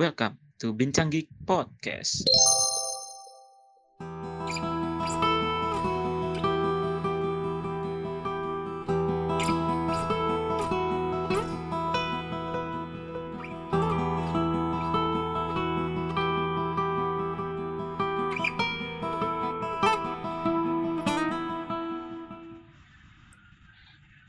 Welcome 0.00 0.40
to 0.64 0.72
Bincang 0.72 1.12
Geek 1.12 1.28
Podcast. 1.44 2.24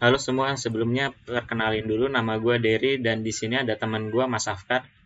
Halo 0.03 0.19
semua, 0.19 0.59
sebelumnya 0.59 1.15
perkenalin 1.23 1.87
dulu 1.87 2.11
nama 2.11 2.35
gue 2.35 2.59
Derry 2.59 2.99
dan 2.99 3.23
di 3.23 3.31
sini 3.31 3.63
ada 3.63 3.79
teman 3.79 4.11
gue 4.11 4.27
Mas 4.27 4.51
Afkar. 4.51 4.99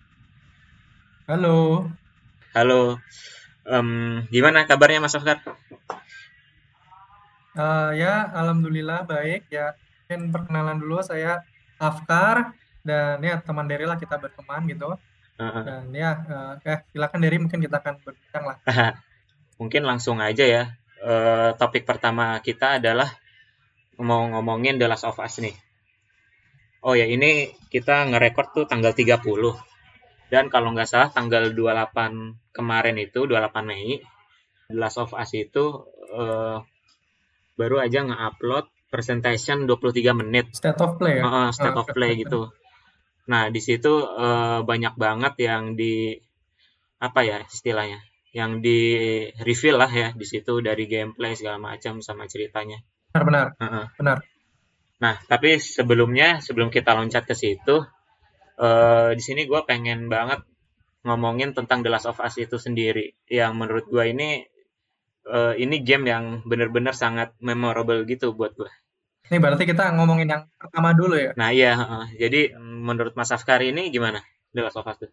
Halo, 1.26 1.89
Halo, 2.54 3.02
em, 3.66 4.21
gimana 4.29 4.70
kabarnya 4.70 5.02
Mas 5.02 5.18
Afkar? 5.18 5.42
Eh, 7.57 7.92
ya 7.97 8.29
alhamdulillah 8.29 9.10
baik 9.10 9.50
ya. 9.50 9.74
Mungkin 10.06 10.30
perkenalan 10.30 10.78
dulu 10.78 11.02
saya 11.02 11.42
Afkar 11.82 12.54
dan 12.86 13.25
ya 13.25 13.42
teman 13.42 13.66
Derry 13.66 13.89
lah 13.89 13.97
kita 13.97 14.21
berteman 14.21 14.69
gitu. 14.69 15.02
Heeh. 15.42 15.61
Dan 15.66 15.89
ya 15.97 16.14
eh, 16.61 16.78
eh, 16.78 16.80
silakan 16.93 17.18
Derry 17.18 17.42
mungkin 17.42 17.57
kita 17.57 17.82
akan 17.82 18.05
berbincang 18.05 18.44
lah. 18.46 18.57
Mungkin 19.57 19.82
langsung 19.82 20.21
aja 20.21 20.46
ya. 20.46 20.78
Eh, 21.02 21.50
topik 21.57 21.89
pertama 21.89 22.38
kita 22.46 22.78
adalah 22.78 23.10
mau 23.97 24.30
ngomongin 24.30 24.78
The 24.78 24.86
Last 24.86 25.10
of 25.10 25.18
Us 25.18 25.42
nih. 25.42 25.57
Oh 26.86 26.94
ya, 26.94 27.10
ini 27.10 27.50
kita 27.74 28.14
ngerekord 28.14 28.54
tuh 28.54 28.66
tanggal 28.69 28.94
30. 28.94 29.74
Dan 30.29 30.50
kalau 30.50 30.74
nggak 30.74 30.89
salah 30.89 31.10
tanggal 31.14 31.54
28 31.54 32.53
kemarin 32.56 32.97
itu, 32.97 33.30
28 33.30 33.66
Mei, 33.66 34.02
The 34.69 34.75
Last 34.75 34.97
of 34.97 35.13
Us 35.13 35.31
itu 35.38 35.86
eh, 36.13 36.58
baru 37.55 37.77
aja 37.80 38.03
nge-upload 38.03 38.66
presentation 38.89 39.69
23 39.69 40.22
menit. 40.22 40.45
State 40.55 40.81
of 40.81 40.97
play 40.97 41.22
ya. 41.22 41.23
Heeh, 41.25 41.47
state 41.53 41.77
of 41.77 41.88
Oke, 41.88 41.94
play 41.94 42.17
gitu. 42.17 42.49
Nah, 43.30 43.49
di 43.49 43.61
situ 43.61 43.94
eh, 44.05 44.59
banyak 44.66 44.94
banget 44.97 45.33
yang 45.45 45.77
di 45.77 46.17
apa 46.99 47.21
ya 47.21 47.45
istilahnya? 47.45 48.02
Yang 48.36 48.52
di 48.59 48.80
reveal 49.39 49.80
lah 49.80 49.92
ya 49.92 50.09
di 50.11 50.25
situ 50.27 50.59
dari 50.59 50.89
gameplay 50.89 51.38
segala 51.38 51.61
macam 51.61 52.03
sama 52.03 52.27
ceritanya. 52.27 52.81
Benar-benar, 53.16 53.55
Heeh. 53.61 53.86
benar. 53.95 54.19
Nah, 54.99 55.16
tapi 55.27 55.59
sebelumnya 55.59 56.39
sebelum 56.39 56.71
kita 56.71 56.95
loncat 56.95 57.23
ke 57.27 57.36
situ, 57.36 57.83
eh 58.56 59.09
di 59.17 59.23
sini 59.23 59.44
gue 59.44 59.61
pengen 59.67 60.08
banget 60.08 60.42
ngomongin 61.06 61.53
tentang 61.53 61.86
The 61.86 61.89
Last 61.94 62.08
of 62.09 62.17
Us 62.20 62.36
itu 62.39 62.58
sendiri. 62.58 63.14
Yang 63.30 63.52
menurut 63.53 63.86
gue 63.92 64.03
ini 64.09 64.30
eh, 65.25 65.53
ini 65.59 65.75
game 65.81 66.06
yang 66.09 66.23
bener-bener 66.45 66.94
sangat 66.94 67.33
memorable 67.42 68.02
gitu 68.06 68.33
buat 68.33 68.53
gue. 68.56 68.72
Ini 69.26 69.42
berarti 69.42 69.66
kita 69.66 69.89
ngomongin 69.98 70.30
yang 70.30 70.44
pertama 70.53 70.94
dulu 70.94 71.17
ya. 71.17 71.33
Nah, 71.33 71.50
iya, 71.50 71.73
heeh. 71.73 72.06
Jadi 72.22 72.42
menurut 72.61 73.17
Mas 73.17 73.33
Afkar 73.33 73.58
ini 73.66 73.89
gimana 73.89 74.22
The 74.53 74.61
Last 74.61 74.78
of 74.78 74.86
Us 74.86 75.02
tuh? 75.02 75.11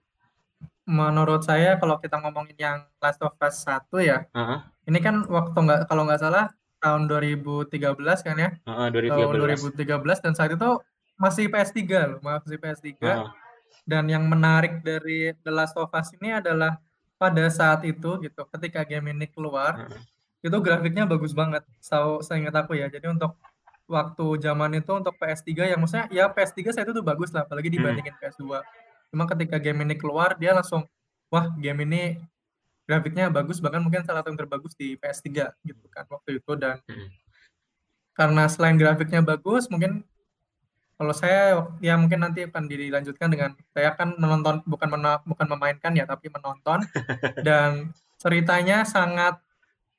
Menurut 0.85 1.47
saya 1.47 1.79
kalau 1.81 1.97
kita 1.97 2.21
ngomongin 2.21 2.59
yang 2.59 2.79
Last 3.01 3.23
of 3.25 3.33
Us 3.41 3.65
1 3.65 3.89
ya, 4.05 4.27
Heeh, 4.35 4.59
ini 4.91 4.99
kan 5.01 5.25
waktu 5.31 5.55
nggak 5.55 5.81
kalau 5.89 6.05
nggak 6.05 6.21
salah 6.21 6.51
tahun 6.83 7.07
2013 7.07 7.81
kan 8.27 8.37
ya. 8.37 8.51
heeh, 8.67 8.87
Tahun 8.91 9.33
2013. 9.33 9.79
2013 9.79 10.25
dan 10.27 10.33
saat 10.35 10.51
itu 10.53 10.71
masih 11.19 11.47
PS3 11.49 11.83
loh, 12.09 12.21
masih 12.23 12.59
PS3. 12.59 12.89
Heeh, 13.01 13.29
Dan 13.89 14.05
yang 14.07 14.25
menarik 14.29 14.81
dari 14.85 15.33
The 15.43 15.51
Last 15.53 15.75
of 15.79 15.91
Us 15.91 16.13
ini 16.19 16.35
adalah 16.37 16.79
pada 17.19 17.47
saat 17.51 17.83
itu 17.87 18.19
gitu, 18.23 18.43
ketika 18.59 18.83
game 18.83 19.15
ini 19.15 19.27
keluar, 19.31 19.87
heeh. 19.87 20.03
itu 20.43 20.57
grafiknya 20.59 21.07
bagus 21.07 21.31
banget. 21.35 21.63
Tahu 21.83 22.23
seingat 22.23 22.55
aku 22.55 22.75
ya. 22.75 22.91
Jadi 22.91 23.07
untuk 23.11 23.39
waktu 23.87 24.27
zaman 24.43 24.79
itu 24.79 24.91
untuk 24.95 25.15
PS3 25.19 25.69
yang 25.75 25.79
maksudnya 25.83 26.07
ya 26.11 26.27
PS3 26.31 26.73
saya 26.75 26.85
itu 26.87 26.95
tuh 26.95 27.05
bagus 27.07 27.31
lah, 27.35 27.47
apalagi 27.47 27.71
Hmm, 27.71 27.77
dibandingin 27.79 28.15
PS2. 28.19 28.63
Cuma 29.13 29.25
ketika 29.29 29.57
game 29.61 29.85
ini 29.87 29.95
keluar 29.99 30.35
dia 30.39 30.57
langsung 30.57 30.89
wah 31.29 31.49
game 31.57 31.85
ini 31.87 32.03
grafiknya 32.85 33.31
bagus 33.31 33.63
bahkan 33.63 33.81
mungkin 33.81 34.03
salah 34.03 34.21
satu 34.21 34.35
yang 34.35 34.41
terbagus 34.43 34.75
di 34.75 34.99
PS3 34.99 35.55
gitu 35.65 35.85
kan 35.89 36.05
waktu 36.11 36.43
itu 36.43 36.53
dan 36.59 36.77
heeh. 36.91 37.09
karena 38.13 38.45
selain 38.51 38.77
grafiknya 38.77 39.23
bagus 39.25 39.71
mungkin 39.73 40.05
kalau 41.03 41.11
saya 41.19 41.67
ya 41.83 41.99
mungkin 41.99 42.23
nanti 42.23 42.47
akan 42.47 42.71
dilanjutkan 42.71 43.27
dengan 43.27 43.51
saya 43.75 43.91
kan 43.99 44.15
menonton 44.15 44.63
bukan 44.63 44.87
mena- 44.87 45.19
bukan 45.27 45.51
memainkan 45.51 45.91
ya 45.99 46.07
tapi 46.07 46.31
menonton. 46.31 46.87
Dan 47.47 47.91
ceritanya 48.23 48.87
sangat 48.87 49.43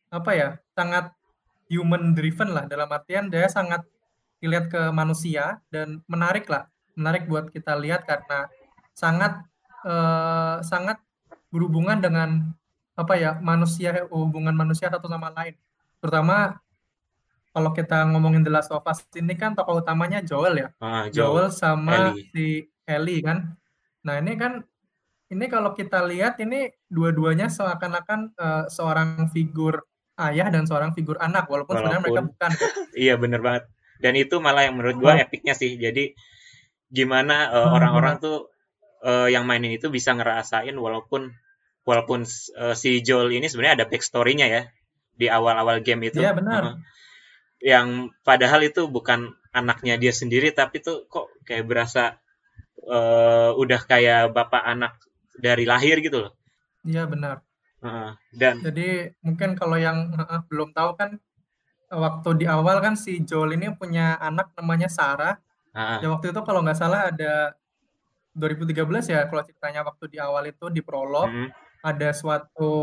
apa 0.08 0.32
ya 0.32 0.50
sangat 0.72 1.12
human 1.68 2.16
driven 2.16 2.56
lah 2.56 2.64
dalam 2.72 2.88
artian 2.88 3.28
dia 3.28 3.52
sangat 3.52 3.84
dilihat 4.40 4.72
ke 4.72 4.80
manusia 4.96 5.60
dan 5.74 6.00
menarik 6.08 6.48
lah 6.48 6.70
menarik 6.96 7.28
buat 7.28 7.52
kita 7.52 7.76
lihat 7.76 8.08
karena 8.08 8.48
sangat 8.96 9.44
eh, 9.84 10.58
sangat 10.64 11.04
berhubungan 11.52 12.00
dengan 12.00 12.56
apa 12.96 13.14
ya 13.20 13.42
manusia 13.44 14.08
hubungan 14.08 14.56
manusia 14.56 14.88
satu 14.88 15.12
sama 15.12 15.36
lain. 15.36 15.60
Terutama 16.00 16.64
kalau 17.54 17.70
kita 17.72 18.04
ngomongin 18.10 18.42
The 18.42 18.52
Last 18.52 18.74
of 18.74 18.84
Us 18.84 19.06
ini 19.14 19.38
kan 19.38 19.54
tokoh 19.54 19.80
utamanya 19.80 20.20
Joel 20.26 20.56
ya 20.58 20.68
Ah, 20.82 21.06
Joel, 21.08 21.14
Joel 21.14 21.48
sama 21.54 22.12
Ellie. 22.12 22.26
si 22.34 22.46
Ellie 22.84 23.22
kan 23.22 23.54
nah 24.04 24.18
ini 24.20 24.34
kan 24.36 24.66
ini 25.30 25.46
kalau 25.48 25.74
kita 25.74 26.04
lihat 26.06 26.38
ini 26.42 26.68
dua-duanya 26.90 27.48
seakan-akan 27.50 28.20
eh, 28.36 28.66
seorang 28.70 29.30
figur 29.30 29.82
ayah 30.22 30.50
dan 30.54 30.70
seorang 30.70 30.94
figur 30.94 31.18
anak 31.18 31.50
walaupun 31.50 31.74
sebenarnya 31.74 32.02
mereka 32.06 32.22
Walaupun 32.22 32.38
bukan 32.38 32.52
iya 33.06 33.18
bener 33.18 33.42
banget. 33.42 33.64
Dan 33.98 34.14
itu 34.20 34.36
malah 34.38 34.68
yang 34.68 34.76
menurut 34.78 35.00
gua 35.02 35.16
Oh, 35.18 35.24
epicnya 35.26 35.58
sih. 35.58 35.74
Jadi 35.80 36.14
gimana 36.94 37.50
eh, 37.50 37.66
hmm, 37.66 37.74
orang-orang 37.74 38.16
benar. 38.22 38.26
tuh 38.26 38.38
eh, 39.02 39.28
yang 39.34 39.50
mainin 39.50 39.74
itu 39.74 39.90
bisa 39.90 40.14
ngerasain 40.14 40.76
walaupun 40.78 41.34
walaupun 41.82 42.30
eh, 42.30 42.76
si 42.78 43.02
Joel 43.02 43.34
ini 43.34 43.50
sebenarnya 43.50 43.82
ada 43.82 43.86
backstory-nya 43.90 44.48
ya 44.54 44.62
di 45.18 45.34
awal-awal 45.34 45.82
game 45.82 46.14
itu. 46.14 46.22
Iya 46.22 46.38
benar. 46.38 46.78
Yang 47.64 48.12
padahal 48.28 48.62
itu 48.68 48.92
bukan 48.92 49.32
anaknya 49.56 49.96
dia 49.96 50.12
sendiri 50.12 50.52
tapi 50.52 50.84
tuh 50.84 51.08
kok 51.08 51.32
kayak 51.48 51.64
berasa 51.64 52.20
eh, 52.84 53.52
udah 53.56 53.82
kayak 53.88 54.36
bapak 54.36 54.64
anak 54.68 55.00
dari 55.40 55.64
lahir 55.64 56.04
gitu 56.04 56.28
loh. 56.28 56.34
Iya 56.84 57.08
benar. 57.08 57.40
Heeh. 57.80 58.12
Dan 58.36 58.56
Jadi 58.60 59.16
mungkin 59.24 59.56
kalau 59.56 59.80
yang 59.80 60.12
eh, 60.12 60.42
belum 60.52 60.76
tahu 60.76 61.00
kan 61.00 61.16
waktu 61.94 62.44
di 62.44 62.46
awal 62.50 62.84
kan 62.84 63.00
si 63.00 63.22
Joel 63.24 63.56
ini 63.56 63.72
punya 63.78 64.20
anak 64.20 64.52
namanya 64.60 64.92
Sarah. 64.92 65.40
heeh. 65.72 66.04
Ya 66.04 66.08
waktu 66.12 66.36
itu 66.36 66.42
kalau 66.44 66.60
nggak 66.66 66.80
salah 66.80 67.10
ada 67.16 67.56
2013 68.34 69.14
ya 69.14 69.30
kalau 69.30 69.46
ceritanya 69.46 69.86
waktu 69.86 70.10
di 70.10 70.18
awal 70.18 70.44
itu 70.50 70.66
di 70.74 70.82
prolog 70.82 71.30
Mm-mm. 71.30 71.54
ada 71.86 72.10
suatu 72.18 72.74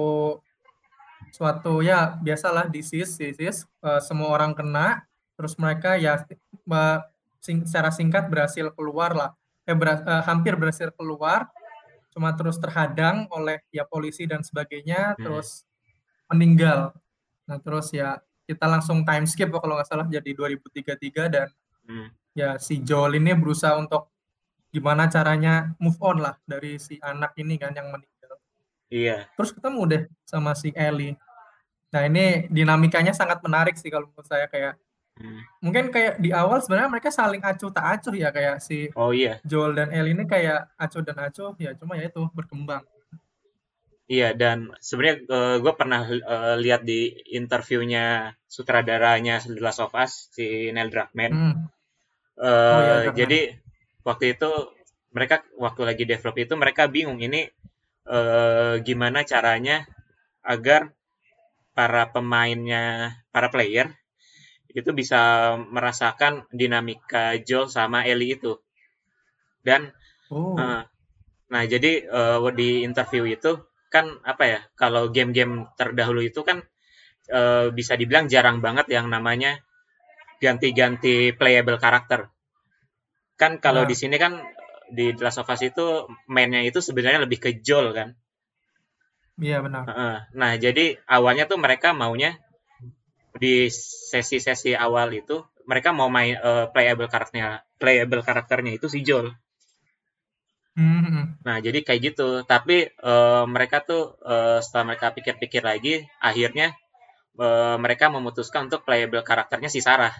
suatu 1.31 1.81
ya 1.81 2.19
biasalah 2.19 2.67
disease 2.67 3.15
disease 3.17 3.65
eh, 3.81 4.01
semua 4.03 4.31
orang 4.31 4.53
kena 4.53 5.07
terus 5.35 5.57
mereka 5.57 5.97
ya 5.97 6.21
sing- 7.41 7.65
secara 7.65 7.89
singkat 7.89 8.29
berhasil 8.29 8.69
keluar 8.75 9.15
lah 9.15 9.31
eh, 9.65 9.75
beras- 9.75 10.05
eh, 10.05 10.23
hampir 10.27 10.55
berhasil 10.55 10.91
keluar 10.95 11.49
cuma 12.11 12.35
terus 12.35 12.59
terhadang 12.59 13.31
oleh 13.31 13.63
ya 13.71 13.87
polisi 13.87 14.27
dan 14.27 14.43
sebagainya 14.43 15.15
Mm-mm. 15.15 15.23
terus 15.25 15.63
meninggal 16.27 16.91
nah 17.47 17.59
terus 17.59 17.91
ya 17.91 18.19
kita 18.45 18.67
langsung 18.67 19.07
time 19.07 19.27
skip 19.27 19.51
kalau 19.51 19.79
nggak 19.79 19.87
salah 19.87 20.07
jadi 20.07 20.31
2033 20.35 21.31
dan 21.31 21.49
Mm. 21.81 22.07
ya 22.39 22.55
si 22.63 22.79
Joel 22.87 23.19
ini 23.19 23.35
berusaha 23.35 23.75
untuk 23.75 24.15
gimana 24.71 25.11
caranya 25.11 25.75
move 25.83 25.99
on 25.99 26.23
lah 26.23 26.39
dari 26.47 26.79
si 26.79 27.03
anak 27.03 27.35
ini 27.35 27.59
kan 27.59 27.75
yang 27.75 27.91
meninggal 27.91 28.10
Iya. 28.91 29.25
terus 29.33 29.51
ketemu 29.51 29.81
deh 29.87 30.03
sama 30.23 30.53
si 30.53 30.75
Ellie 30.75 31.15
Nah, 31.91 32.07
ini 32.07 32.47
dinamikanya 32.47 33.11
sangat 33.11 33.43
menarik 33.43 33.75
sih 33.75 33.91
kalau 33.91 34.07
menurut 34.07 34.27
saya 34.27 34.47
kayak 34.47 34.79
Mm. 35.21 35.43
mungkin 35.61 35.85
kayak 35.93 36.17
di 36.17 36.33
awal 36.33 36.65
sebenarnya 36.65 36.89
mereka 36.89 37.13
saling 37.13 37.45
acuh 37.45 37.69
tak 37.69 37.85
acuh 37.99 38.15
ya 38.15 38.33
kayak 38.33 38.57
si 38.57 38.89
Oh 38.97 39.13
iya. 39.13 39.37
Joel 39.45 39.77
dan 39.77 39.93
Ellie 39.93 40.17
ini 40.17 40.25
kayak 40.25 40.73
acuh 40.75 41.05
dan 41.05 41.19
acuh 41.21 41.53
ya 41.59 41.77
cuma 41.77 41.93
ya 41.93 42.09
itu 42.09 42.25
berkembang. 42.33 42.81
Iya, 44.09 44.33
dan 44.33 44.73
sebenarnya 44.81 45.29
gue 45.61 45.73
pernah 45.77 46.03
eh, 46.09 46.57
lihat 46.59 46.83
di 46.83 47.11
interviewnya 47.31 48.33
sutradaranya 48.49 49.39
The 49.45 49.61
Last 49.61 49.79
of 49.79 49.93
Us, 49.93 50.33
si 50.33 50.73
Neil 50.73 50.89
Druckmann. 50.89 51.31
Hmm. 51.31 51.55
Eh, 52.35 52.49
Oh 52.49 52.81
ya 52.81 52.95
Druckmann. 53.05 53.19
jadi 53.19 53.41
waktu 54.01 54.25
itu 54.35 54.51
mereka 55.11 55.45
waktu 55.55 55.83
lagi 55.85 56.05
develop 56.07 56.37
itu 56.39 56.55
mereka 56.57 56.89
bingung 56.89 57.21
ini 57.21 57.45
eh, 58.07 58.75
gimana 58.87 59.27
caranya 59.27 59.85
agar 60.41 60.93
para 61.77 62.13
pemainnya, 62.13 63.17
para 63.35 63.49
player 63.53 63.93
itu 64.71 64.91
bisa 64.95 65.55
merasakan 65.59 66.47
dinamika 66.55 67.35
Joel 67.43 67.67
sama 67.67 68.07
Ellie 68.07 68.39
itu. 68.39 68.61
Dan 69.61 69.93
Oh. 70.31 70.55
eh, 70.55 70.87
Nah, 71.51 71.63
jadi 71.67 72.07
uh, 72.07 72.39
di 72.55 72.87
interview 72.87 73.27
itu 73.27 73.59
kan 73.91 74.23
apa 74.23 74.45
ya? 74.47 74.61
Kalau 74.79 75.11
game-game 75.11 75.67
terdahulu 75.75 76.23
itu 76.23 76.47
kan 76.47 76.63
uh, 77.35 77.75
bisa 77.75 77.99
dibilang 77.99 78.31
jarang 78.31 78.63
banget 78.63 78.87
yang 78.95 79.11
namanya 79.11 79.59
ganti-ganti 80.39 81.35
playable 81.35 81.77
karakter. 81.83 82.31
Kan 83.35 83.59
kalau 83.59 83.83
nah. 83.83 83.91
di 83.91 83.99
sini 83.99 84.15
kan 84.15 84.39
di 84.91 85.15
The 85.15 85.23
Last 85.23 85.41
of 85.41 85.51
Us 85.51 85.63
itu 85.63 86.11
mainnya 86.27 86.61
itu 86.63 86.83
sebenarnya 86.83 87.23
lebih 87.23 87.39
ke 87.39 87.51
Joel 87.63 87.95
kan. 87.95 88.09
Iya 89.41 89.65
benar. 89.65 89.89
Nah, 90.37 90.53
jadi 90.61 91.01
awalnya 91.09 91.49
tuh 91.49 91.57
mereka 91.57 91.97
maunya 91.97 92.37
di 93.41 93.71
sesi-sesi 94.11 94.75
awal 94.75 95.15
itu 95.17 95.41
mereka 95.65 95.95
mau 95.95 96.11
main 96.11 96.35
uh, 96.37 96.67
playable 96.69 97.07
karakternya 97.07 97.63
playable 97.79 98.27
karakternya 98.27 98.75
itu 98.75 98.91
si 98.91 99.07
Joel. 99.07 99.33
Mm-hmm. 100.75 101.47
Nah, 101.47 101.57
jadi 101.63 101.79
kayak 101.83 102.01
gitu. 102.13 102.43
Tapi 102.43 102.91
uh, 103.03 103.45
mereka 103.47 103.83
tuh 103.85 104.19
uh, 104.23 104.59
setelah 104.59 104.95
mereka 104.95 105.15
pikir-pikir 105.15 105.63
lagi, 105.63 106.07
akhirnya 106.19 106.75
uh, 107.39 107.77
mereka 107.79 108.09
memutuskan 108.09 108.67
untuk 108.71 108.83
playable 108.83 109.23
karakternya 109.23 109.71
si 109.71 109.79
Sarah. 109.85 110.15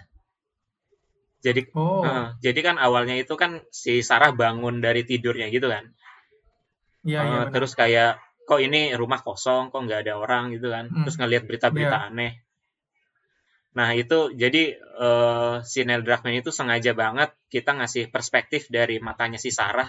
Jadi, 1.41 1.73
oh. 1.73 2.05
uh, 2.05 2.37
jadi 2.37 2.59
kan 2.61 2.75
awalnya 2.77 3.17
itu 3.17 3.33
kan 3.33 3.65
si 3.73 4.05
Sarah 4.05 4.29
bangun 4.31 4.77
dari 4.77 5.01
tidurnya 5.01 5.49
gitu 5.49 5.73
kan. 5.73 5.89
Iya, 7.01 7.19
uh, 7.19 7.25
iya. 7.25 7.41
Terus 7.49 7.73
kayak 7.73 8.21
kok 8.45 8.61
ini 8.61 8.93
rumah 8.93 9.25
kosong, 9.25 9.73
kok 9.73 9.81
nggak 9.81 10.05
ada 10.05 10.21
orang 10.21 10.53
gitu 10.53 10.69
kan. 10.69 10.93
Mm. 10.93 11.03
Terus 11.05 11.15
ngelihat 11.17 11.43
berita-berita 11.49 11.97
yeah. 11.97 12.07
aneh. 12.13 12.33
Nah 13.71 13.95
itu 13.95 14.35
jadi 14.35 14.75
uh, 14.99 15.63
si 15.63 15.87
Neil 15.87 16.03
Druckmann 16.03 16.35
itu 16.35 16.51
sengaja 16.51 16.91
banget 16.91 17.31
kita 17.47 17.71
ngasih 17.73 18.11
perspektif 18.11 18.67
dari 18.67 18.99
matanya 18.99 19.39
si 19.39 19.47
Sarah 19.47 19.87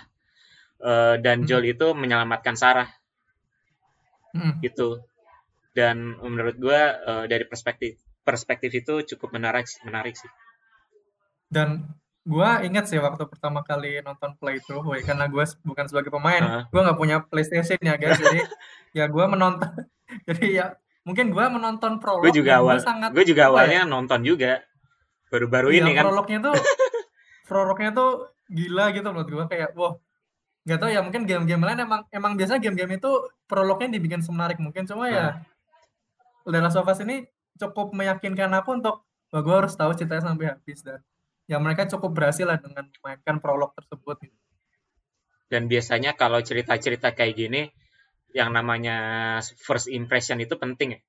uh, 0.79 1.19
dan 1.19 1.43
hmm. 1.43 1.49
Joel 1.51 1.75
itu 1.75 1.91
menyelamatkan 1.91 2.55
Sarah 2.55 2.87
hmm. 4.39 4.63
gitu 4.63 5.03
dan 5.75 6.15
menurut 6.21 6.57
gue 6.63 6.81
uh, 6.81 7.25
dari 7.27 7.43
perspektif 7.49 7.99
perspektif 8.23 8.71
itu 8.71 9.03
cukup 9.15 9.35
menarik 9.35 9.67
menarik 9.83 10.15
sih 10.15 10.31
dan 11.53 11.85
gue 12.23 12.51
ingat 12.65 12.89
sih 12.89 12.97
waktu 12.97 13.29
pertama 13.29 13.61
kali 13.67 14.01
nonton 14.01 14.33
play 14.41 14.57
itu 14.63 14.79
woy, 14.81 15.05
karena 15.05 15.29
gue 15.29 15.45
bukan 15.67 15.85
sebagai 15.91 16.09
pemain 16.09 16.41
uh. 16.41 16.63
gue 16.73 16.81
nggak 16.81 16.99
punya 16.99 17.17
PlayStation 17.29 17.77
ya 17.83 18.01
guys. 18.01 18.17
Jadi 18.17 18.41
ya 18.99 19.05
gue 19.11 19.25
menonton 19.29 19.69
jadi 20.31 20.45
ya 20.49 20.67
mungkin 21.05 21.35
gue 21.35 21.45
menonton 21.45 21.99
prolog 21.99 22.25
gue 22.25 22.41
juga 22.41 22.63
awal 22.63 22.79
gue 23.13 23.25
juga 23.27 23.53
awalnya 23.53 23.85
ya? 23.85 23.91
nonton 23.91 24.25
juga. 24.25 24.65
Baru-baru 25.29 25.73
iya, 25.73 25.85
ini 25.85 25.93
kan. 25.99 26.05
prolognya 26.09 26.39
tuh 26.41 26.55
prolognya 27.51 27.91
tuh 27.93 28.11
gila 28.49 28.85
gitu 28.97 29.09
menurut 29.13 29.29
gue 29.29 29.45
kayak 29.53 29.71
wah 29.77 29.99
nggak 30.63 30.79
tahu 30.79 30.91
ya 30.95 31.03
mungkin 31.03 31.27
game-game 31.27 31.65
lain 31.67 31.79
emang 31.83 32.07
emang 32.15 32.39
biasa 32.39 32.63
game-game 32.63 33.03
itu 33.03 33.11
prolognya 33.51 33.99
dibikin 33.99 34.23
semenarik 34.23 34.63
mungkin. 34.63 34.87
Cuma 34.87 35.11
ya 35.11 35.43
The 36.47 36.59
Last 36.63 36.79
of 36.79 36.87
Us 36.87 37.03
ini 37.03 37.27
cukup 37.59 37.91
meyakinkan 37.99 38.55
aku 38.63 38.79
untuk 38.79 39.03
bahwa 39.35 39.43
gue 39.43 39.55
harus 39.67 39.75
tahu 39.75 39.91
ceritanya 39.99 40.31
sampai 40.31 40.55
habis 40.55 40.81
dan 40.87 41.03
ya 41.51 41.59
mereka 41.59 41.89
cukup 41.91 42.15
berhasil 42.15 42.47
lah 42.47 42.59
dengan 42.59 42.87
memainkan 42.89 43.43
prolog 43.43 43.75
tersebut 43.75 44.17
gitu. 44.27 44.39
dan 45.51 45.69
biasanya 45.69 46.15
kalau 46.15 46.41
cerita-cerita 46.41 47.13
kayak 47.13 47.35
gini 47.35 47.63
yang 48.33 48.55
namanya 48.55 49.39
first 49.61 49.91
impression 49.93 50.41
itu 50.41 50.57
penting 50.57 50.97
ya 50.97 51.01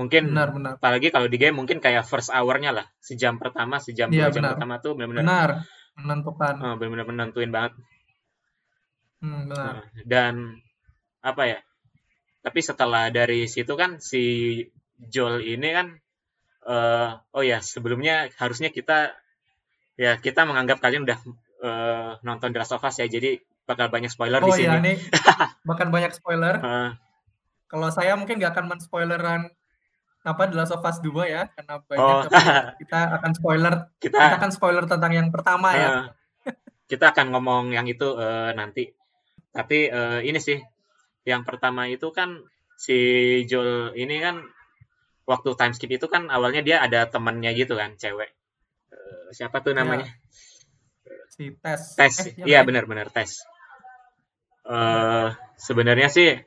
mungkin 0.00 0.32
benar, 0.32 0.50
benar. 0.50 0.72
apalagi 0.80 1.12
kalau 1.12 1.28
di 1.28 1.36
game 1.36 1.54
mungkin 1.54 1.78
kayak 1.78 2.08
first 2.08 2.32
hour-nya 2.32 2.72
lah 2.72 2.86
sejam 2.98 3.36
pertama 3.36 3.78
sejam 3.78 4.08
ya, 4.08 4.26
dua 4.26 4.34
jam 4.34 4.42
pertama 4.56 4.80
tuh 4.80 4.96
benar-benar 4.96 5.62
menentukan 5.94 6.54
oh, 6.64 6.74
benar-benar 6.80 7.06
menentuin 7.06 7.52
banget 7.52 7.76
Hmm, 9.22 9.46
benar. 9.46 9.86
Nah, 9.86 10.02
dan 10.02 10.34
apa 11.22 11.42
ya? 11.46 11.58
Tapi 12.42 12.58
setelah 12.58 13.06
dari 13.14 13.46
situ 13.46 13.78
kan 13.78 14.02
si 14.02 14.58
Joel 14.98 15.46
ini 15.46 15.70
kan 15.70 15.94
uh, 16.66 17.18
oh 17.34 17.42
ya 17.42 17.58
sebelumnya 17.62 18.30
harusnya 18.38 18.70
kita 18.70 19.14
ya 19.98 20.18
kita 20.18 20.48
menganggap 20.48 20.80
kalian 20.80 21.04
udah 21.04 21.18
uh, 21.62 22.10
nonton 22.26 22.50
The 22.50 22.58
Last 22.62 22.74
of 22.74 22.84
Us 22.84 22.98
ya 22.98 23.06
jadi 23.06 23.38
bakal 23.62 23.88
banyak 23.88 24.10
spoiler 24.10 24.42
oh, 24.42 24.50
di 24.50 24.66
iya, 24.66 24.76
sini. 24.76 24.80
nih 24.82 24.96
bakal 25.68 25.88
banyak 25.90 26.12
spoiler. 26.14 26.58
Uh, 26.58 26.90
Kalau 27.70 27.88
saya 27.88 28.12
mungkin 28.20 28.36
nggak 28.36 28.52
akan 28.52 28.66
menspoileran 28.76 29.48
apa 30.22 30.42
The 30.46 30.56
Last 30.60 30.74
of 30.76 30.84
Us 30.84 31.02
2 31.02 31.08
ya 31.26 31.48
karena 31.50 31.74
banyak 31.82 32.04
oh. 32.04 32.22
kita 32.82 33.00
akan 33.18 33.30
spoiler 33.34 33.74
kita, 33.98 34.18
kita 34.18 34.36
akan 34.38 34.50
spoiler 34.54 34.84
tentang 34.86 35.12
yang 35.14 35.28
pertama 35.32 35.68
uh, 35.72 35.78
ya. 35.78 35.90
kita 36.86 37.16
akan 37.16 37.32
ngomong 37.32 37.72
yang 37.72 37.86
itu 37.88 38.18
uh, 38.18 38.52
nanti. 38.52 38.92
Tapi 39.52 39.88
uh, 39.92 40.20
ini 40.24 40.38
sih 40.38 40.58
yang 41.22 41.46
pertama 41.46 41.86
itu 41.86 42.10
kan 42.10 42.42
si 42.74 42.98
Joel 43.46 43.94
ini 43.94 44.18
kan 44.18 44.42
waktu 45.28 45.50
time 45.54 45.74
skip 45.74 45.90
itu 45.90 46.06
kan 46.10 46.28
awalnya 46.28 46.62
dia 46.62 46.82
ada 46.82 47.06
temannya 47.06 47.52
gitu 47.54 47.74
kan, 47.78 47.94
cewek. 47.98 48.30
Uh, 48.92 49.30
siapa 49.34 49.62
tuh 49.62 49.72
namanya? 49.72 50.06
Ya. 50.06 50.12
Si 51.32 51.44
Tes. 51.58 51.82
Tes. 51.96 52.14
Eh, 52.28 52.48
iya 52.48 52.62
benar-benar 52.66 53.08
Tes. 53.08 53.42
Uh, 54.62 55.34
sebenarnya 55.58 56.06
sih 56.06 56.38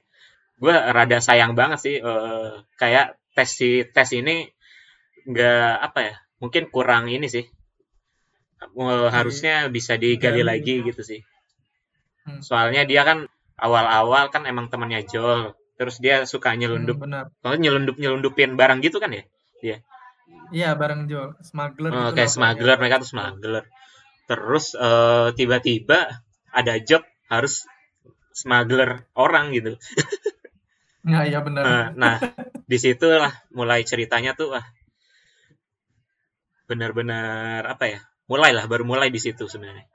gue 0.55 0.71
rada 0.71 1.19
sayang 1.19 1.51
banget 1.51 1.79
sih 1.83 1.95
uh, 1.99 2.63
kayak 2.79 3.19
tes 3.35 3.51
si 3.51 3.83
tes 3.91 4.07
ini 4.15 4.47
nggak 5.27 5.71
apa 5.83 5.99
ya 5.99 6.15
mungkin 6.39 6.71
kurang 6.71 7.11
ini 7.11 7.27
sih 7.27 7.43
uh, 8.63 9.11
harusnya 9.11 9.67
bisa 9.67 9.99
digali 9.99 10.47
lagi 10.47 10.79
gitu 10.79 11.03
sih 11.03 11.19
Hmm. 12.25 12.41
Soalnya 12.41 12.83
dia 12.89 13.05
kan 13.05 13.29
awal-awal 13.55 14.33
kan 14.33 14.49
emang 14.49 14.67
temannya 14.73 15.05
Joel. 15.05 15.53
Terus 15.75 15.95
dia 15.99 16.23
suka 16.23 16.55
nyelundup. 16.55 16.97
Hmm, 17.03 17.29
benar. 17.35 17.55
nyelundup 17.59 17.99
nyelundupin 17.99 18.55
barang 18.55 18.79
gitu 18.79 19.03
kan 19.03 19.11
ya? 19.11 19.23
Iya. 19.59 19.77
Iya, 20.53 20.69
barang 20.77 21.09
Joel, 21.09 21.35
smuggler 21.41 21.91
oh, 21.91 22.09
gitu. 22.09 22.21
Kayak 22.21 22.31
smuggler, 22.31 22.77
mereka 22.79 23.01
tuh 23.01 23.09
smuggler. 23.09 23.65
Terus 24.25 24.73
uh, 24.77 25.33
tiba-tiba 25.33 26.21
ada 26.53 26.73
job 26.79 27.03
harus 27.27 27.65
smuggler 28.31 29.05
orang 29.15 29.51
gitu. 29.55 29.75
Nah, 31.05 31.21
iya 31.21 31.37
benar. 31.45 31.61
Nah, 31.61 31.85
nah 31.93 32.15
di 32.65 32.81
situlah 32.81 33.29
mulai 33.53 33.85
ceritanya 33.85 34.33
tuh 34.33 34.57
ah 34.57 34.65
benar-benar 36.65 37.61
apa 37.61 37.85
ya? 37.85 37.99
Mulailah 38.25 38.65
baru 38.65 38.89
mulai 38.89 39.13
di 39.13 39.21
situ 39.21 39.45
sebenarnya. 39.45 39.85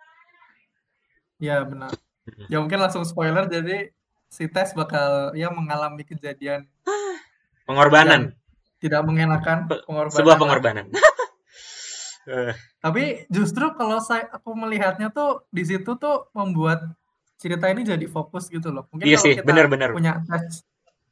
Iya 1.42 1.66
benar. 1.66 1.90
Ya 2.46 2.62
mungkin 2.62 2.78
langsung 2.78 3.02
spoiler 3.02 3.50
jadi 3.50 3.90
si 4.30 4.46
Tes 4.46 4.70
bakal 4.78 5.34
ya 5.34 5.50
mengalami 5.50 6.06
kejadian 6.06 6.70
pengorbanan. 7.66 8.32
Tidak 8.80 9.02
mengenakan 9.04 9.68
pengorbanan. 9.68 10.16
Sebuah 10.16 10.36
pengorbanan. 10.38 10.86
Tapi 12.84 13.26
justru 13.28 13.74
kalau 13.74 13.98
saya 13.98 14.30
aku 14.30 14.54
melihatnya 14.54 15.10
tuh 15.10 15.44
di 15.50 15.66
situ 15.66 15.98
tuh 15.98 16.30
membuat 16.32 16.80
cerita 17.36 17.66
ini 17.68 17.82
jadi 17.82 18.06
fokus 18.06 18.46
gitu 18.48 18.70
loh. 18.70 18.86
Mungkin 18.94 19.04
iya 19.04 19.18
kalau 19.18 19.26
sih, 19.26 19.32
kita 19.36 19.44
bener, 19.44 19.66
bener. 19.66 19.90
punya 19.92 20.22
tes 20.24 20.62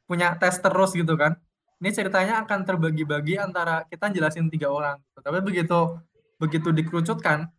punya 0.07 0.33
tes 0.39 0.55
terus 0.57 0.95
gitu 0.95 1.13
kan. 1.19 1.35
Ini 1.79 1.89
ceritanya 1.95 2.43
akan 2.43 2.59
terbagi-bagi 2.65 3.39
antara 3.39 3.83
kita 3.87 4.09
jelasin 4.09 4.47
tiga 4.47 4.71
orang. 4.71 4.97
Tapi 5.13 5.43
begitu 5.43 5.99
begitu 6.39 6.71
dikerucutkan 6.71 7.51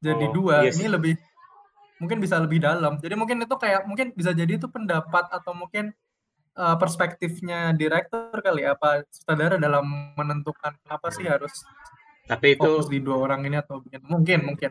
jadi 0.00 0.26
oh, 0.28 0.32
dua. 0.32 0.56
Iya 0.64 0.72
ini 0.80 0.86
lebih 0.88 1.12
mungkin 1.98 2.18
bisa 2.18 2.40
lebih 2.42 2.62
dalam. 2.62 2.98
Jadi 2.98 3.14
mungkin 3.14 3.42
itu 3.42 3.54
kayak 3.54 3.86
mungkin 3.86 4.10
bisa 4.14 4.34
jadi 4.34 4.58
itu 4.58 4.66
pendapat 4.66 5.30
atau 5.30 5.54
mungkin 5.54 5.94
uh, 6.58 6.76
perspektifnya 6.78 7.74
direktur 7.74 8.34
kali 8.42 8.66
ya, 8.66 8.74
apa 8.74 9.06
saudara 9.10 9.56
dalam 9.60 10.14
menentukan 10.18 10.74
kenapa 10.82 11.08
sih 11.14 11.26
harus 11.26 11.52
tapi 12.24 12.56
itu 12.56 12.64
fokus 12.64 12.88
di 12.88 13.04
dua 13.04 13.20
orang 13.20 13.44
ini 13.44 13.60
atau 13.60 13.84
mungkin 13.84 14.00
mungkin 14.08 14.40
mungkin. 14.54 14.70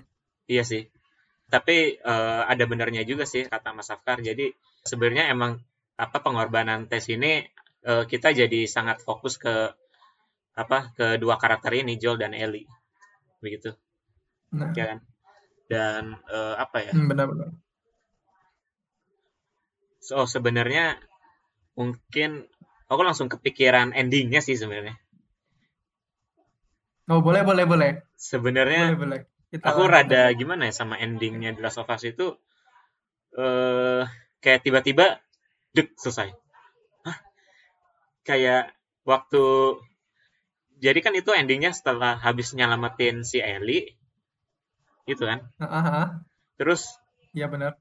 Iya 0.49 0.63
sih. 0.65 0.83
Tapi 1.47 2.01
uh, 2.01 2.43
ada 2.49 2.63
benarnya 2.65 3.05
juga 3.05 3.29
sih 3.29 3.45
kata 3.45 3.71
Mas 3.77 3.93
Afkar 3.93 4.19
jadi 4.19 4.51
sebenarnya 4.83 5.29
emang 5.31 5.61
apa 5.93 6.17
pengorbanan 6.25 6.89
tes 6.89 7.05
ini 7.13 7.45
uh, 7.85 8.09
kita 8.09 8.33
jadi 8.33 8.65
sangat 8.65 9.05
fokus 9.05 9.37
ke 9.37 9.69
apa 10.53 10.93
kedua 10.97 11.37
karakter 11.37 11.77
ini 11.77 12.01
Joel 12.01 12.19
dan 12.19 12.33
Ellie. 12.33 12.65
Begitu. 13.39 13.77
Nah. 14.53 14.69
ya 14.77 14.85
kan 14.93 14.99
dan 15.73 16.21
uh, 16.29 16.53
apa 16.61 16.85
ya? 16.85 16.93
Hmm, 16.93 17.09
benar-benar. 17.09 17.49
So 20.03 20.29
sebenarnya 20.29 21.01
mungkin 21.73 22.45
aku 22.85 23.01
langsung 23.01 23.31
kepikiran 23.33 23.97
endingnya 23.97 24.45
sih 24.45 24.53
sebenarnya. 24.53 25.01
Oh 27.09 27.25
boleh 27.25 27.41
boleh 27.41 27.65
boleh. 27.65 27.91
Sebenarnya 28.13 28.93
boleh, 28.93 29.25
boleh. 29.25 29.59
aku 29.65 29.81
rada 29.89 30.29
gimana 30.37 30.69
ya 30.69 30.73
sama 30.75 31.01
endingnya 31.01 31.57
The 31.57 31.61
Last 31.65 31.81
of 31.81 31.89
Us 31.89 32.05
itu 32.05 32.37
uh, 33.35 34.05
kayak 34.39 34.61
tiba-tiba 34.61 35.17
dek 35.73 35.97
selesai. 35.97 36.29
Hah? 37.07 37.17
Kayak 38.21 38.71
waktu 39.03 39.43
jadi 40.83 40.99
kan 40.99 41.15
itu 41.15 41.31
endingnya 41.31 41.71
setelah 41.71 42.19
habis 42.19 42.51
nyelamatin 42.51 43.23
si 43.23 43.39
Ellie 43.39 43.95
gitu 45.09 45.27
kan 45.27 45.39
uh-huh. 45.59 46.07
terus 46.55 46.87
ya 47.35 47.49
benar 47.51 47.75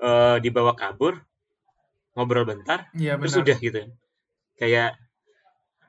eh, 0.00 0.36
dibawa 0.42 0.76
kabur 0.76 1.20
ngobrol 2.12 2.44
bentar 2.44 2.92
Iya 2.92 3.16
terus 3.16 3.40
udah 3.40 3.56
gitu 3.56 3.88
kayak 4.60 4.96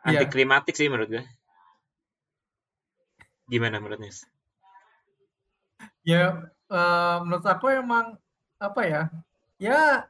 Iya. 0.03 0.19
anti 0.19 0.25
klimatik 0.35 0.75
sih 0.75 0.91
menurut 0.91 1.07
gue 1.15 1.23
gimana 3.47 3.79
menurut 3.79 3.99
Nis? 4.03 4.27
Ya 6.03 6.51
eh, 6.67 7.17
menurut 7.23 7.43
aku 7.47 7.71
emang 7.71 8.19
apa 8.59 8.81
ya? 8.83 9.01
Ya 9.59 10.07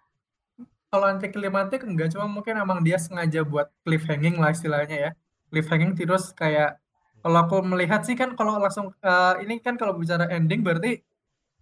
kalau 0.90 1.10
anti 1.10 1.30
klimatik 1.30 1.86
enggak 1.86 2.14
cuma 2.14 2.26
mungkin 2.30 2.58
emang 2.58 2.82
dia 2.82 2.98
sengaja 2.98 3.46
buat 3.46 3.70
cliffhanging 3.86 4.38
lah 4.42 4.54
istilahnya 4.54 4.98
ya. 4.98 5.12
Cliffhanging 5.54 5.94
terus 5.94 6.34
kayak 6.34 6.82
kalau 7.24 7.38
aku 7.48 7.56
melihat 7.64 8.04
sih 8.04 8.16
kan 8.20 8.36
kalau 8.36 8.60
langsung 8.60 8.92
eh, 9.00 9.34
ini 9.48 9.64
kan 9.64 9.80
kalau 9.80 9.96
bicara 9.96 10.28
ending 10.36 10.60
berarti 10.60 11.00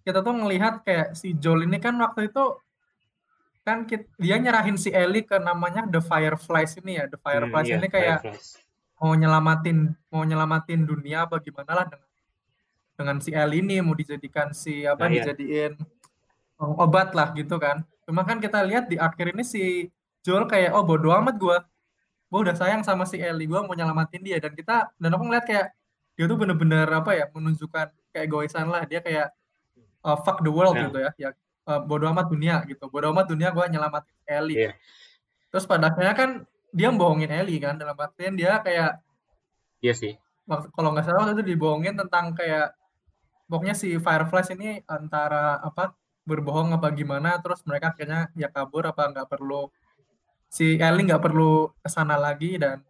kita 0.01 0.25
tuh 0.25 0.33
melihat 0.33 0.81
kayak 0.81 1.13
si 1.13 1.37
Joel 1.37 1.69
ini 1.69 1.77
kan 1.77 1.93
waktu 2.01 2.33
itu 2.33 2.43
kan 3.61 3.85
kit- 3.85 4.09
dia 4.17 4.41
nyerahin 4.41 4.73
si 4.73 4.89
Ellie 4.89 5.21
ke 5.21 5.37
namanya 5.37 5.85
The 5.85 6.01
Fireflies 6.01 6.73
ini 6.81 6.97
ya. 6.97 7.05
The 7.05 7.21
Hmm, 7.21 7.25
Fireflies 7.25 7.69
iya, 7.69 7.77
ini 7.77 7.87
kayak 7.93 8.17
Fireflies. 8.25 8.47
mau 8.97 9.13
nyelamatin 9.13 9.77
mau 10.09 10.23
nyelamatin 10.25 10.81
dunia 10.81 11.29
apa 11.29 11.37
gimana 11.37 11.71
lah 11.77 11.85
dengan 11.85 12.09
dengan 12.97 13.17
si 13.21 13.29
Ellie 13.33 13.61
ini 13.61 13.77
mau 13.85 13.93
dijadikan 13.93 14.49
si 14.53 14.81
apa 14.85 15.05
Nah, 15.05 15.13
dijadiin 15.13 15.73
oh, 16.57 16.73
obat 16.81 17.13
lah 17.13 17.33
gitu 17.37 17.61
kan. 17.61 17.85
Cuma 18.09 18.25
kan 18.25 18.41
kita 18.41 18.65
lihat 18.65 18.89
di 18.89 18.97
akhir 18.97 19.37
ini 19.37 19.45
si 19.45 19.89
Joel 20.25 20.49
kayak 20.49 20.73
oh 20.73 20.81
bodo 20.81 21.13
amat 21.21 21.37
gua. 21.37 21.57
Gua 22.31 22.47
udah 22.47 22.55
sayang 22.55 22.81
sama 22.81 23.03
si 23.03 23.19
Ellie, 23.19 23.43
gua 23.43 23.67
mau 23.67 23.75
nyelamatin 23.75 24.23
dia 24.23 24.39
dan 24.39 24.55
kita 24.55 24.87
dan 24.95 25.09
aku 25.11 25.23
ngeliat 25.27 25.43
kayak 25.43 25.67
dia 26.15 26.25
tuh 26.25 26.37
bener-bener 26.39 26.87
apa 26.87 27.11
ya 27.11 27.27
menunjukkan 27.27 27.91
kayak 28.09 28.23
egoisan 28.25 28.71
lah 28.71 28.87
dia 28.87 29.03
kayak 29.03 29.35
uh, 30.01 30.15
fuck 30.23 30.39
the 30.39 30.47
world 30.51 30.73
Nah. 30.73 30.87
gitu 30.87 30.99
ya. 31.03 31.11
Ya 31.19 31.29
uh, 31.67 31.83
bodo 31.83 32.07
amat 32.07 32.31
dunia 32.31 32.63
gitu. 32.63 32.87
Bodo 32.87 33.11
amat 33.11 33.27
dunia 33.27 33.51
gua 33.51 33.67
nyelamatin 33.67 34.15
Ellie. 34.23 34.57
Iya. 34.57 34.71
Terus 35.51 35.67
pada 35.67 35.91
akhirnya 35.91 36.15
kan 36.15 36.29
dia 36.71 36.87
bohongin 36.87 37.27
Ellie 37.27 37.59
kan 37.59 37.75
dalam 37.75 37.99
artian 37.99 38.39
dia 38.39 38.63
kayak 38.63 39.03
Iya 39.83 39.91
sih. 39.91 40.13
waktu 40.47 40.71
kalau 40.71 40.95
nggak 40.95 41.03
salah 41.03 41.27
waktu 41.27 41.35
itu 41.35 41.55
dibohongin 41.55 41.95
tentang 41.95 42.31
kayak 42.31 42.71
pokoknya 43.45 43.75
si 43.75 43.91
Fireflies 43.97 44.51
ini 44.51 44.79
antara 44.87 45.59
apa 45.59 45.91
berbohong 46.23 46.71
apa 46.71 46.87
gimana 46.93 47.35
terus 47.43 47.59
mereka 47.65 47.91
akhirnya 47.91 48.29
ya 48.35 48.47
kabur 48.47 48.85
apa 48.85 49.09
nggak 49.09 49.27
perlu 49.27 49.67
si 50.51 50.75
Ellie 50.75 51.07
nggak 51.07 51.23
perlu 51.23 51.71
ke 51.79 51.87
sana 51.87 52.19
lagi 52.19 52.59
dan 52.59 52.83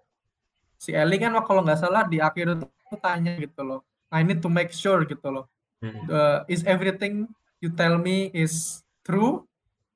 si 0.81 0.97
Ellie 0.97 1.21
kan 1.21 1.29
kalau 1.45 1.61
nggak 1.61 1.77
salah 1.77 2.09
di 2.09 2.17
akhir 2.17 2.57
itu 2.57 2.65
tanya 2.97 3.37
gitu 3.37 3.61
loh 3.61 3.79
I 4.09 4.25
need 4.25 4.41
to 4.41 4.49
make 4.51 4.73
sure 4.75 5.05
gitu 5.05 5.23
loh. 5.29 5.45
Hmm, 5.79 6.03
Uh, 6.05 6.43
is 6.45 6.61
everything 6.67 7.25
you 7.63 7.71
tell 7.71 7.95
me 7.95 8.27
is 8.35 8.81
true? 9.01 9.45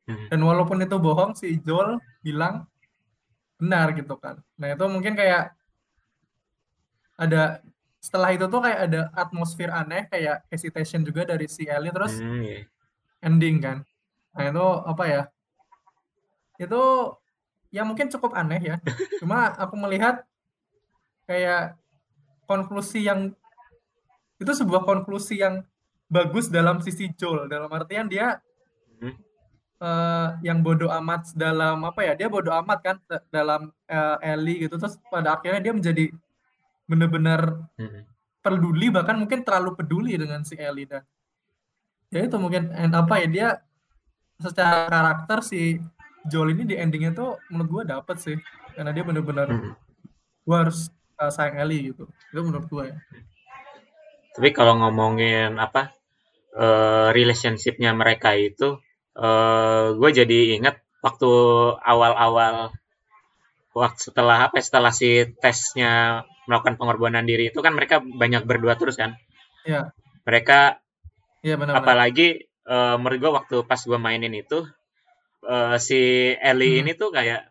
Hmm. 0.06 0.30
dan 0.30 0.38
walaupun 0.46 0.78
itu 0.86 1.02
bohong 1.02 1.34
si 1.34 1.58
Joel 1.66 1.98
bilang 2.22 2.70
benar 3.58 3.90
gitu 3.98 4.14
kan. 4.16 4.38
Nah 4.54 4.78
itu 4.78 4.86
mungkin 4.86 5.18
kayak 5.18 5.50
ada 7.18 7.60
setelah 7.98 8.30
itu 8.32 8.46
tuh 8.46 8.62
kayak 8.62 8.80
ada 8.86 9.02
atmosfer 9.18 9.66
aneh 9.74 10.06
kayak 10.06 10.46
hesitation 10.48 11.02
juga 11.02 11.26
dari 11.26 11.50
si 11.50 11.66
Ellie 11.66 11.90
terus 11.90 12.22
Hmm, 12.22 12.38
iya. 12.40 12.70
ending 13.20 13.58
kan. 13.60 13.82
Nah 14.38 14.44
itu 14.46 14.66
apa 14.86 15.04
ya? 15.10 15.22
Itu 16.62 16.82
ya 17.76 17.84
mungkin 17.84 18.08
cukup 18.08 18.32
aneh 18.32 18.64
ya 18.64 18.76
cuma 19.20 19.52
aku 19.60 19.76
melihat 19.76 20.24
kayak 21.28 21.76
konklusi 22.48 23.04
yang 23.04 23.36
itu 24.40 24.52
sebuah 24.52 24.88
konklusi 24.88 25.44
yang 25.44 25.68
bagus 26.08 26.48
dalam 26.48 26.80
sisi 26.80 27.12
Joel 27.20 27.52
dalam 27.52 27.68
artian 27.68 28.08
dia 28.08 28.40
Hmm. 28.96 29.12
eh, 29.84 30.28
yang 30.48 30.64
bodoh 30.64 30.88
amat 30.88 31.36
dalam 31.36 31.84
apa 31.84 32.00
ya 32.00 32.16
dia 32.16 32.32
bodoh 32.32 32.56
amat 32.64 32.80
kan 32.80 32.96
da- 33.12 33.28
dalam 33.28 33.76
eh, 33.92 34.32
Ellie 34.32 34.64
gitu 34.64 34.80
terus 34.80 34.96
pada 35.12 35.36
akhirnya 35.36 35.60
dia 35.60 35.74
menjadi 35.76 36.16
benar-benar 36.88 37.60
Hmm. 37.76 38.08
peduli 38.40 38.88
bahkan 38.88 39.20
mungkin 39.20 39.44
terlalu 39.44 39.76
peduli 39.76 40.16
dengan 40.16 40.48
si 40.48 40.56
Ellie 40.56 40.88
dan 40.88 41.04
ya 42.08 42.24
itu 42.24 42.38
mungkin 42.40 42.72
and 42.72 42.96
apa 42.96 43.20
ya 43.20 43.28
dia 43.28 43.48
secara 44.40 44.88
karakter 44.88 45.44
si 45.44 45.84
Joel 46.26 46.58
ini 46.58 46.64
di 46.66 46.76
endingnya 46.76 47.14
tuh 47.14 47.38
menurut 47.54 47.70
gue 47.70 47.84
dapet 47.94 48.18
sih 48.18 48.38
karena 48.74 48.92
dia 48.92 49.04
benar-benar 49.06 49.48
Hmm. 49.48 49.74
gue 50.46 50.58
harus 50.58 50.90
uh, 51.22 51.30
sayang 51.30 51.62
Ellie 51.62 51.94
gitu 51.94 52.10
itu 52.34 52.42
menurut 52.42 52.68
gue 52.70 52.84
ya 52.94 52.98
Tapi 54.36 54.52
kalau 54.52 54.76
ngomongin 54.84 55.56
apa 55.56 55.96
eh, 56.52 57.08
relationshipnya 57.16 57.96
mereka 57.96 58.36
itu, 58.36 58.84
eh 59.16 59.96
gue 59.96 60.10
jadi 60.12 60.60
ingat 60.60 60.84
waktu 61.00 61.32
awal-awal 61.80 62.76
waktu 63.72 64.00
setelah 64.12 64.52
apa 64.52 64.60
ya, 64.60 64.64
setelah 64.68 64.92
si 64.92 65.24
tesnya 65.40 66.24
melakukan 66.52 66.76
pengorbanan 66.76 67.24
diri 67.24 67.48
itu 67.48 67.64
kan 67.64 67.80
mereka 67.80 68.04
banyak 68.04 68.44
berdua 68.44 68.76
terus 68.76 69.00
kan. 69.00 69.16
Iya. 69.64 69.96
Mereka 70.28 70.84
iya 71.40 71.56
benar-benar 71.56 71.80
apalagi 71.88 72.28
eh 72.68 72.96
menurut 73.00 73.20
gue 73.24 73.32
waktu 73.32 73.56
pas 73.64 73.80
gue 73.80 74.00
mainin 74.00 74.36
itu 74.36 74.68
eh, 75.48 75.76
si 75.80 76.00
Ellie 76.38 76.80
Hmm. 76.80 76.82
ini 76.86 76.92
tuh 76.98 77.10
kayak 77.14 77.42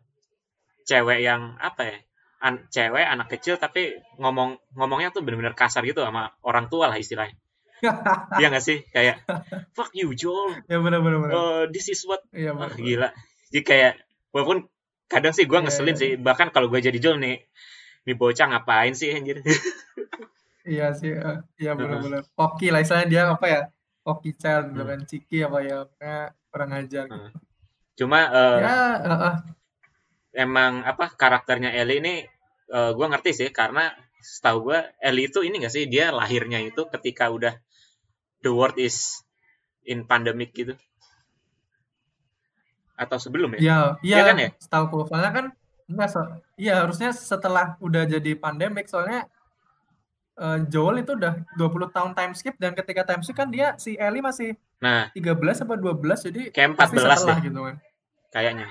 cewek 0.84 1.20
yang 1.24 1.56
apa 1.60 1.82
ya? 1.88 1.96
An- 2.44 2.66
cewek 2.68 3.04
anak 3.08 3.32
kecil 3.32 3.56
tapi 3.56 3.96
ngomong 4.20 4.60
ngomongnya 4.76 5.08
tuh 5.16 5.24
bener-bener 5.24 5.56
kasar 5.56 5.80
gitu 5.88 6.04
sama 6.04 6.34
orang 6.44 6.68
tua 6.68 6.92
lah 6.92 6.98
istilahnya. 7.00 7.36
Iya 8.40 8.46
nggak 8.52 8.64
sih? 8.64 8.78
Kayak 8.90 9.22
fuck 9.76 9.92
you 9.96 10.12
Joel. 10.12 10.56
Ya 10.68 10.76
benar-benar 10.82 11.18
benar. 11.22 11.34
Eh, 11.34 11.62
this 11.72 11.86
is 11.88 12.02
what 12.04 12.20
iya 12.34 12.52
Wah, 12.52 12.68
benar 12.68 12.80
gila. 12.80 13.08
Jadi 13.52 13.62
kayak 13.64 13.92
walaupun 14.34 14.66
kadang 15.08 15.32
sih 15.36 15.44
gue 15.46 15.54
Iya, 15.54 15.64
ngeselin 15.64 15.94
iya, 15.94 16.00
sih 16.02 16.10
bahkan 16.18 16.48
kalau 16.50 16.66
gue 16.72 16.80
jadi 16.82 16.98
Joel 17.00 17.20
nih 17.22 17.36
nih 18.04 18.16
bocah 18.18 18.46
ngapain 18.52 18.92
sih 18.92 19.08
anjir? 19.14 19.40
Iya 20.64 20.96
sih 20.96 21.12
eh, 21.12 21.38
iya 21.60 21.76
benar-benar 21.76 22.24
Oki 22.40 22.72
lah 22.72 22.80
istilahnya 22.80 23.08
dia 23.12 23.22
apa 23.28 23.46
ya? 23.48 23.60
Oki 24.04 24.32
child 24.36 24.72
Hmm. 24.72 24.84
kan 24.88 25.00
Ciki 25.04 25.44
apa 25.44 25.58
ya 25.60 25.78
kurang 26.48 26.70
ajar 26.72 27.04
gitu. 27.08 27.20
Hmm. 27.20 27.32
Cuma 27.94 28.26
eh, 28.30 28.58
ya 28.62 28.76
eh, 28.98 29.18
eh, 29.30 29.36
emang 30.44 30.82
apa 30.82 31.14
karakternya 31.14 31.70
Ellie 31.74 32.02
ini 32.02 32.14
eh, 32.70 32.90
gue 32.92 33.06
ngerti 33.06 33.30
sih 33.30 33.48
karena 33.54 33.94
setahu 34.18 34.72
gue 34.72 34.78
Ellie 34.98 35.30
itu 35.30 35.44
ini 35.46 35.62
gak 35.62 35.74
sih 35.74 35.86
dia 35.86 36.10
lahirnya 36.10 36.58
itu 36.58 36.86
ketika 36.90 37.30
udah 37.30 37.54
the 38.42 38.50
world 38.50 38.76
is 38.80 39.22
in 39.86 40.08
pandemic 40.08 40.50
gitu 40.56 40.74
atau 42.94 43.18
sebelum 43.18 43.58
ya? 43.58 43.60
Iya, 43.60 43.78
iya, 44.06 44.16
Iya 44.16 44.22
kan 44.22 44.36
ya? 44.38 44.48
setahu 44.62 44.84
ku. 44.86 44.98
Soalnya 45.10 45.32
kan 45.34 45.46
enggak 45.90 46.08
so, 46.08 46.20
iya 46.56 46.80
harusnya 46.80 47.12
setelah 47.12 47.76
udah 47.82 48.08
jadi 48.08 48.32
pandemik 48.40 48.88
soalnya 48.88 49.28
eh, 50.38 50.58
Joel 50.70 51.02
itu 51.02 51.14
udah 51.14 51.34
20 51.54 51.94
tahun 51.94 52.12
time 52.14 52.32
skip 52.34 52.56
dan 52.58 52.74
ketika 52.74 53.06
time 53.06 53.22
skip 53.22 53.36
kan 53.38 53.48
dia 53.50 53.78
si 53.78 53.94
Ellie 53.98 54.24
masih 54.24 54.58
Nah 54.82 55.08
13 55.14 55.64
apa 55.64 55.74
12 55.80 56.26
jadi 56.30 56.42
kayak 56.52 56.68
pasti 56.76 56.96
14 56.98 57.00
setelah 57.00 57.18
deh 57.18 57.38
gitu 57.48 57.60
kan. 57.64 57.76
kayaknya. 58.34 58.68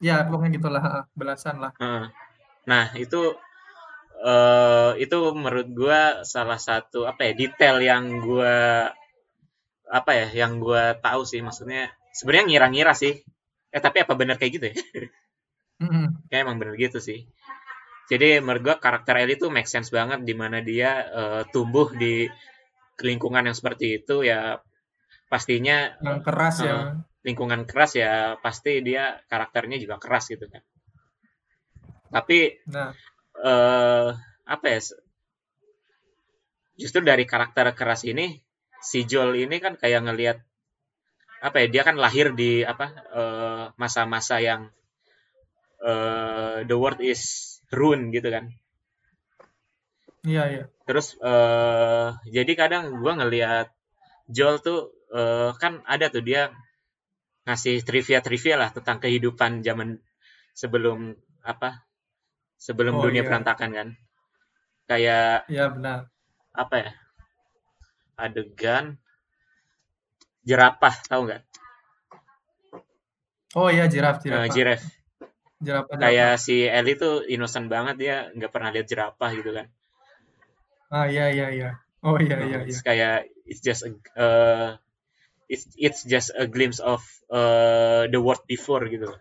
Ya, 0.00 0.24
pokoknya 0.24 0.56
gitulah, 0.56 1.04
belasan 1.12 1.60
lah. 1.60 1.76
Nah 2.64 2.84
itu 2.96 3.36
eh 4.20 4.92
itu 5.00 5.16
menurut 5.32 5.68
gue 5.72 6.00
salah 6.28 6.60
satu 6.60 7.08
apa 7.08 7.28
ya 7.28 7.32
detail 7.32 7.80
yang 7.80 8.20
gue 8.20 8.56
apa 9.90 10.10
ya 10.12 10.28
yang 10.44 10.60
gue 10.60 10.96
tahu 11.00 11.24
sih 11.24 11.40
maksudnya 11.40 11.88
sebenarnya 12.12 12.46
ngira-ngira 12.48 12.92
sih. 12.92 13.16
Eh 13.72 13.80
tapi 13.80 14.04
apa 14.04 14.12
benar 14.16 14.36
kayak 14.36 14.52
gitu 14.56 14.66
ya? 14.72 14.76
Mm-mm. 15.80 16.28
Kayak 16.28 16.42
emang 16.44 16.60
bener 16.60 16.76
gitu 16.76 17.00
sih. 17.00 17.24
Jadi 18.10 18.42
menurut 18.42 18.62
gue 18.66 18.76
karakter 18.82 19.22
Ellie 19.22 19.38
tuh 19.38 19.54
make 19.54 19.70
sense 19.70 19.94
banget 19.94 20.26
di 20.26 20.34
mana 20.34 20.58
dia 20.58 21.06
eh, 21.06 21.42
tumbuh 21.54 21.94
di 21.94 22.26
lingkungan 23.00 23.46
yang 23.46 23.56
seperti 23.56 24.02
itu 24.02 24.26
ya 24.26 24.58
pastinya 25.30 25.94
Yang 26.02 26.20
keras 26.26 26.56
ya. 26.60 26.74
Heeh. 26.74 26.90
lingkungan 27.20 27.68
keras 27.68 27.94
ya 28.00 28.40
pasti 28.40 28.80
dia 28.82 29.20
karakternya 29.30 29.78
juga 29.78 30.00
keras 30.02 30.26
gitu 30.26 30.48
kan. 30.50 30.64
Tapi 32.10 32.58
Nah, 32.66 32.90
eh 33.38 34.10
apa 34.50 34.66
ya? 34.66 34.80
Justru 36.80 37.04
dari 37.04 37.22
karakter 37.28 37.70
keras 37.76 38.02
ini 38.08 38.40
si 38.82 39.04
Joel 39.06 39.36
ini 39.38 39.60
kan 39.62 39.76
kayak 39.78 40.02
ngelihat 40.08 40.38
apa 41.44 41.56
ya? 41.62 41.66
Dia 41.70 41.82
kan 41.86 41.94
lahir 41.94 42.34
di 42.34 42.66
apa 42.66 42.86
eh, 43.14 43.64
masa-masa 43.78 44.42
yang 44.42 44.66
eh, 45.84 46.66
the 46.66 46.74
world 46.74 46.98
is 47.04 47.49
ruined 47.78 48.10
gitu 48.16 48.28
kan. 48.34 48.44
iya 50.26 50.42
iya. 50.52 50.64
Terus 50.86 51.16
eh 51.22 52.08
jadi 52.36 52.52
kadang 52.60 52.84
gua 53.02 53.12
ngelihat 53.20 53.66
Joel 54.30 54.58
tuh 54.66 54.80
eh, 55.14 55.50
kan 55.62 55.72
ada 55.86 56.06
tuh 56.14 56.22
dia 56.28 56.42
ngasih 57.46 57.76
trivia-trivia 57.88 58.54
lah 58.60 58.70
tentang 58.76 58.98
kehidupan 59.02 59.52
zaman 59.66 59.88
sebelum 60.54 61.14
apa? 61.42 61.84
Sebelum 62.60 63.00
Oh, 63.00 63.02
dunia 63.04 63.22
iya. 63.24 63.28
berantakan 63.28 63.70
kan. 63.78 63.88
Kayak 64.90 65.48
Iya 65.48 65.64
benar. 65.74 65.98
apa 66.54 66.76
ya? 66.84 66.92
Adegan 68.24 68.98
jerapah, 70.44 70.94
tahu 71.08 71.20
nggak? 71.26 71.42
Oh 73.54 73.68
iya, 73.70 73.86
Giraffe, 73.90 74.28
Nah, 74.30 74.46
Giraffe. 74.46 74.54
Giraffe. 74.54 74.86
Jerapah, 75.60 75.94
Kayak 76.00 76.40
si 76.40 76.64
Ellie 76.64 76.96
tuh 76.96 77.20
innocent 77.28 77.68
banget 77.68 77.96
dia 78.00 78.16
nggak 78.32 78.48
pernah 78.48 78.72
lihat 78.72 78.88
jerapah 78.88 79.30
gitu 79.36 79.52
kan. 79.52 79.66
Ah, 80.88 81.06
iya, 81.06 81.28
iya, 81.28 81.46
iya. 81.52 81.70
Oh 82.00 82.16
iya, 82.16 82.40
iya, 82.40 82.58
iya. 82.64 82.80
kayak 82.80 83.28
it's 83.44 83.60
just 83.60 83.84
a, 83.84 83.92
uh, 84.16 84.80
it's 85.52 85.68
it's 85.76 86.00
just 86.08 86.32
a 86.32 86.48
glimpse 86.48 86.80
of 86.80 87.04
uh, 87.28 88.08
the 88.08 88.16
world 88.16 88.40
before 88.48 88.80
gitu. 88.88 89.12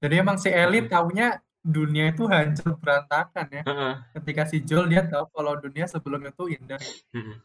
Jadi 0.00 0.14
emang 0.16 0.40
si 0.40 0.48
Ellie 0.48 0.88
Mm. 0.88 0.90
taunya 0.90 1.28
dunia 1.60 2.08
itu 2.08 2.24
hancur 2.24 2.80
berantakan 2.80 3.46
ya. 3.52 3.62
Heeh. 3.68 3.94
Ketika 4.16 4.48
si 4.48 4.64
Joel 4.64 4.88
dia 4.88 5.04
tahu 5.04 5.28
kalau 5.28 5.60
dunia 5.60 5.84
sebelum 5.84 6.24
itu 6.24 6.56
indah. 6.56 6.80
Mm-mm. 7.12 7.36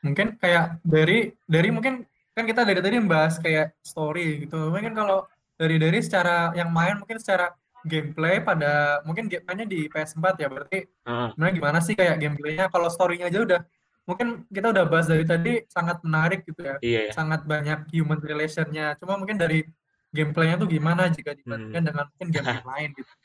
Mungkin 0.00 0.40
kayak 0.40 0.80
dari 0.80 1.28
dari 1.44 1.68
mungkin 1.68 2.08
kan 2.32 2.44
kita 2.48 2.64
dari 2.64 2.80
tadi 2.80 2.96
membahas 2.96 3.36
kayak 3.36 3.76
story 3.84 4.48
gitu. 4.48 4.72
Mungkin 4.72 4.96
kalau 4.96 5.28
dari 5.54 5.76
dari 5.78 5.98
secara 6.02 6.50
yang 6.52 6.70
main 6.70 6.98
mungkin 6.98 7.18
secara 7.18 7.54
gameplay 7.84 8.40
pada 8.40 9.04
mungkin 9.04 9.28
gamenya 9.28 9.68
di 9.68 9.86
PS4 9.86 10.24
ya 10.40 10.48
berarti 10.48 10.78
Heeh. 10.88 11.28
sebenarnya 11.36 11.54
gimana 11.54 11.78
sih 11.84 11.94
kayak 11.94 12.16
gameplaynya 12.16 12.66
kalau 12.72 12.88
storynya 12.88 13.28
aja 13.28 13.40
udah 13.44 13.60
mungkin 14.04 14.48
kita 14.48 14.72
udah 14.72 14.84
bahas 14.88 15.08
dari 15.08 15.24
tadi 15.24 15.52
sangat 15.68 16.00
menarik 16.04 16.44
gitu 16.44 16.60
ya 16.64 16.76
Iya 16.80 17.00
ya. 17.08 17.12
sangat 17.12 17.44
banyak 17.44 17.88
human 17.92 18.20
relationnya 18.20 18.96
cuma 19.00 19.16
mungkin 19.16 19.36
dari 19.36 19.64
gameplaynya 20.12 20.56
tuh 20.60 20.68
gimana 20.68 21.08
jika 21.08 21.32
Hmm. 21.32 21.40
dibandingkan 21.44 21.82
dengan 21.88 22.04
mungkin 22.12 22.28
game 22.32 22.48
yang 22.48 22.68
lain 22.68 22.90
gitu 22.96 23.12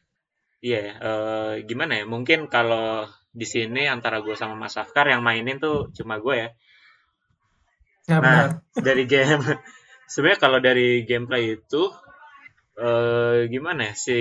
Iya 0.60 0.80
ya. 0.84 0.94
Eh, 1.00 1.54
gimana 1.64 1.94
ya? 1.96 2.04
Mungkin 2.04 2.52
kalau 2.52 3.08
di 3.32 3.48
sini 3.48 3.88
antara 3.88 4.20
gue 4.20 4.36
sama 4.36 4.60
Mas 4.60 4.76
Afkar 4.76 5.08
yang 5.08 5.24
mainin 5.24 5.56
tuh 5.56 5.88
cuma 5.96 6.20
gue 6.20 6.36
ya. 6.36 6.50
ya 8.12 8.18
Nah, 8.20 8.20
benar 8.20 8.48
dari 8.76 9.04
game 9.08 9.40
sebenarnya 10.12 10.40
kalau 10.44 10.60
dari 10.60 11.08
gameplay 11.08 11.56
itu 11.56 11.88
eh 12.88 13.40
gimana 13.54 13.82
ya 13.90 13.94
si 14.06 14.18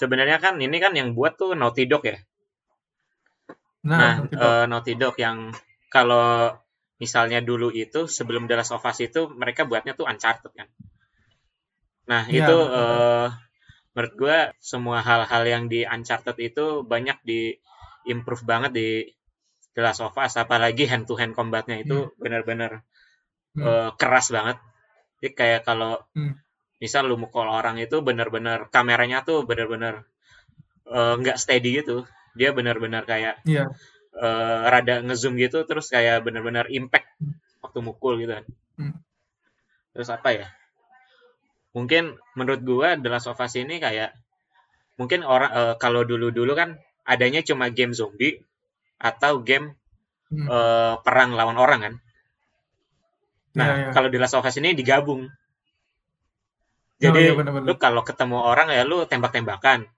sebenarnya 0.00 0.36
kan 0.44 0.54
ini 0.66 0.76
kan 0.84 0.92
yang 0.98 1.08
buat 1.16 1.32
tuh 1.40 1.50
Naughty 1.60 1.84
Dog 1.90 2.02
ya. 2.10 2.16
nah 3.82 3.98
Nah, 4.00 4.14
Naughty 4.16 4.36
Dog. 4.36 4.56
eh, 4.56 4.64
Naughty 4.70 4.94
Dog 5.00 5.14
yang 5.24 5.38
kalau 5.94 6.28
misalnya 7.02 7.40
dulu 7.50 7.68
itu 7.84 8.00
sebelum 8.16 8.42
The 8.48 8.54
Last 8.58 8.72
of 8.76 8.84
Us 8.90 8.98
itu 9.08 9.20
mereka 9.40 9.62
buatnya 9.70 9.92
tuh 9.98 10.06
Uncharted 10.10 10.52
kan. 10.58 10.68
Nah, 12.10 12.24
Iya, 12.28 12.44
itu 12.48 12.56
betul. 12.58 12.82
eh 12.82 13.28
menurut 13.94 14.14
gua 14.20 14.38
semua 14.70 14.98
hal-hal 15.08 15.44
yang 15.54 15.64
di 15.72 15.80
Uncharted 15.94 16.36
itu 16.48 16.66
banyak 16.92 17.18
di 17.30 17.40
improve 18.12 18.44
banget 18.52 18.72
di 18.80 18.88
The 19.74 19.80
Last 19.86 20.02
of 20.06 20.14
Us 20.24 20.34
apalagi 20.44 20.84
hand 20.90 21.04
to 21.08 21.14
hand 21.20 21.34
combatnya 21.38 21.76
itu 21.84 21.98
benar-benar 22.22 22.72
Hmm. 23.54 23.62
eh, 23.68 23.90
keras 24.00 24.26
banget. 24.36 24.58
Jadi 25.22 25.38
kayak 25.38 25.62
kalau 25.62 26.02
Hmm. 26.18 26.34
misal 26.82 27.06
lu 27.06 27.14
mukul 27.14 27.46
orang 27.46 27.78
itu 27.78 28.02
benar-benar 28.02 28.66
kameranya 28.74 29.22
tuh 29.22 29.46
benar-benar 29.46 30.02
eh, 30.82 31.14
nggak 31.14 31.38
steady 31.38 31.78
gitu. 31.78 32.02
Dia 32.34 32.50
benar-benar 32.50 33.06
kayak 33.06 33.38
Iya. 33.46 33.70
eh, 34.12 34.60
rada 34.66 34.98
ngezoom 35.06 35.38
gitu 35.38 35.62
terus 35.62 35.88
kayak 35.88 36.26
benar-benar 36.26 36.66
impact 36.74 37.06
waktu 37.62 37.78
mukul 37.80 38.18
gitu 38.18 38.34
kan. 38.34 38.44
Hmm. 38.76 38.94
Terus 39.94 40.10
apa 40.10 40.28
ya? 40.34 40.46
Mungkin 41.72 42.18
menurut 42.36 42.60
gua 42.66 42.98
The 42.98 43.08
Last 43.08 43.30
of 43.30 43.38
Us 43.38 43.54
ini 43.56 43.78
kayak 43.78 44.12
mungkin 44.98 45.22
orang 45.22 45.50
eh, 45.54 45.74
kalau 45.78 46.02
dulu-dulu 46.02 46.52
kan 46.52 46.76
adanya 47.06 47.40
cuma 47.46 47.70
game 47.70 47.94
zombie 47.94 48.42
atau 48.98 49.38
game 49.40 49.78
Hmm. 50.28 50.48
eh, 50.50 50.94
perang 51.06 51.32
lawan 51.32 51.56
orang 51.56 51.80
kan. 51.80 51.94
Nah, 53.52 53.66
Iya, 53.68 53.74
iya. 53.76 53.90
kalau 53.92 54.08
The 54.08 54.18
Last 54.18 54.34
of 54.36 54.46
Us 54.46 54.56
ini 54.56 54.72
digabung. 54.72 55.28
Oh, 55.28 55.32
Jadi 57.02 57.20
iya, 57.28 57.32
bener-bener. 57.34 57.66
lu 57.66 57.74
kalau 57.76 58.02
ketemu 58.06 58.38
orang 58.38 58.70
ya 58.70 58.86
lu 58.86 59.02
tembak-tembakan. 59.04 59.90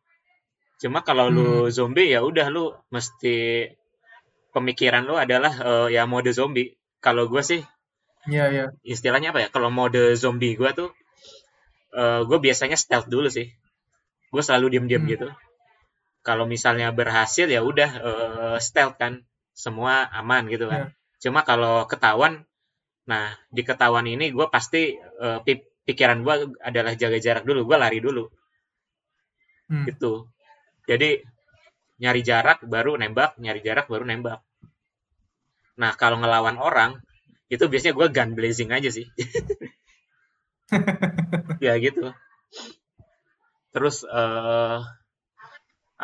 Cuma 0.81 1.05
kalau 1.05 1.29
lu 1.29 1.69
Hmm. 1.69 1.71
zombie 1.71 2.09
ya 2.11 2.25
udah 2.25 2.49
lu 2.51 2.73
mesti 2.91 3.69
pemikiran 4.51 5.05
lu 5.05 5.15
adalah 5.15 5.53
eh, 5.53 5.89
ya 5.95 6.09
mode 6.09 6.33
zombie. 6.33 6.75
Kalau 7.05 7.29
gue 7.29 7.43
sih 7.45 7.61
Iya, 8.25 8.45
iya. 8.49 8.65
istilahnya 8.83 9.37
apa 9.37 9.45
ya? 9.45 9.49
Kalau 9.53 9.69
mode 9.69 10.17
zombie 10.17 10.57
gue 10.57 10.71
tuh 10.73 10.89
eh 11.95 12.21
gue 12.27 12.39
biasanya 12.41 12.75
stealth 12.81 13.07
dulu 13.07 13.29
sih. 13.29 13.53
Gue 14.33 14.43
selalu 14.43 14.67
diem-diem 14.75 15.05
Hmm. 15.05 15.13
gitu. 15.13 15.29
Kalau 16.25 16.49
misalnya 16.49 16.89
berhasil 16.91 17.45
ya 17.47 17.61
udah 17.61 17.91
eh, 18.01 18.57
stealth 18.65 18.97
kan, 18.97 19.21
semua 19.53 20.09
aman 20.11 20.49
gitu 20.49 20.67
kan. 20.73 20.89
Iya. 20.89 20.97
Cuma 21.21 21.45
kalau 21.45 21.85
ketahuan, 21.85 22.49
nah 23.11 23.25
di 23.57 23.63
ketahuan 23.69 24.07
ini 24.15 24.27
gue 24.37 24.47
pasti 24.55 24.83
pi- 25.47 25.69
pikiran 25.87 26.19
gue 26.27 26.35
adalah 26.69 26.93
jaga 27.03 27.19
jarak 27.27 27.45
dulu, 27.49 27.61
gue 27.69 27.77
lari 27.83 27.99
dulu 28.07 28.25
Hmm. 29.69 29.85
gitu. 29.89 30.13
Jadi 30.89 31.11
nyari 32.03 32.21
jarak 32.29 32.59
baru 32.75 32.93
nembak, 33.01 33.31
nyari 33.43 33.61
jarak 33.67 33.87
baru 33.93 34.05
nembak. 34.11 34.41
Nah 35.81 35.93
kalau 36.01 36.17
ngelawan 36.21 36.57
orang 36.69 36.91
itu 37.55 37.65
biasanya 37.71 37.95
gue 37.99 38.07
gun 38.17 38.31
blazing 38.39 38.71
aja 38.77 38.91
sih. 38.97 39.07
ya 41.65 41.75
gitu. 41.81 42.13
Terus 43.73 43.97
eh 44.09 44.79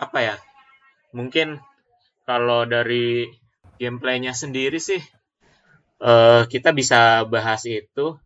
apa 0.04 0.18
ya? 0.26 0.34
Mungkin 1.18 1.48
kalau 2.28 2.62
dari 2.74 3.06
gameplaynya 3.80 4.32
sendiri 4.42 4.78
sih 4.88 5.00
eh 6.00 6.42
kita 6.48 6.70
bisa 6.72 7.24
bahas 7.28 7.62
itu 7.68 8.16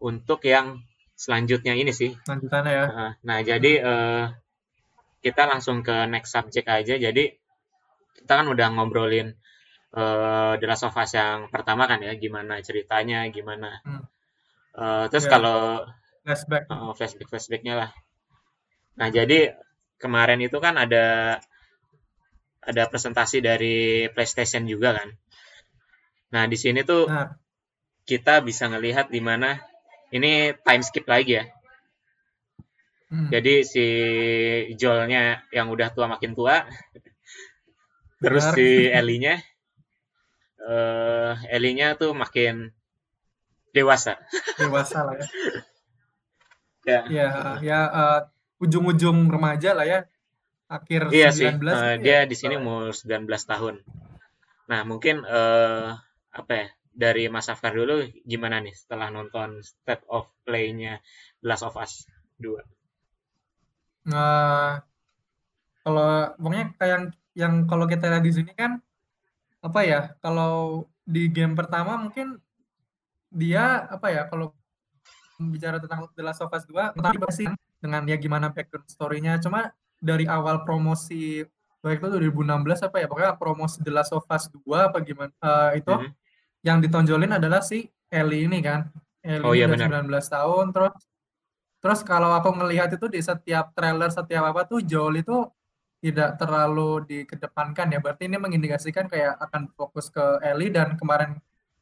untuk 0.00 0.40
yang 0.48 0.80
selanjutnya 1.18 1.74
ini 1.74 1.92
sih. 1.92 2.14
Lanjutannya 2.24 2.72
ya. 2.72 2.84
Nah, 2.88 3.12
Nah, 3.26 3.38
jadi 3.42 3.72
eh, 3.82 4.24
kita 5.20 5.42
langsung 5.50 5.82
ke 5.82 6.06
next 6.06 6.30
subject 6.32 6.66
aja. 6.70 6.94
Jadi 6.96 7.24
kita 8.22 8.32
kan 8.38 8.46
udah 8.48 8.68
ngobrolin 8.74 9.34
eh 9.92 10.52
The 10.60 10.66
Last 10.68 10.84
of 10.86 10.96
Us 10.96 11.12
yang 11.16 11.48
pertama 11.48 11.88
kan 11.90 12.00
ya, 12.00 12.12
gimana 12.16 12.60
ceritanya, 12.62 13.26
gimana. 13.28 13.80
Hmm. 13.84 14.04
Eh, 14.78 15.04
terus 15.10 15.26
Ya. 15.26 15.32
kalau 15.36 15.60
Flashback. 16.24 16.68
uh, 16.68 16.92
flashback 16.92 17.28
flashbacknya 17.28 17.74
lah. 17.74 17.90
Nah 19.00 19.08
jadi 19.08 19.56
kemarin 19.96 20.38
itu 20.38 20.60
kan 20.60 20.76
ada 20.76 21.38
ada 22.60 22.82
presentasi 22.86 23.40
dari 23.40 24.06
PlayStation 24.12 24.68
juga 24.68 24.92
kan. 24.92 25.08
Nah 26.34 26.44
di 26.44 26.56
sini 26.60 26.84
tuh 26.84 27.08
Nah, 27.08 27.32
kita 28.08 28.40
bisa 28.40 28.72
ngelihat 28.72 29.12
di 29.12 29.20
mana 29.20 29.60
ini 30.08 30.56
time 30.64 30.80
skip 30.80 31.04
lagi 31.04 31.36
ya. 31.40 31.44
hmm. 33.12 33.28
Jadi 33.28 33.54
si 33.68 33.86
Joelnya 34.80 35.44
yang 35.52 35.68
udah 35.68 35.92
tua 35.92 36.08
makin 36.08 36.32
tua, 36.32 36.64
terus 38.24 38.44
Benar. 38.48 38.56
si 38.56 38.66
Ellie-nya, 38.88 39.34
eh 40.64 41.34
Ellie-nya 41.52 42.00
tuh 42.00 42.16
makin 42.16 42.72
dewasa. 43.76 44.16
dewasa 44.60 45.04
lah 45.04 45.14
ya. 45.20 45.26
Ya, 46.88 47.00
Ya, 47.12 47.28
ya 47.60 47.80
eh, 47.92 48.20
ujung-ujung 48.64 49.28
remaja 49.28 49.76
lah 49.76 49.84
ya. 49.84 50.00
Akhir 50.72 51.12
iya 51.12 51.28
sih. 51.28 51.48
19 51.48 51.60
eh, 51.60 51.96
itu 52.00 52.04
dia 52.04 52.12
ya. 52.12 52.20
di 52.24 52.36
sini 52.36 52.56
umur 52.56 52.96
19 52.96 53.28
tahun. 53.28 53.84
Nah 54.72 54.80
mungkin 54.88 55.24
eh 55.28 55.92
apa 56.38 56.52
ya? 56.54 56.68
Dari 56.98 57.30
Mas 57.30 57.46
Afkar 57.46 57.74
dulu 57.74 58.06
gimana 58.26 58.58
nih 58.58 58.74
setelah 58.74 59.10
nonton 59.10 59.62
State 59.62 60.02
of 60.10 60.26
Play-nya 60.42 60.98
Last 61.42 61.62
of 61.66 61.78
Us 61.78 62.06
2? 62.42 62.58
Nah, 64.08 64.80
kalau 65.84 66.32
pokoknya 66.40 66.64
kayak 66.74 66.90
yang, 66.90 67.04
yang 67.36 67.54
kalau 67.70 67.84
kita 67.86 68.08
lihat 68.08 68.24
di 68.24 68.32
sini 68.34 68.52
kan 68.54 68.82
apa 69.62 69.80
ya? 69.84 70.00
Kalau 70.18 70.86
di 71.04 71.28
game 71.30 71.54
pertama 71.54 71.98
mungkin 71.98 72.38
dia 73.30 73.86
apa 73.86 74.08
ya? 74.10 74.26
Kalau 74.26 74.54
bicara 75.38 75.78
tentang 75.78 76.10
The 76.18 76.22
Last 76.24 76.42
of 76.42 76.50
Us 76.50 76.66
2, 76.66 76.98
pertama 76.98 77.30
pasti 77.30 77.46
dengan 77.78 78.02
ya 78.10 78.18
gimana 78.18 78.50
background 78.50 78.90
story-nya. 78.90 79.38
Cuma 79.38 79.70
dari 80.02 80.26
awal 80.26 80.66
promosi 80.66 81.46
baik 81.78 82.02
itu 82.02 82.10
2016 82.10 82.82
apa 82.90 82.96
ya? 82.98 83.06
Pokoknya 83.06 83.38
promosi 83.38 83.78
The 83.86 83.92
Last 83.94 84.10
of 84.10 84.26
Us 84.26 84.50
2 84.50 84.90
apa 84.90 84.98
gimana? 84.98 85.30
eh, 85.38 85.78
itu 85.78 85.94
Mhm. 85.94 86.10
Yang 86.66 86.78
ditonjolin 86.82 87.38
adalah 87.38 87.62
si 87.62 87.86
Ellie 88.10 88.46
ini 88.48 88.58
kan. 88.64 88.88
Ellie 89.22 89.46
Oh, 89.46 89.52
iya, 89.54 89.66
udah 89.68 89.88
benar. 89.88 90.04
19 90.06 90.26
tahun 90.26 90.66
terus 90.74 90.94
terus 91.78 92.00
kalau 92.02 92.34
aku 92.34 92.50
ngelihat 92.58 92.90
itu 92.90 93.06
di 93.06 93.22
setiap 93.22 93.70
trailer 93.70 94.10
setiap 94.10 94.50
apa 94.50 94.66
tuh 94.66 94.82
Joel 94.82 95.22
itu 95.22 95.46
tidak 95.98 96.38
terlalu 96.38 97.02
dikedepankan 97.06 97.90
ya. 97.94 97.98
Berarti 97.98 98.30
ini 98.30 98.38
mengindikasikan 98.38 99.10
kayak 99.10 99.38
akan 99.42 99.70
fokus 99.74 100.10
ke 100.10 100.22
Ellie 100.42 100.70
dan 100.70 100.94
kemarin 100.94 101.38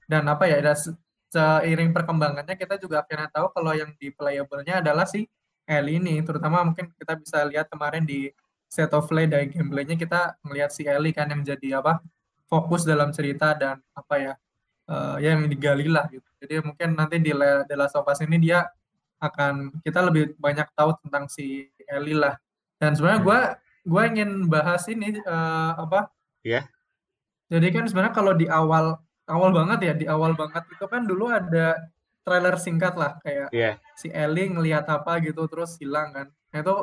dan 0.08 0.24
apa 0.28 0.48
ya 0.48 0.60
dan 0.64 0.76
se- 0.76 0.96
seiring 1.32 1.92
perkembangannya 1.92 2.56
kita 2.56 2.80
juga 2.80 3.04
akhirnya 3.04 3.28
tahu 3.28 3.52
kalau 3.52 3.72
yang 3.76 3.92
di 4.00 4.08
playable-nya 4.12 4.80
adalah 4.80 5.04
si 5.04 5.28
Ellie 5.68 6.00
ini. 6.00 6.20
Terutama 6.24 6.64
mungkin 6.64 6.92
kita 6.96 7.16
bisa 7.20 7.44
lihat 7.44 7.68
kemarin 7.68 8.08
di 8.08 8.32
set 8.66 8.90
of 8.96 9.04
play 9.08 9.28
dari 9.28 9.48
gameplaynya 9.52 9.96
kita 10.00 10.40
ngelihat 10.42 10.70
si 10.72 10.82
Ellie 10.88 11.14
kan 11.14 11.28
yang 11.30 11.42
jadi 11.44 11.80
apa 11.80 12.00
fokus 12.48 12.82
dalam 12.86 13.10
cerita 13.12 13.52
dan 13.54 13.78
apa 13.94 14.14
ya 14.16 14.32
eh, 14.90 15.16
yang 15.22 15.46
digali 15.50 15.86
lah 15.90 16.06
gitu. 16.10 16.26
Jadi 16.42 16.62
mungkin 16.62 16.94
nanti 16.94 17.18
di 17.18 17.32
The 17.34 17.74
Last 17.74 17.98
of 17.98 18.06
Us 18.06 18.22
ini 18.22 18.38
dia 18.38 18.66
akan 19.20 19.80
kita 19.80 20.04
lebih 20.04 20.36
banyak 20.36 20.68
tahu 20.76 20.92
tentang 21.04 21.26
si 21.32 21.68
Ellie 21.88 22.16
lah. 22.16 22.36
Dan 22.76 22.92
sebenarnya 22.92 23.20
gue 23.24 23.40
hmm. 23.40 23.56
gue 23.86 24.02
ingin 24.12 24.30
bahas 24.50 24.84
ini 24.92 25.16
uh, 25.24 25.72
apa? 25.80 26.12
Iya. 26.44 26.62
Yeah. 26.62 26.64
Jadi 27.46 27.66
kan 27.72 27.84
sebenarnya 27.86 28.14
kalau 28.14 28.32
di 28.34 28.46
awal 28.50 28.98
awal 29.26 29.50
banget 29.54 29.78
ya 29.82 29.94
di 29.94 30.06
awal 30.06 30.34
banget 30.34 30.66
itu 30.70 30.86
kan 30.86 31.06
dulu 31.06 31.30
ada 31.30 31.78
trailer 32.26 32.58
singkat 32.58 32.98
lah 32.98 33.18
kayak 33.22 33.54
yeah. 33.54 33.78
si 33.94 34.10
Ellie 34.10 34.50
ngelihat 34.50 34.86
apa 34.90 35.22
gitu 35.22 35.46
terus 35.46 35.78
hilang 35.78 36.10
kan. 36.12 36.26
Nah, 36.52 36.58
itu 36.62 36.76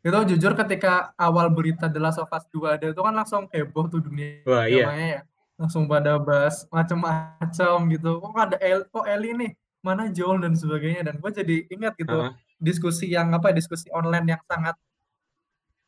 itu 0.00 0.18
jujur 0.36 0.56
ketika 0.56 1.12
awal 1.20 1.52
berita 1.52 1.92
The 1.92 2.00
Last 2.00 2.20
of 2.20 2.32
Us 2.32 2.48
2 2.52 2.80
ada 2.80 2.86
itu 2.88 3.00
kan 3.04 3.12
langsung 3.12 3.52
heboh 3.52 3.84
tuh 3.84 4.00
dunia 4.00 4.40
Wah, 4.48 4.64
iya. 4.64 4.88
ya 4.96 5.20
langsung 5.60 5.84
pada 5.84 6.16
bahas 6.16 6.64
macam-macam 6.72 7.76
gitu. 7.92 8.16
Kok 8.24 8.32
ada 8.32 8.56
El 8.64 8.88
kok 8.88 9.04
Ellie 9.04 9.36
nih? 9.36 9.52
Mana 9.84 10.08
Joel 10.08 10.40
dan 10.40 10.56
sebagainya. 10.56 11.04
Dan 11.04 11.20
gue 11.20 11.30
jadi 11.36 11.56
ingat 11.68 11.92
gitu 12.00 12.16
uh 12.16 12.32
-huh. 12.32 12.34
diskusi 12.56 13.12
yang 13.12 13.28
apa 13.36 13.52
diskusi 13.52 13.92
online 13.92 14.32
yang 14.32 14.42
sangat 14.48 14.76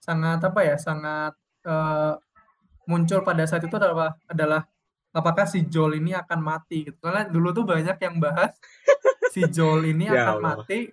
sangat 0.02 0.38
apa 0.44 0.61
ya 0.61 0.76
sangat 0.76 1.32
uh, 1.64 2.20
muncul 2.85 3.24
pada 3.24 3.48
saat 3.48 3.64
itu 3.64 3.72
adalah 3.72 4.12
adalah 4.28 4.66
apakah 5.14 5.48
si 5.48 5.64
Joel 5.64 6.04
ini 6.04 6.12
akan 6.12 6.40
mati 6.44 6.92
gitu. 6.92 6.98
Karena 7.00 7.24
dulu 7.24 7.56
tuh 7.56 7.64
banyak 7.64 7.96
yang 7.96 8.20
bahas 8.20 8.52
si 9.32 9.40
Joel 9.48 9.88
ini 9.88 10.11
ya 10.12 10.37
akan 10.37 10.38
mati. 10.44 10.92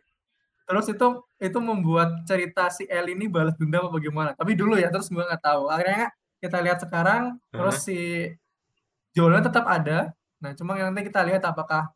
Terus 0.69 0.85
itu 0.87 1.07
itu 1.41 1.59
membuat 1.59 2.23
cerita 2.23 2.71
si 2.71 2.87
El 2.87 3.11
ini 3.11 3.27
balas 3.27 3.57
dendam 3.59 3.89
apa 3.89 3.97
gimana 3.99 4.31
tapi 4.37 4.53
dulu 4.55 4.79
ya 4.79 4.87
terus 4.87 5.11
gue 5.11 5.19
nggak 5.19 5.43
tahu. 5.43 5.67
Akhirnya 5.67 6.15
kita 6.39 6.57
lihat 6.63 6.79
sekarang 6.79 7.35
uh-huh. 7.35 7.51
terus 7.51 7.83
si 7.83 7.99
Joelnya 9.19 9.51
tetap 9.51 9.67
ada. 9.67 10.15
Nah 10.39 10.55
cuma 10.55 10.79
nanti 10.79 11.03
kita 11.11 11.19
lihat 11.27 11.43
apakah 11.43 11.91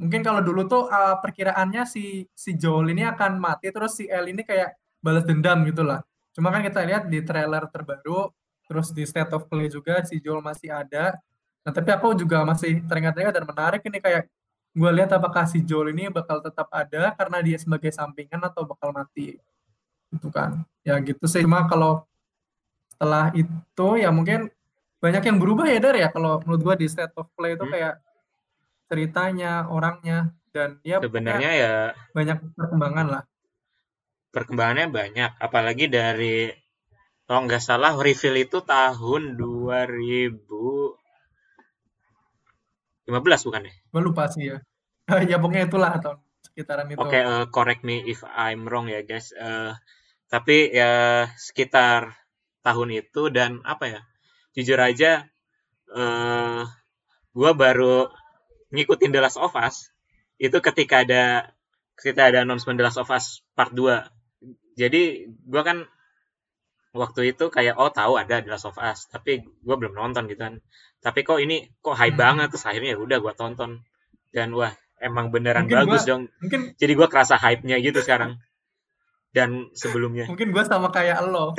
mungkin 0.00 0.24
kalau 0.24 0.40
dulu 0.40 0.64
tuh 0.64 0.88
uh, 0.88 1.20
perkiraannya 1.20 1.84
si 1.84 2.24
si 2.32 2.56
Joel 2.56 2.96
ini 2.96 3.04
akan 3.04 3.36
mati 3.36 3.68
terus 3.68 4.00
si 4.00 4.08
El 4.08 4.32
ini 4.32 4.40
kayak 4.40 4.72
balas 5.04 5.28
dendam 5.28 5.60
gitulah 5.68 6.00
cuma 6.32 6.48
kan 6.48 6.64
kita 6.64 6.80
lihat 6.88 7.12
di 7.12 7.20
trailer 7.20 7.68
terbaru 7.68 8.32
terus 8.72 8.88
di 8.88 9.04
state 9.04 9.28
of 9.36 9.44
play 9.52 9.68
juga 9.68 10.00
si 10.08 10.16
Joel 10.16 10.40
masih 10.40 10.72
ada. 10.72 11.20
Nah 11.60 11.72
tapi 11.76 11.92
aku 11.92 12.16
juga 12.16 12.40
masih 12.40 12.80
teringat-ingat 12.88 13.36
dan 13.36 13.44
menarik 13.44 13.84
ini 13.84 14.00
kayak 14.00 14.32
gue 14.72 14.90
lihat 14.96 15.12
apakah 15.12 15.44
si 15.44 15.60
Joel 15.60 15.92
ini 15.92 16.08
bakal 16.08 16.40
tetap 16.40 16.72
ada 16.72 17.12
karena 17.12 17.38
dia 17.44 17.60
sebagai 17.60 17.92
sampingan 17.92 18.40
atau 18.48 18.64
bakal 18.64 18.96
mati. 18.96 19.36
Itu 20.08 20.32
kan. 20.32 20.64
Ya 20.80 20.96
gitu 21.04 21.28
sih. 21.28 21.44
Cuma 21.44 21.68
kalau 21.68 22.08
setelah 22.88 23.28
itu 23.36 23.86
ya 24.00 24.08
mungkin 24.08 24.48
banyak 25.02 25.22
yang 25.26 25.38
berubah 25.42 25.66
ya 25.66 25.82
dar 25.82 25.98
ya 25.98 26.08
kalau 26.14 26.38
menurut 26.46 26.62
gue 26.62 26.74
di 26.84 26.86
state 26.86 27.10
of 27.18 27.26
play 27.34 27.58
itu 27.58 27.66
hmm. 27.66 27.74
kayak 27.74 27.94
ceritanya 28.86 29.66
orangnya 29.66 30.30
dan 30.54 30.78
ya 30.86 31.02
sebenarnya 31.02 31.50
ya 31.50 31.74
banyak 32.14 32.38
perkembangan 32.54 33.06
lah 33.10 33.22
perkembangannya 34.30 34.86
banyak 34.94 35.30
apalagi 35.42 35.90
dari 35.90 36.54
kalau 37.26 37.50
nggak 37.50 37.64
salah 37.64 37.98
reveal 37.98 38.38
itu 38.38 38.62
tahun 38.62 39.34
2000 39.34 41.02
15 43.08 43.46
bukan 43.50 43.62
ya? 43.66 43.74
Gue 43.90 44.02
lupa 44.02 44.22
sih 44.30 44.48
ya. 44.48 44.58
ya 45.30 45.36
pokoknya 45.42 45.66
itulah 45.66 45.90
atau 45.98 46.12
sekitaran 46.40 46.86
itu. 46.88 46.98
Oke, 46.98 47.18
okay, 47.18 47.22
uh, 47.26 47.42
eh, 47.42 47.46
correct 47.50 47.82
me 47.82 48.00
if 48.06 48.22
I'm 48.22 48.64
wrong 48.70 48.86
ya 48.86 49.02
guys. 49.02 49.34
Uh, 49.34 49.74
tapi 50.30 50.70
ya 50.72 51.26
sekitar 51.36 52.14
tahun 52.62 53.04
itu 53.04 53.28
dan 53.28 53.60
apa 53.66 53.84
ya? 53.90 54.00
Jujur 54.52 54.76
aja, 54.76 55.26
uh, 55.92 56.00
eh, 56.00 56.62
gue 57.32 57.50
baru 57.56 58.12
ngikutin 58.72 59.12
The 59.12 59.20
Last 59.20 59.40
of 59.40 59.56
Us 59.56 59.92
itu 60.40 60.58
ketika 60.58 61.04
ada 61.04 61.54
ketika 61.94 62.28
ada 62.28 62.42
announcement 62.42 62.76
The 62.80 62.84
Last 62.88 63.00
of 63.00 63.12
Us 63.12 63.44
Part 63.54 63.76
2. 63.76 64.76
Jadi 64.76 65.28
gue 65.28 65.62
kan 65.62 65.84
waktu 66.92 67.32
itu 67.32 67.48
kayak 67.48 67.80
oh 67.80 67.88
tahu 67.92 68.20
ada 68.20 68.44
The 68.44 68.52
Last 68.52 68.68
of 68.68 68.76
Us, 68.80 69.08
tapi 69.08 69.44
gue 69.44 69.76
belum 69.76 69.96
nonton 69.96 70.28
gitu 70.28 70.40
kan. 70.40 70.60
Tapi 71.00 71.24
kok 71.24 71.40
ini 71.40 71.72
kok 71.80 71.96
high 71.96 72.12
hmm. 72.12 72.20
banget 72.20 72.48
terus 72.52 72.64
akhirnya 72.68 72.96
ya 72.96 72.98
udah 73.00 73.18
gue 73.20 73.32
tonton. 73.36 73.80
Dan 74.32 74.56
wah 74.56 74.72
emang 75.02 75.28
beneran 75.28 75.68
mungkin 75.68 75.84
bagus 75.84 76.08
gua, 76.08 76.10
dong. 76.16 76.22
mungkin 76.40 76.60
jadi 76.80 76.92
gue 76.96 77.08
kerasa 77.08 77.36
hype-nya 77.36 77.76
gitu 77.80 78.00
sekarang. 78.00 78.40
Dan 79.32 79.72
sebelumnya. 79.72 80.28
Mungkin 80.28 80.52
gue 80.52 80.64
sama 80.64 80.92
kayak 80.92 81.24
lo. 81.28 81.56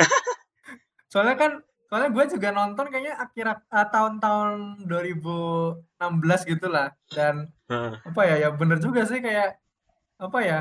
Soalnya 1.12 1.38
kan 1.38 1.51
soalnya 1.93 2.10
gue 2.10 2.25
juga 2.25 2.49
nonton 2.49 2.89
kayaknya 2.89 3.13
akhir 3.21 3.69
uh, 3.69 3.86
tahun-tahun 3.93 4.82
2016 4.89 6.49
gitu 6.49 6.65
lah. 6.65 6.89
Dan 7.06 7.53
uh. 7.69 7.93
apa 8.01 8.21
ya 8.25 8.36
ya 8.41 8.49
bener 8.49 8.82
juga 8.82 9.06
sih 9.06 9.21
kayak 9.21 9.62
apa 10.17 10.39
ya 10.41 10.60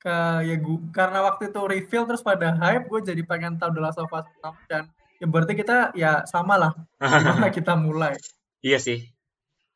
ke 0.00 0.16
ya 0.48 0.56
gua, 0.56 0.80
karena 0.96 1.28
waktu 1.28 1.52
itu 1.52 1.60
reveal 1.60 2.08
terus 2.08 2.24
pada 2.24 2.56
hype 2.56 2.88
gue 2.88 3.04
jadi 3.04 3.20
pengen 3.28 3.60
tahu 3.60 3.76
The 3.76 3.82
Last 3.84 4.00
of 4.00 4.08
Us 4.08 4.24
dan 4.64 4.88
ya 5.20 5.28
berarti 5.28 5.60
kita 5.60 5.92
ya 5.92 6.24
sama 6.24 6.56
lah. 6.56 6.72
Gimana 7.04 7.52
kita 7.52 7.76
mulai? 7.76 8.16
Iya 8.64 8.80
sih. 8.80 9.12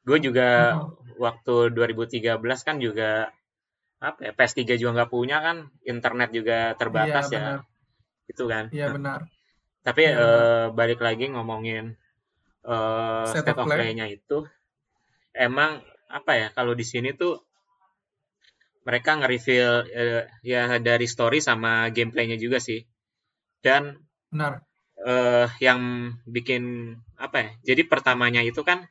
Gue 0.02 0.18
juga 0.18 0.80
uh-huh. 0.80 1.20
waktu 1.20 1.76
2013 1.76 2.40
kan 2.40 2.80
juga 2.80 3.28
apa 4.00 4.18
ya 4.24 4.32
PS3 4.32 4.80
juga 4.80 4.90
nggak 4.96 5.12
punya 5.12 5.44
kan 5.44 5.68
internet 5.84 6.32
juga 6.32 6.72
terbatas 6.80 7.28
iya, 7.28 7.36
ya. 7.36 7.40
benar. 7.44 7.60
itu 8.32 8.44
kan. 8.48 8.64
Iya 8.72 8.86
benar 8.96 9.20
tapi 9.80 10.04
iya, 10.04 10.16
uh, 10.16 10.64
balik 10.76 11.00
lagi 11.00 11.32
ngomongin 11.32 11.96
uh, 12.68 13.24
state, 13.28 13.48
state 13.48 13.60
of 13.60 13.66
play-nya 13.66 14.06
itu 14.10 14.44
emang 15.32 15.80
apa 16.10 16.32
ya 16.36 16.48
kalau 16.52 16.76
di 16.76 16.84
sini 16.84 17.16
tuh 17.16 17.40
mereka 18.84 19.16
nge-reveal 19.16 19.72
uh, 19.88 20.22
ya 20.44 20.76
dari 20.80 21.06
story 21.08 21.40
sama 21.40 21.88
gameplaynya 21.94 22.36
juga 22.36 22.60
sih 22.60 22.84
dan 23.64 24.00
benar 24.28 24.64
uh, 25.04 25.48
yang 25.60 26.12
bikin 26.28 26.96
apa 27.16 27.36
ya? 27.40 27.50
Jadi 27.72 27.82
pertamanya 27.88 28.44
itu 28.44 28.60
kan 28.64 28.84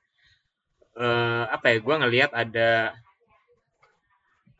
uh, 0.97 1.43
apa 1.49 1.75
ya? 1.75 1.77
Gue 1.81 1.95
ngelihat 1.97 2.31
ada 2.33 2.97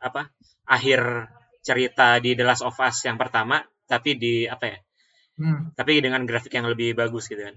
apa? 0.00 0.30
Akhir 0.66 1.28
cerita 1.60 2.16
di 2.22 2.38
The 2.38 2.44
Last 2.46 2.64
of 2.64 2.78
Us 2.78 3.02
yang 3.04 3.18
pertama, 3.18 3.66
tapi 3.90 4.16
di 4.16 4.46
apa 4.46 4.64
ya? 4.70 4.78
Hmm. 5.40 5.72
Tapi 5.72 6.04
dengan 6.04 6.28
grafik 6.28 6.52
yang 6.52 6.68
lebih 6.68 6.92
bagus 6.92 7.24
gitu 7.32 7.40
kan? 7.40 7.56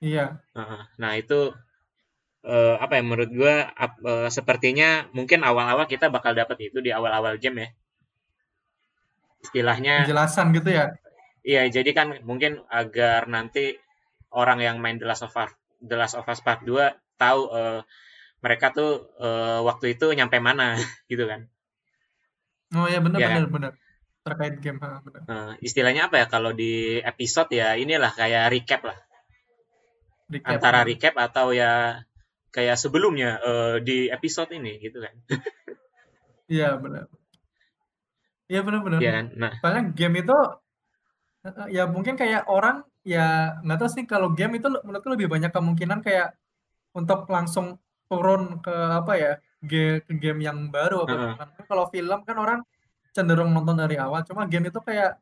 Iya. 0.00 0.40
Uh, 0.56 0.88
nah 0.96 1.12
itu 1.20 1.52
uh, 2.48 2.76
apa 2.80 2.96
ya? 2.96 3.02
Menurut 3.04 3.28
gue 3.28 3.54
uh, 3.68 4.28
sepertinya 4.32 5.12
mungkin 5.12 5.44
awal-awal 5.44 5.84
kita 5.84 6.08
bakal 6.08 6.32
dapat 6.32 6.72
itu 6.72 6.80
di 6.80 6.88
awal-awal 6.88 7.36
game 7.36 7.68
ya. 7.68 7.70
Istilahnya. 9.44 10.08
Penjelasan 10.08 10.56
gitu 10.56 10.72
ya? 10.72 10.96
Iya, 11.44 11.68
jadi 11.68 11.90
kan 11.92 12.08
mungkin 12.24 12.64
agar 12.72 13.28
nanti 13.28 13.76
orang 14.32 14.64
yang 14.64 14.76
main 14.80 14.96
The 14.96 15.06
Last 15.06 15.24
of 15.24 15.36
Us, 15.36 15.52
The 15.84 15.96
Last 15.96 16.16
of 16.16 16.26
Us 16.28 16.40
Part 16.40 16.64
2 16.64 17.20
tahu 17.20 17.40
uh, 17.52 17.80
mereka 18.40 18.70
tuh 18.70 19.10
uh, 19.18 19.60
waktu 19.66 19.98
itu 19.98 20.10
nyampe 20.14 20.38
mana 20.40 20.78
gitu 21.12 21.28
kan. 21.28 21.44
Oh 22.76 22.84
ya 22.84 23.00
benar 23.00 23.18
ya, 23.20 23.28
benar 23.32 23.44
kan? 23.48 23.52
benar. 23.52 23.72
Terkait 24.28 24.54
game 24.60 24.78
benar. 24.78 25.22
Uh, 25.24 25.52
istilahnya 25.64 26.12
apa 26.12 26.20
ya 26.20 26.26
kalau 26.28 26.52
di 26.52 27.00
episode 27.00 27.48
ya 27.52 27.74
inilah 27.74 28.12
kayak 28.12 28.52
recap 28.52 28.82
lah. 28.84 28.98
Recap, 30.28 30.48
Antara 30.60 30.80
recap 30.84 31.14
atau 31.16 31.56
ya 31.56 32.04
kayak 32.52 32.76
sebelumnya 32.76 33.40
uh, 33.40 33.76
di 33.80 34.12
episode 34.12 34.52
ini 34.52 34.80
gitu 34.82 35.00
kan. 35.00 35.14
Iya 36.48 36.80
benar. 36.80 37.12
Iya 38.48 38.64
benar-benar. 38.64 39.04
Iya 39.04 39.10
kan? 39.20 39.26
Nah, 39.36 39.52
soalnya 39.60 39.92
game 39.92 40.24
itu 40.24 40.32
ya 41.68 41.84
mungkin 41.84 42.16
kayak 42.16 42.48
orang 42.48 42.88
ya 43.04 43.60
nggak 43.60 43.78
tahu 43.80 43.90
sih 43.92 44.04
kalau 44.08 44.32
game 44.32 44.56
itu 44.56 44.68
menurutku 44.68 45.12
lebih 45.12 45.28
banyak 45.28 45.52
kemungkinan 45.52 46.00
kayak 46.00 46.32
untuk 46.96 47.28
langsung 47.28 47.76
turun 48.08 48.64
ke 48.64 48.72
apa 48.72 49.12
ya 49.16 49.32
ke 49.60 50.08
game 50.08 50.40
yang 50.40 50.72
baru 50.72 51.04
apa 51.04 51.12
uh 51.12 51.20
-huh. 51.36 51.64
kalau 51.68 51.84
film 51.92 52.24
kan 52.24 52.36
orang 52.40 52.60
cenderung 53.12 53.52
nonton 53.52 53.78
dari 53.78 53.96
awal. 53.96 54.24
Cuma 54.24 54.44
game 54.46 54.68
itu 54.72 54.80
kayak 54.82 55.18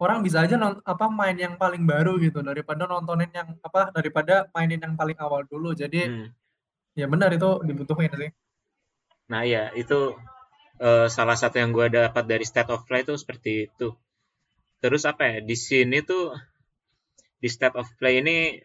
orang 0.00 0.24
bisa 0.24 0.40
aja 0.40 0.56
non, 0.56 0.80
apa 0.80 1.06
main 1.12 1.36
yang 1.36 1.60
paling 1.60 1.84
baru 1.84 2.16
gitu 2.16 2.40
daripada 2.40 2.88
nontonin 2.88 3.28
yang 3.30 3.52
apa 3.60 3.92
daripada 3.92 4.48
mainin 4.56 4.80
yang 4.80 4.96
paling 4.96 5.16
awal 5.20 5.44
dulu. 5.44 5.76
Jadi 5.76 6.08
hmm. 6.08 6.28
ya 6.96 7.06
benar 7.06 7.30
itu 7.36 7.60
dibutuhin 7.68 8.10
sih. 8.16 8.30
Nah 9.28 9.44
ya 9.44 9.70
itu 9.76 10.16
uh, 10.80 11.06
salah 11.12 11.36
satu 11.36 11.60
yang 11.60 11.70
gue 11.76 11.92
dapat 11.92 12.24
dari 12.24 12.42
state 12.48 12.72
of 12.72 12.88
play 12.88 13.04
itu 13.04 13.14
seperti 13.14 13.68
itu. 13.68 13.92
Terus 14.80 15.04
apa 15.04 15.28
ya 15.28 15.38
di 15.44 15.54
sini 15.54 16.00
tuh 16.00 16.32
di 17.36 17.48
state 17.52 17.76
of 17.76 17.88
play 18.00 18.24
ini 18.24 18.56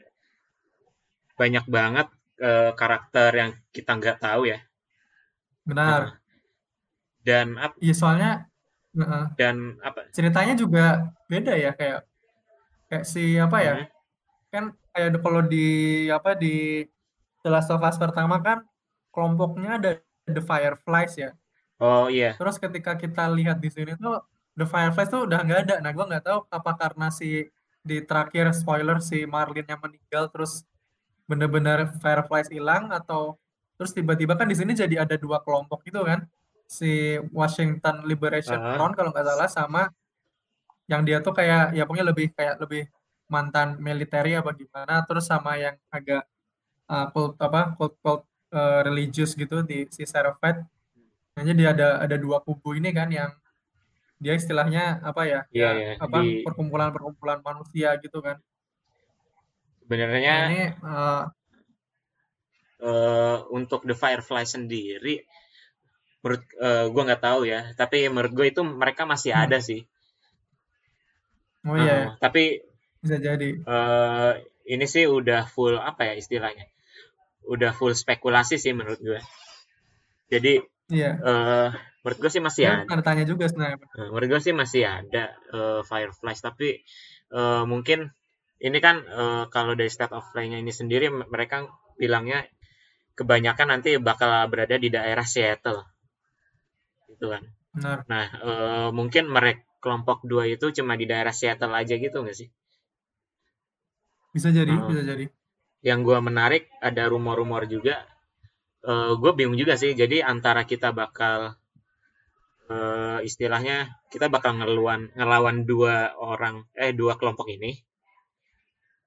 banyak 1.35 1.67
banget 1.67 2.07
uh, 2.39 2.71
karakter 2.79 3.29
yang 3.35 3.51
kita 3.75 3.91
nggak 3.99 4.23
tahu 4.23 4.47
ya. 4.47 4.63
Benar. 5.67 6.15
Uh, 6.15 6.24
dan 7.25 7.57
apa 7.57 7.75
iya 7.81 7.95
soalnya 7.97 8.31
uh, 9.01 9.25
dan 9.35 9.81
apa 9.81 10.07
ceritanya 10.13 10.53
juga 10.53 11.09
beda 11.25 11.57
ya 11.57 11.73
kayak 11.73 12.05
kayak 12.87 13.05
si 13.09 13.35
apa 13.41 13.57
ya 13.59 13.73
hmm. 13.81 13.87
kan 14.53 14.65
kayak 14.93 15.19
kalau 15.19 15.41
di 15.43 15.67
apa 16.13 16.37
di 16.37 16.85
The 17.41 17.49
Last 17.49 17.73
of 17.73 17.83
Us 17.83 17.97
pertama 17.97 18.39
kan 18.41 18.63
kelompoknya 19.13 19.77
ada 19.77 19.91
The 20.25 20.41
Fireflies 20.41 21.13
ya. 21.15 21.31
Oh 21.77 22.09
iya. 22.09 22.33
Terus 22.35 22.57
ketika 22.57 22.97
kita 22.97 23.29
lihat 23.29 23.61
di 23.61 23.69
sini 23.69 23.93
tuh 23.95 24.19
The 24.57 24.65
Fireflies 24.65 25.13
tuh 25.13 25.29
udah 25.29 25.45
nggak 25.45 25.59
ada. 25.69 25.75
Nah, 25.79 25.91
gua 25.93 26.09
nggak 26.09 26.25
tahu 26.25 26.39
apa 26.49 26.71
karena 26.73 27.07
si 27.13 27.45
di 27.85 28.01
terakhir 28.01 28.49
spoiler 28.57 28.97
si 28.97 29.29
Marlin 29.29 29.67
yang 29.69 29.77
meninggal 29.77 30.33
terus 30.33 30.65
bener-bener 31.29 31.93
Fireflies 32.01 32.49
hilang 32.49 32.89
atau 32.89 33.37
terus 33.77 33.93
tiba-tiba 33.93 34.33
kan 34.33 34.49
di 34.49 34.57
sini 34.57 34.73
jadi 34.73 35.05
ada 35.05 35.21
dua 35.21 35.37
kelompok 35.45 35.85
gitu 35.85 36.01
kan 36.01 36.25
si 36.65 37.17
Washington 37.31 38.03
Liberation 38.09 38.57
Ah. 38.57 38.75
Front 38.77 38.93
kalau 38.97 39.09
nggak 39.13 39.25
salah 39.25 39.49
sama 39.49 39.83
yang 40.89 41.01
dia 41.05 41.17
tuh 41.21 41.33
kayak 41.33 41.73
ya 41.73 41.85
pokoknya 41.85 42.05
lebih 42.13 42.27
kayak 42.33 42.61
lebih 42.61 42.85
mantan 43.25 43.81
military 43.81 44.37
apa 44.37 44.53
gimana 44.53 45.01
terus 45.05 45.25
sama 45.25 45.57
yang 45.57 45.73
agak 45.89 46.25
uh, 46.89 47.09
cult 47.09 47.33
apa 47.41 47.73
cult 47.73 47.97
cult 48.05 48.21
uh, 48.53 48.85
religious 48.85 49.33
gitu 49.33 49.65
di 49.65 49.89
si 49.89 50.05
Seraphet 50.05 50.61
Nah, 51.35 51.43
jadi 51.43 51.75
ada 51.75 51.99
ada 51.99 52.15
dua 52.15 52.39
kubu 52.39 52.79
ini 52.79 52.95
kan 52.95 53.11
yang 53.11 53.27
dia 54.23 54.39
istilahnya 54.39 55.03
apa 55.03 55.27
ya 55.27 55.39
Iya, 55.51 55.67
ya 55.67 55.71
iya. 55.75 55.93
apa 55.99 56.23
Di- 56.23 56.47
perkumpulan-perkumpulan 56.47 57.43
manusia 57.43 57.91
gitu 57.99 58.23
kan 58.23 58.39
Sebenarnya 59.83 60.31
Nah, 60.31 60.47
ini 60.47 60.61
uh, 60.79 61.23
eh, 62.79 63.37
untuk 63.51 63.83
The 63.83 63.95
Firefly 63.99 64.47
sendiri, 64.47 65.27
menurut 66.25 66.41
eh, 66.57 66.85
gue 66.89 67.01
nggak 67.05 67.21
tahu 67.21 67.45
ya. 67.45 67.61
Tapi 67.77 68.09
menurut 68.09 68.33
gue 68.33 68.47
itu 68.49 68.61
mereka 68.65 69.05
masih 69.05 69.37
Hmm. 69.37 69.45
ada 69.45 69.61
sih. 69.61 69.85
oh 71.69 71.77
iya 71.77 71.93
Eh, 71.93 72.05
tapi 72.17 72.43
bisa 73.01 73.17
jadi 73.21 73.49
eh, 73.61 74.31
ini 74.65 74.85
sih 74.89 75.05
udah 75.05 75.45
full 75.45 75.77
apa 75.77 76.09
ya 76.09 76.13
istilahnya? 76.17 76.65
Udah 77.45 77.71
full 77.77 77.93
spekulasi 77.93 78.57
sih 78.57 78.73
menurut 78.73 78.97
gue. 78.97 79.21
Jadi 80.33 80.53
iya 80.89 81.17
eh, 81.21 81.69
menurut 82.01 82.17
gue 82.21 82.31
sih 82.33 82.41
masih 82.41 82.63
ya 82.69 82.73
ada. 82.85 83.01
tanya 83.05 83.25
juga 83.25 83.45
sebenarnya 83.49 83.77
Eh, 83.97 84.09
menurut 84.09 84.27
gue 84.33 84.41
sih 84.41 84.53
masih 84.53 84.83
ada 84.85 85.23
eh, 85.53 85.81
Fireflies 85.85 86.41
tapi 86.41 86.81
eh, 87.33 87.63
mungkin 87.69 88.09
ini 88.61 88.77
kan 88.81 89.05
eh, 89.05 89.43
kalau 89.53 89.73
dari 89.77 89.89
state 89.89 90.13
of 90.13 90.25
play-nya 90.33 90.57
ini 90.61 90.73
sendiri 90.73 91.09
mereka 91.09 91.65
bilangnya 92.01 92.45
kebanyakan 93.15 93.67
nanti 93.79 93.95
bakal 94.01 94.29
berada 94.51 94.75
di 94.77 94.89
daerah 94.91 95.23
Seattle 95.23 95.81
gitu 97.15 97.31
kan. 97.31 97.43
Benar. 97.75 97.97
Nah 98.11 98.25
eh, 98.43 98.89
mungkin 98.91 99.31
mereka 99.31 99.63
kelompok 99.79 100.25
dua 100.27 100.43
itu 100.49 100.69
cuma 100.75 100.93
di 100.99 101.05
daerah 101.07 101.31
Seattle 101.31 101.71
aja 101.71 101.95
gitu 101.95 102.17
nggak 102.21 102.35
sih? 102.35 102.49
Bisa 104.35 104.51
jadi 104.51 104.73
Oh. 104.75 104.91
bisa 104.91 105.01
jadi. 105.01 105.25
yang 105.85 106.01
gua 106.01 106.17
menarik 106.17 106.65
ada 106.81 107.05
rumor-rumor 107.07 107.69
juga. 107.69 108.01
Eh 108.81 109.13
gue 109.21 109.31
bingung 109.37 109.53
juga 109.57 109.77
sih. 109.77 109.93
Jadi 109.93 110.17
antara 110.17 110.65
kita 110.65 110.89
bakal 110.89 111.53
eh, 112.73 113.19
istilahnya 113.21 113.93
kita 114.09 114.25
bakal 114.33 114.57
ngelawan 114.57 115.13
ngelawan 115.13 115.57
dua 115.69 116.17
orang 116.17 116.65
eh 116.73 116.91
dua 116.91 117.15
kelompok 117.21 117.47
ini. 117.53 117.71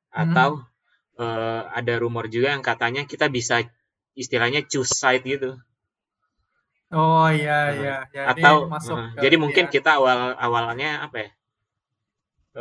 Hmm. 0.09 0.33
atau 0.33 0.51
eh, 1.21 1.63
ada 1.79 1.95
rumor 2.01 2.27
juga 2.33 2.55
yang 2.57 2.65
katanya 2.65 3.05
kita 3.05 3.27
bisa 3.29 3.61
istilahnya 4.17 4.65
choose 4.71 4.95
side 4.97 5.23
gitu 5.27 5.59
oh 6.93 7.29
iya 7.41 7.53
Nah, 7.65 7.75
iya. 7.81 7.97
Ya 8.17 8.23
ini 8.33 8.43
atau 8.43 8.55
masuk 8.73 8.99
eh, 8.99 9.09
ke 9.15 9.21
jadi 9.25 9.37
mungkin 9.43 9.65
ya, 9.67 9.73
kita 9.75 9.91
awal 9.99 10.19
awalnya 10.47 10.91
apa 11.07 11.17
ya? 11.25 11.29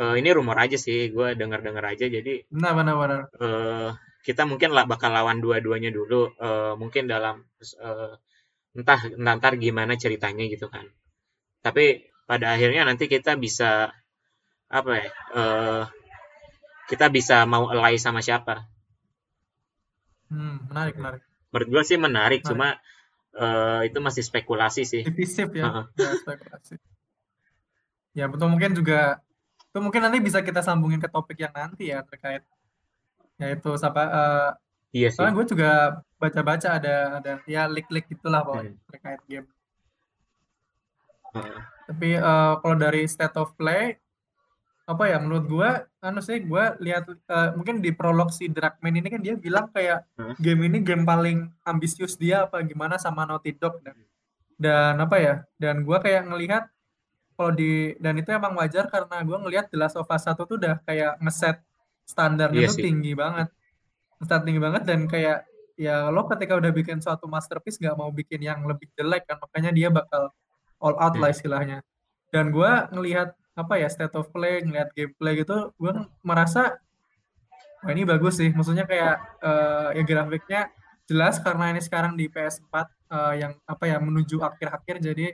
Eh, 0.00 0.14
ini 0.20 0.30
rumor 0.36 0.56
aja 0.64 0.76
sih 0.86 0.98
gue 1.14 1.28
dengar 1.40 1.60
dengar 1.66 1.84
aja. 1.92 2.06
Jadi 2.16 2.32
benar 2.54 2.72
benar 2.78 2.94
benar. 3.02 3.20
eh 3.44 3.90
kita 4.26 4.42
mungkin 4.50 4.70
lah 4.76 4.84
bakal 4.92 5.10
lawan 5.16 5.38
dua-duanya 5.44 5.90
dulu. 5.98 6.22
Eh 6.46 6.72
mungkin 6.80 7.04
dalam 7.12 7.36
eh, 7.88 8.12
entah 8.78 9.00
ntar 9.36 9.52
gimana 9.64 9.92
ceritanya 10.02 10.44
gitu 10.54 10.66
kan. 10.74 10.86
Tapi 11.66 11.84
pada 12.30 12.46
akhirnya 12.54 12.82
nanti 12.88 13.04
kita 13.14 13.32
bisa 13.44 13.70
apa 14.78 14.92
ya 15.00 15.08
eh 15.40 15.84
kita 16.90 17.06
bisa 17.16 17.36
mau 17.52 17.64
ally 17.74 17.96
sama 18.00 18.20
siapa. 18.26 18.54
Hmm, 20.28 20.56
menarik 20.68 20.94
menarik. 21.00 21.22
Menurut 21.52 21.68
gue 21.72 21.82
sih 21.88 21.98
menarik 22.06 22.40
Menarik. 22.44 22.48
cuma 22.48 22.68
eh 23.38 23.80
itu 23.86 23.98
masih 24.02 24.22
spekulasi 24.22 24.82
sih. 24.82 25.02
Ya. 25.54 25.86
Ya 25.94 26.10
spekulasi. 26.18 26.74
Ya 28.12 28.24
betul 28.26 28.50
mungkin 28.50 28.74
juga 28.74 29.22
itu 29.68 29.78
mungkin 29.78 30.00
nanti 30.02 30.18
bisa 30.18 30.42
kita 30.42 30.58
sambungin 30.58 30.98
ke 30.98 31.06
topik 31.06 31.38
yang 31.38 31.54
nanti 31.54 31.94
ya 31.94 32.02
terkait 32.02 32.42
yaitu 33.38 33.70
siapa 33.78 34.02
eh, 34.10 34.50
iya 34.90 35.08
sih. 35.12 35.22
soalnya 35.22 35.38
gue 35.38 35.46
juga 35.46 35.70
baca-baca 36.18 36.68
ada 36.82 36.94
ada 37.22 37.32
ya 37.46 37.70
leak-leak 37.70 38.10
gitulah 38.10 38.42
pokoknya 38.42 38.74
Hmm. 38.74 38.82
terkait 38.90 39.20
game. 39.30 39.46
Heeh. 41.36 41.60
tapi 41.86 42.08
eh, 42.16 42.52
kalau 42.58 42.76
dari 42.76 43.02
state 43.06 43.36
of 43.36 43.52
play 43.54 44.00
apa 44.88 45.04
ya 45.04 45.20
menurut 45.20 45.44
gue 45.46 45.68
anu 46.00 46.18
sih 46.18 46.40
gue 46.40 46.64
lihat 46.80 47.04
eh, 47.06 47.48
mungkin 47.52 47.78
di 47.78 47.92
prolog 47.92 48.32
si 48.32 48.48
Dragman 48.48 48.96
ini 48.96 49.06
kan 49.06 49.20
dia 49.20 49.36
bilang 49.36 49.68
kayak 49.68 50.08
Hmm. 50.16 50.32
game 50.36 50.64
ini 50.64 50.80
game 50.80 51.04
paling 51.04 51.38
ambisius 51.62 52.16
dia 52.16 52.44
apa 52.44 52.58
gimana 52.62 52.96
sama 52.96 53.22
Naughty 53.22 53.52
Dog 53.52 53.78
dan 53.80 53.96
dan 54.56 54.96
apa 54.96 55.16
ya 55.16 55.34
dan 55.54 55.84
gue 55.84 55.98
kayak 55.98 56.24
ngelihat 56.26 56.64
kalau 57.32 57.52
di 57.52 57.70
dan 57.96 58.16
itu 58.16 58.30
emang 58.30 58.56
wajar 58.56 58.88
karena 58.88 59.20
gue 59.20 59.36
ngelihat 59.38 59.68
The 59.68 59.76
Last 59.76 59.94
of 59.94 60.08
Us 60.08 60.24
1 60.24 60.34
tuh 60.40 60.56
udah 60.56 60.80
kayak 60.82 61.20
ngeset 61.20 61.60
standarnya 62.02 62.64
Iya 62.64 62.68
tuh 62.68 62.74
sih. 62.74 62.84
tinggi 62.84 63.12
banget 63.12 63.48
ngeset 64.18 64.42
tinggi 64.42 64.58
banget 64.58 64.82
dan 64.82 65.00
kayak 65.04 65.38
ya 65.76 66.08
lo 66.08 66.26
ketika 66.26 66.56
udah 66.56 66.72
bikin 66.72 66.98
suatu 66.98 67.28
masterpiece 67.28 67.76
nggak 67.76 67.94
mau 67.94 68.10
bikin 68.10 68.40
yang 68.40 68.64
lebih 68.64 68.90
jelek 68.92 69.22
kan 69.22 69.38
makanya 69.38 69.70
dia 69.70 69.88
bakal 69.88 70.32
all 70.80 70.96
out 70.96 71.14
lah 71.14 71.28
Hmm. 71.28 71.36
istilahnya 71.36 71.78
dan 72.28 72.50
gue 72.50 72.70
ngelihat 72.90 73.36
apa 73.58 73.74
ya 73.82 73.90
state 73.90 74.14
of 74.14 74.30
play 74.30 74.62
ngelihat 74.62 74.94
gameplay 74.94 75.42
gitu 75.42 75.74
gue 75.74 75.92
merasa 76.22 76.78
wah 77.82 77.90
ini 77.94 78.02
bagus 78.06 78.38
sih. 78.38 78.50
Maksudnya 78.50 78.84
kayak 78.86 79.16
eh, 79.42 79.88
ya 79.98 80.02
grafiknya 80.02 80.60
jelas 81.08 81.40
karena 81.40 81.72
ini 81.72 81.80
sekarang 81.80 82.18
di 82.18 82.26
PS4 82.28 82.74
eh, 83.10 83.34
yang 83.46 83.52
apa 83.64 83.84
ya 83.86 83.98
menuju 84.02 84.42
akhir-akhir. 84.42 84.96
Jadi 85.02 85.26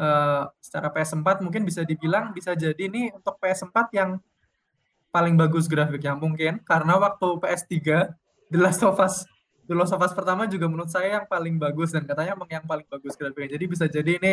eh, 0.00 0.42
secara 0.60 0.88
PS4 0.92 1.44
mungkin 1.44 1.62
bisa 1.68 1.84
dibilang 1.84 2.32
bisa 2.32 2.56
jadi 2.56 2.88
ini 2.88 3.12
untuk 3.12 3.36
PS4 3.40 3.76
yang 3.96 4.10
paling 5.12 5.34
bagus 5.36 5.68
grafiknya 5.68 6.16
mungkin. 6.16 6.60
Karena 6.64 6.96
waktu 6.98 7.28
PS3 7.40 7.72
The 8.52 8.58
Last 8.60 8.82
of 8.84 8.98
Us 9.00 9.24
The 9.64 9.72
Last 9.72 9.96
of 9.96 10.02
Us 10.04 10.12
pertama 10.12 10.44
juga 10.44 10.68
menurut 10.68 10.92
saya 10.92 11.20
yang 11.20 11.24
paling 11.24 11.56
bagus 11.56 11.88
dan 11.88 12.04
katanya 12.04 12.36
emang 12.36 12.50
yang 12.52 12.64
paling 12.64 12.84
bagus 12.88 13.16
grafiknya. 13.16 13.56
Jadi 13.56 13.64
bisa 13.68 13.84
jadi 13.88 14.12
ini 14.20 14.32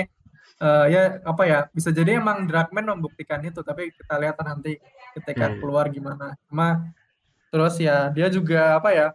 eh, 0.62 0.86
ya 0.94 1.02
apa 1.26 1.44
ya 1.48 1.60
bisa 1.74 1.90
jadi 1.90 2.22
emang 2.22 2.46
Dragman 2.46 2.86
membuktikan 2.86 3.42
itu 3.42 3.62
tapi 3.62 3.90
kita 3.94 4.16
lihat 4.22 4.38
nanti 4.42 4.78
ketika 5.18 5.50
Hmm. 5.52 5.58
keluar 5.60 5.86
gimana 5.90 6.38
cuma 6.48 6.86
terus 7.52 7.76
ya 7.82 8.08
dia 8.14 8.32
juga 8.32 8.80
apa 8.80 8.90
ya 8.94 9.08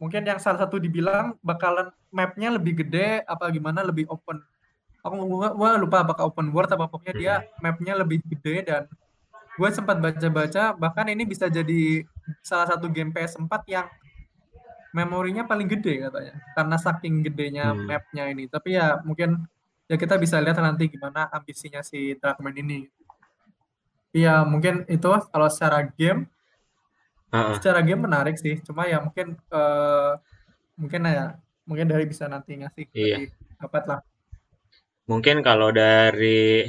mungkin 0.00 0.24
yang 0.26 0.40
salah 0.42 0.60
satu 0.66 0.76
dibilang 0.76 1.38
bakalan 1.40 1.88
mapnya 2.10 2.52
lebih 2.52 2.84
gede 2.84 3.22
apa 3.24 3.48
gimana 3.50 3.80
lebih 3.86 4.04
open 4.10 4.42
aku 5.04 5.14
gua, 5.54 5.76
lupa 5.76 6.00
apakah 6.00 6.24
open 6.32 6.48
world 6.50 6.72
apa 6.72 6.88
pokoknya 6.88 7.14
dia 7.14 7.34
mapnya 7.60 7.92
lebih 7.96 8.20
gede 8.24 8.64
dan 8.64 8.82
gue 9.54 9.68
sempat 9.70 10.02
baca-baca 10.02 10.74
bahkan 10.74 11.06
ini 11.12 11.22
bisa 11.22 11.46
jadi 11.46 12.02
salah 12.42 12.74
satu 12.74 12.90
game 12.90 13.14
PS4 13.14 13.52
yang 13.70 13.86
memorinya 14.94 15.46
paling 15.46 15.66
gede 15.70 16.06
katanya 16.08 16.34
karena 16.58 16.76
saking 16.78 17.14
gedenya 17.22 17.70
Hmm. 17.70 17.86
mapnya 17.86 18.24
ini 18.30 18.50
tapi 18.50 18.74
ya 18.78 18.98
mungkin 19.04 19.44
ya 19.84 19.96
kita 20.00 20.16
bisa 20.16 20.40
lihat 20.40 20.56
nanti 20.58 20.88
gimana 20.88 21.28
ambisinya 21.28 21.84
si 21.84 22.16
Darkman 22.16 22.56
ini 22.56 22.88
Iya 24.14 24.46
mungkin 24.46 24.86
itu 24.86 25.10
kalau 25.34 25.50
secara 25.50 25.90
game 25.90 26.30
Heeh. 27.34 27.58
secara 27.58 27.82
game 27.82 28.06
menarik 28.06 28.38
sih 28.38 28.62
cuma 28.62 28.86
ya 28.86 29.02
mungkin 29.02 29.34
eh, 29.34 30.12
mungkin 30.78 31.00
ya 31.02 31.34
mungkin 31.66 31.86
dari 31.90 32.06
bisa 32.06 32.30
nanti 32.30 32.54
ngasih 32.62 32.86
Iya. 32.94 33.26
dapat 33.58 33.82
lah 33.90 34.00
mungkin 35.10 35.42
kalau 35.42 35.74
dari 35.74 36.62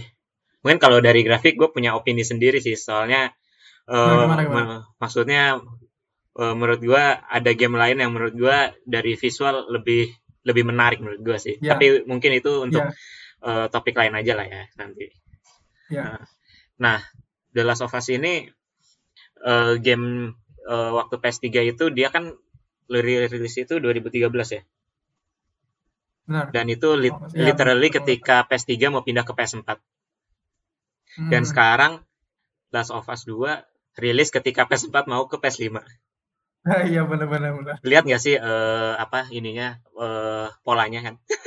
mungkin 0.66 0.82
kalau 0.82 0.98
dari 1.00 1.22
grafik 1.22 1.54
gue 1.56 1.70
punya 1.70 1.94
opini 1.94 2.26
sendiri 2.26 2.58
sih 2.58 2.74
soalnya 2.74 3.30
eh, 3.86 3.94
Nah, 3.94 4.26
gimana, 4.26 4.42
gimana? 4.42 4.76
maksudnya 4.98 5.62
eh, 6.42 6.54
menurut 6.58 6.82
gue 6.82 7.04
ada 7.30 7.52
game 7.54 7.78
lain 7.78 8.02
yang 8.02 8.10
menurut 8.10 8.34
gue 8.34 8.58
dari 8.90 9.14
visual 9.14 9.70
lebih 9.70 10.10
lebih 10.46 10.64
menarik 10.64 11.02
menurut 11.02 11.20
gue 11.20 11.38
sih. 11.38 11.56
Ya. 11.58 11.74
tapi 11.74 12.06
mungkin 12.06 12.32
itu 12.32 12.62
untuk 12.62 12.80
ya. 12.80 12.94
eh, 13.42 13.68
topik 13.68 13.94
lain 13.94 14.14
aja 14.14 14.34
lah 14.34 14.46
ya 14.46 14.64
nanti. 14.76 15.10
Ya. 15.90 16.22
Nah 16.78 17.02
The 17.52 17.62
Last 17.62 17.82
of 17.82 17.92
Us 17.92 18.08
ini 18.08 18.46
eh, 19.42 19.74
game 19.78 20.32
eh, 20.64 20.92
waktu 20.92 21.16
PS3 21.18 21.46
itu 21.68 21.90
dia 21.90 22.08
kan 22.08 22.30
rilis 22.88 23.34
itu 23.56 23.74
2013 23.76 24.22
ya? 24.52 24.62
Benar. 26.26 26.46
Dan 26.50 26.66
itu 26.68 26.90
lit- 26.94 27.14
Oh, 27.14 27.30
iya, 27.32 27.46
literally 27.48 27.90
betul. 27.90 27.98
ketika 28.02 28.46
PS3 28.46 28.72
mau 28.90 29.02
pindah 29.02 29.22
ke 29.22 29.34
PS4 29.34 29.78
dan 31.26 31.42
Hmm, 31.42 31.48
sekarang 31.48 31.94
Last 32.70 32.92
of 32.92 33.06
Us 33.06 33.24
2 33.24 33.62
rilis 33.96 34.30
ketika 34.30 34.66
PS4 34.66 35.06
mau 35.06 35.26
ke 35.26 35.38
PS5 35.38 35.70
Nah, 35.72 35.86
iya 36.90 37.06
benar 37.06 37.28
benar 37.30 37.52
benar. 37.54 37.76
Lihat 37.86 38.04
nggak 38.10 38.22
sih 38.22 38.36
eh, 38.36 38.94
apa 38.98 39.30
ininya 39.30 39.78
eh, 39.98 40.48
polanya 40.66 41.02
kan? 41.06 41.16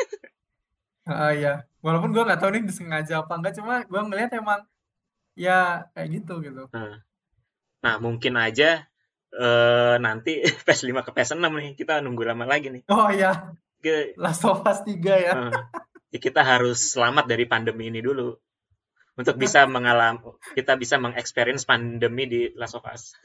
Ah, 1.08 1.32
iya. 1.32 1.64
Walaupun 1.80 2.12
gue 2.12 2.20
nggak 2.20 2.36
tahu 2.36 2.52
nih 2.52 2.68
disengaja 2.68 3.24
apa 3.24 3.40
enggak, 3.40 3.56
cuma 3.56 3.80
gue 3.80 3.96
ngeliat 3.96 4.28
emang 4.36 4.60
ya 5.32 5.88
kayak 5.96 6.20
gitu 6.20 6.44
gitu. 6.44 6.68
Nah, 6.68 7.00
nah 7.80 7.96
mungkin 7.96 8.36
aja 8.36 8.84
eh, 9.32 9.96
nanti 9.96 10.44
PS5 10.68 11.08
ke 11.08 11.10
PS6 11.16 11.40
nih 11.40 11.72
kita 11.80 12.04
nunggu 12.04 12.28
lama 12.28 12.44
lagi 12.44 12.68
nih. 12.68 12.84
Oh 12.92 13.08
iya, 13.08 13.56
Ke, 13.80 14.12
Last 14.20 14.44
of 14.44 14.60
Us 14.68 14.84
3 14.84 15.00
ya. 15.00 15.32
ya 16.12 16.18
kita 16.20 16.44
harus 16.44 16.92
selamat 16.92 17.24
dari 17.24 17.48
pandemi 17.48 17.88
ini 17.88 18.04
dulu 18.04 18.36
untuk 19.16 19.40
bisa 19.40 19.64
mengalami 19.64 20.20
kita 20.52 20.76
bisa 20.76 21.00
mengexperience 21.00 21.64
pandemi 21.64 22.28
di 22.28 22.40
Last 22.52 22.76
of 22.76 22.84
Us. 22.84 23.16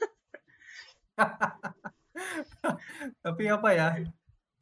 Tapi 3.24 3.44
apa 3.50 3.68
ya? 3.74 3.88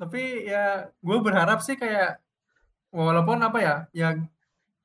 Tapi 0.01 0.51
ya 0.51 0.91
gue 0.99 1.19
berharap 1.23 1.63
sih 1.63 1.79
kayak 1.79 2.19
walaupun 2.91 3.39
apa 3.41 3.59
ya, 3.63 3.75
ya 3.95 4.09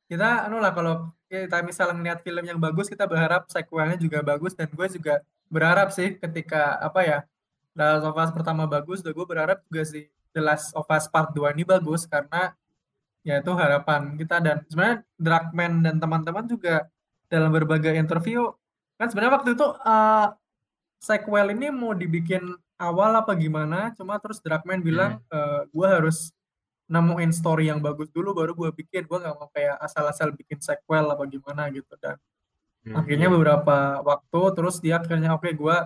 kita 0.07 0.47
anu 0.47 0.63
lah 0.63 0.71
kalau 0.71 1.11
kita 1.27 1.59
misalnya 1.59 1.95
ngeliat 1.99 2.19
film 2.23 2.43
yang 2.47 2.59
bagus 2.61 2.87
kita 2.87 3.03
berharap 3.03 3.51
sequelnya 3.51 3.99
juga 3.99 4.23
bagus 4.23 4.55
dan 4.55 4.71
gue 4.71 4.87
juga 4.87 5.19
berharap 5.51 5.91
sih 5.91 6.15
ketika 6.15 6.79
apa 6.79 7.01
ya 7.03 7.19
The 7.77 7.83
Last 7.83 8.05
of 8.09 8.17
Us 8.17 8.31
pertama 8.33 8.65
bagus, 8.65 9.05
dan 9.05 9.13
gue 9.13 9.27
berharap 9.27 9.61
juga 9.69 9.85
sih 9.85 10.09
The 10.33 10.41
Last 10.41 10.73
of 10.73 10.89
Us 10.89 11.05
Part 11.05 11.37
2 11.37 11.53
ini 11.53 11.61
bagus 11.61 12.09
karena 12.09 12.57
ya 13.21 13.43
itu 13.43 13.51
harapan 13.53 14.17
kita 14.17 14.41
dan 14.41 14.65
sebenarnya 14.65 14.97
Dragman 15.19 15.85
dan 15.85 15.95
teman-teman 16.01 16.45
juga 16.49 16.89
dalam 17.27 17.51
berbagai 17.51 17.91
interview 17.93 18.49
kan 18.97 19.11
sebenarnya 19.11 19.33
waktu 19.35 19.49
itu 19.53 19.67
uh, 19.67 20.27
sequel 20.99 21.53
ini 21.53 21.69
mau 21.73 21.93
dibikin 21.93 22.43
awal 22.77 23.11
apa 23.17 23.33
gimana? 23.37 23.93
Cuma 23.97 24.17
terus 24.21 24.39
Dragman 24.41 24.81
bilang 24.85 25.21
Hmm. 25.29 25.33
uh, 25.33 25.61
gue 25.69 25.87
harus 25.87 26.31
nemuin 26.87 27.31
story 27.35 27.67
yang 27.71 27.83
bagus 27.83 28.07
dulu 28.13 28.31
baru 28.37 28.53
gue 28.55 28.69
bikin. 28.85 29.05
Gue 29.09 29.19
nggak 29.21 29.35
mau 29.37 29.49
kayak 29.51 29.77
asal-asal 29.83 30.31
bikin 30.33 30.59
sequel 30.63 31.05
apa 31.09 31.23
gimana 31.29 31.67
gitu. 31.73 31.93
Dan 31.99 32.17
Hmm, 32.87 32.95
akhirnya 33.03 33.27
beberapa 33.27 33.99
waktu 33.99 34.41
terus 34.55 34.79
dia 34.79 34.95
akhirnya 35.01 35.35
oke 35.35 35.49
gue 35.51 35.77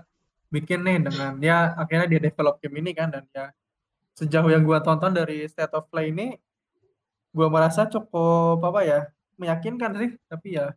bikin 0.53 0.85
nih 0.85 1.01
dengan 1.01 1.33
ya 1.41 1.73
akhirnya 1.73 2.05
dia 2.05 2.21
develop 2.21 2.61
game 2.61 2.77
ini 2.77 2.91
kan 2.93 3.09
dan 3.09 3.25
ya 3.33 3.49
sejauh 4.13 4.51
yang 4.53 4.61
gue 4.61 4.77
tonton 4.85 5.09
dari 5.09 5.47
State 5.49 5.73
of 5.73 5.89
Play 5.89 6.13
ini 6.13 6.37
gue 7.33 7.47
merasa 7.49 7.87
cukup 7.89 8.61
apa 8.61 8.81
ya 8.85 8.99
meyakinkan 9.41 9.91
sih. 9.97 10.11
Tapi 10.29 10.47
ya 10.61 10.75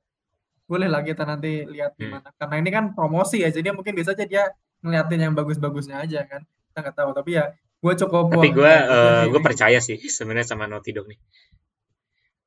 boleh 0.65 0.89
lah 0.89 1.01
kita 1.01 1.23
nanti 1.23 1.65
lihat 1.65 1.93
Hmm. 1.95 2.09
gimana 2.09 2.29
karena 2.35 2.55
ini 2.59 2.71
kan 2.73 2.85
promosi 2.93 3.45
ya 3.45 3.53
jadi 3.53 3.71
mungkin 3.71 3.93
bisa 3.93 4.13
aja 4.13 4.25
dia 4.25 4.45
ngeliatin 4.81 5.21
yang 5.21 5.35
bagus-bagusnya 5.35 6.01
aja 6.01 6.25
kan 6.25 6.41
kita 6.73 6.79
nggak 6.81 6.97
tahu 6.97 7.11
tapi 7.13 7.37
ya 7.37 7.53
gue 7.55 7.95
cukup 8.01 8.33
Tapi 8.33 8.49
gue 8.49 8.73
sih. 8.73 9.29
gue 9.29 9.41
percaya 9.45 9.79
sih 9.79 9.99
sebenarnya 10.01 10.49
sama 10.49 10.65
Naughty 10.65 10.97
Dog 10.97 11.05
nih. 11.05 11.21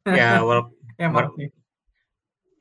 Ya 0.09 0.41
wal 0.47 0.73
mer- 0.97 1.33
sih 1.37 1.49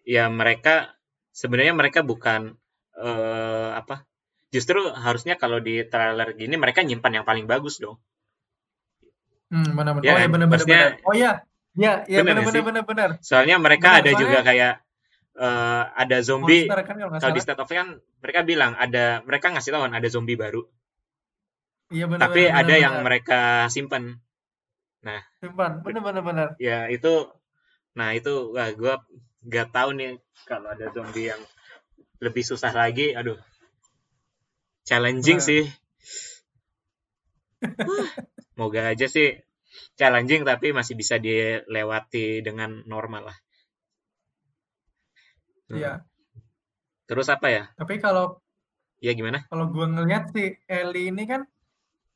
ya 0.05 0.29
mereka 0.29 0.93
sebenarnya 1.33 1.73
mereka 1.73 2.05
bukan 2.05 2.55
eh, 2.95 3.71
apa? 3.75 4.05
Justru 4.53 4.93
harusnya 4.93 5.35
kalau 5.35 5.59
di 5.59 5.83
trailer 5.85 6.33
gini 6.33 6.55
mereka 6.55 6.81
nyimpan 6.81 7.21
yang 7.21 7.27
paling 7.27 7.49
bagus 7.49 7.81
dong. 7.81 7.97
hmm, 9.49 9.73
benar-benar 9.73 10.05
Iya 10.05 10.13
oh 10.13 10.21
ya 10.21 10.29
benar-benar 10.29 10.67
benar. 10.67 10.91
oh 11.07 11.15
ya 11.15 11.33
ya 11.77 11.93
ya 12.09 12.19
bener 12.23 12.41
benar-benar 12.45 12.63
benar-benar 12.65 13.11
Soalnya 13.21 13.57
mereka 13.57 13.89
benar 13.95 14.01
ada 14.05 14.11
juga 14.13 14.37
soalnya 14.41 14.49
kayak 14.49 14.73
eh, 15.37 15.83
ada 16.03 16.17
zombie. 16.25 16.65
monster 16.65 16.81
kan 16.89 16.97
kalau 16.97 17.21
Kalau 17.21 17.35
di 17.37 17.43
State 17.45 17.61
of 17.61 17.69
kan 17.69 17.89
mereka 18.25 18.41
bilang 18.43 18.73
ada 18.77 19.21
mereka 19.29 19.53
ngasih 19.53 19.71
tahu 19.73 19.83
kan 19.87 19.95
ada 19.95 20.09
zombie 20.09 20.37
baru. 20.37 20.65
iya 21.95 22.05
Tapi 22.11 22.49
benar-benar 22.49 22.51
ada 22.51 22.75
yang 22.75 22.95
benar-benar 22.99 23.07
mereka 23.07 23.41
simpan. 23.71 24.05
Nah, 25.07 25.21
simpan 25.39 25.73
benar-benar 25.87 26.23
benar 26.27 26.49
ya 26.59 26.91
itu 26.91 27.31
nah 27.97 28.11
itu 28.13 28.53
wah 28.53 28.69
gue 28.75 28.95
gak 29.49 29.69
tahu 29.73 29.95
nih 29.97 30.19
kalau 30.45 30.69
ada 30.75 30.91
zombie 30.93 31.31
yang 31.33 31.41
lebih 32.21 32.45
susah 32.45 32.73
lagi 32.75 33.15
aduh 33.17 33.39
challenging 34.89 35.39
Nah. 35.39 35.47
sih 35.49 35.63
Wah, 37.89 38.09
moga 38.59 38.81
aja 38.93 39.07
sih 39.09 39.29
challenging 39.99 40.43
tapi 40.45 40.67
masih 40.77 40.95
bisa 41.01 41.17
dilewati 41.17 42.45
dengan 42.47 42.83
normal 42.85 43.33
lah 43.33 43.39
Hmm. 45.67 45.77
iya 45.77 45.93
terus 47.05 47.27
apa 47.27 47.47
ya? 47.47 47.63
Tapi 47.73 47.99
kalau 47.99 48.39
ya 48.99 49.13
gimana? 49.13 49.45
kalau 49.47 49.69
gue 49.69 49.87
ngelihat 49.87 50.31
si 50.31 50.45
Ellie 50.67 51.11
ini 51.11 51.23
kan 51.23 51.45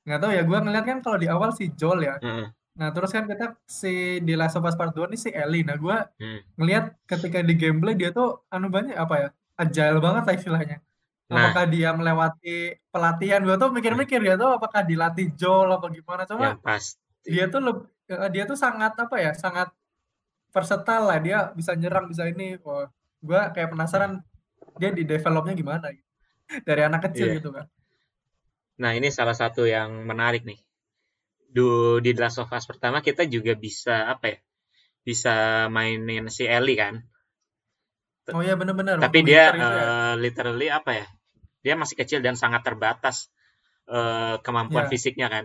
nggak 0.03 0.19
tahu 0.19 0.33
ya 0.33 0.43
gue 0.43 0.59
ngelihat 0.59 0.85
kan 0.87 0.99
kalau 1.01 1.17
di 1.17 1.29
awal 1.29 1.51
si 1.51 1.71
Joel 1.71 2.01
ya. 2.03 2.17
Heeh. 2.19 2.49
nah 2.71 2.89
terus 2.91 3.11
kan 3.11 3.27
kita 3.27 3.59
si 3.63 3.93
di 4.19 4.33
Last 4.33 4.57
of 4.57 4.65
Us 4.65 4.73
Part 4.73 4.95
2 4.95 5.07
ini 5.07 5.19
si 5.19 5.29
Ellie 5.31 5.63
nah 5.63 5.77
gue 5.77 5.97
Hmm. 6.17 6.41
ngelihat 6.57 6.97
ketika 7.05 7.39
di 7.41 7.55
gameplay 7.55 7.93
dia 7.93 8.11
tuh 8.11 8.43
anu 8.49 8.67
banyak 8.67 8.95
apa 8.95 9.15
ya 9.17 9.29
agile 9.55 9.99
banget 9.99 10.23
lah 10.25 10.35
istilahnya. 10.35 10.79
Nah. 11.29 11.37
Apakah 11.45 11.65
dia 11.69 11.91
melewati 11.93 12.57
pelatihan? 12.89 13.39
Gue 13.41 13.55
tuh 13.55 13.71
mikir-mikir 13.71 14.19
dia 14.19 14.35
tuh 14.35 14.51
apakah 14.51 14.83
dilatih 14.83 15.31
Joel 15.37 15.71
apa 15.71 15.87
gimana? 15.89 16.23
Cuma 16.25 16.43
yang 16.49 16.59
pasti. 16.59 16.99
dia 17.23 17.47
tuh 17.47 17.61
leb- 17.61 17.87
eh, 18.09 18.31
dia 18.33 18.45
tuh 18.45 18.57
sangat 18.57 18.97
apa 18.97 19.17
ya 19.17 19.31
sangat 19.33 19.69
versatile 20.51 21.05
lah. 21.05 21.19
Dia 21.21 21.39
bisa 21.53 21.77
nyerang 21.77 22.09
bisa 22.09 22.27
ini 22.27 22.57
wah 22.61 22.89
gue 23.21 23.41
kayak 23.55 23.71
penasaran 23.73 24.13
dia 24.81 24.91
di 24.93 25.05
developnya 25.05 25.55
gimana 25.57 25.87
gitu. 25.93 26.07
dari 26.69 26.83
anak 26.89 27.01
kecil 27.11 27.31
Iya. 27.31 27.37
gitu 27.41 27.51
kan 27.53 27.67
Nah, 28.81 28.97
ini 28.97 29.13
salah 29.13 29.37
satu 29.37 29.69
yang 29.69 30.09
menarik 30.09 30.41
nih. 30.49 30.57
Du, 31.53 32.01
di 32.01 32.17
The 32.17 32.23
Last 32.25 32.41
of 32.41 32.49
Us 32.49 32.65
pertama 32.65 33.05
kita 33.05 33.29
juga 33.29 33.53
bisa 33.53 34.09
apa 34.09 34.33
ya? 34.33 34.39
Bisa 35.05 35.35
mainin 35.69 36.33
si 36.33 36.49
Ellie 36.49 36.81
kan. 36.81 37.05
oh 38.33 38.41
iya 38.41 38.55
bener-bener 38.57 38.97
Tapi 38.97 39.21
waktu 39.21 39.29
dia 39.29 39.45
ya 39.53 39.53
eh, 39.53 40.15
literally 40.17 40.69
apa 40.73 40.91
ya? 40.97 41.07
Dia 41.61 41.75
masih 41.77 41.97
kecil 42.01 42.25
dan 42.25 42.41
sangat 42.41 42.65
terbatas 42.65 43.29
eh, 43.91 44.41
kemampuan 44.41 44.89
Iya. 44.89 44.93
fisiknya 44.97 45.29
kan. 45.29 45.45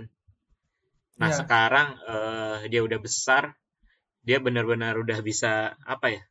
Nah, 1.20 1.28
Iya. 1.28 1.38
sekarang 1.44 1.88
eh, 2.08 2.58
dia 2.72 2.82
udah 2.88 3.00
besar, 3.04 3.52
dia 4.24 4.38
benar-benar 4.40 4.96
udah 4.96 5.20
bisa 5.20 5.76
apa 5.84 6.08
ya? 6.14 6.24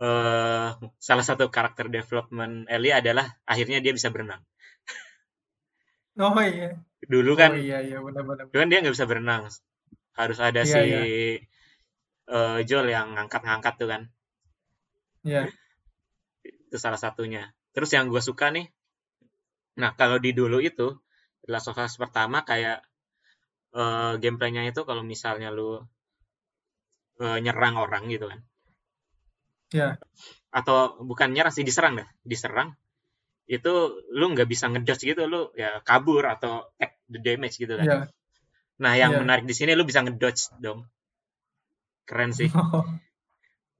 Eh, 0.00 0.68
salah 0.96 1.24
satu 1.28 1.52
karakter 1.52 1.92
development 1.92 2.64
Ellie 2.72 2.96
adalah 2.96 3.36
akhirnya 3.44 3.84
dia 3.84 3.92
bisa 3.92 4.08
berenang. 4.08 4.40
oh 6.24 6.32
iya 6.40 6.68
Dulu 7.04 7.32
oh 7.32 7.36
kan 7.36 7.52
iya 7.60 7.78
iya 7.84 7.98
bener-bener 8.00 8.48
Dulu 8.48 8.60
kan 8.64 8.68
dia 8.72 8.80
nggak 8.80 8.94
bisa 8.96 9.04
berenang. 9.10 9.42
Harus 10.16 10.38
ada 10.40 10.64
iya 10.64 10.80
si 10.80 10.80
iya 10.88 11.00
eh, 12.36 12.58
Joel 12.68 12.88
yang 12.96 13.12
ngangkat-ngangkat 13.16 13.74
tuh 13.76 13.88
kan. 13.92 14.02
iya 15.24 15.52
Itu 16.48 16.76
salah 16.80 16.96
satunya. 16.96 17.52
Terus 17.76 17.90
yang 17.92 18.08
gue 18.08 18.22
suka 18.24 18.48
nih, 18.56 18.66
nah 19.80 19.92
kalau 20.00 20.16
di 20.16 20.30
dulu 20.32 20.58
itu, 20.64 20.96
Last 21.50 21.68
of 21.70 21.76
Us 21.76 22.00
pertama 22.00 22.40
kayak 22.48 22.80
eh, 23.76 24.12
gameplaynya 24.22 24.62
itu 24.70 24.80
kalau 24.88 25.04
misalnya 25.04 25.52
lu 25.52 25.84
eh, 27.20 27.38
nyerang 27.44 27.76
orang 27.84 28.02
gitu 28.08 28.24
kan. 28.32 28.40
Iya 29.74 29.96
Atau 30.50 30.98
bukan 31.06 31.30
nyerang 31.30 31.54
sih, 31.54 31.62
diserang 31.62 31.94
dah. 32.02 32.08
Diserang, 32.26 32.74
itu 33.46 33.72
lu 34.10 34.26
nggak 34.34 34.48
bisa 34.50 34.66
ngedodge 34.66 35.06
gitu, 35.06 35.22
lu 35.30 35.50
ya 35.54 35.78
kabur 35.86 36.26
atau 36.26 36.66
take 36.78 36.98
the 37.06 37.18
damage 37.22 37.56
gitu 37.58 37.74
kan. 37.78 37.86
iya 37.86 37.98
Nah 38.82 38.92
yang 38.98 39.12
iya 39.14 39.20
menarik 39.22 39.44
di 39.46 39.54
sini 39.54 39.78
lu 39.78 39.86
bisa 39.86 40.02
ngedodge 40.02 40.50
dong. 40.58 40.86
Keren 42.08 42.30
sih. 42.34 42.50
oh 42.58 42.82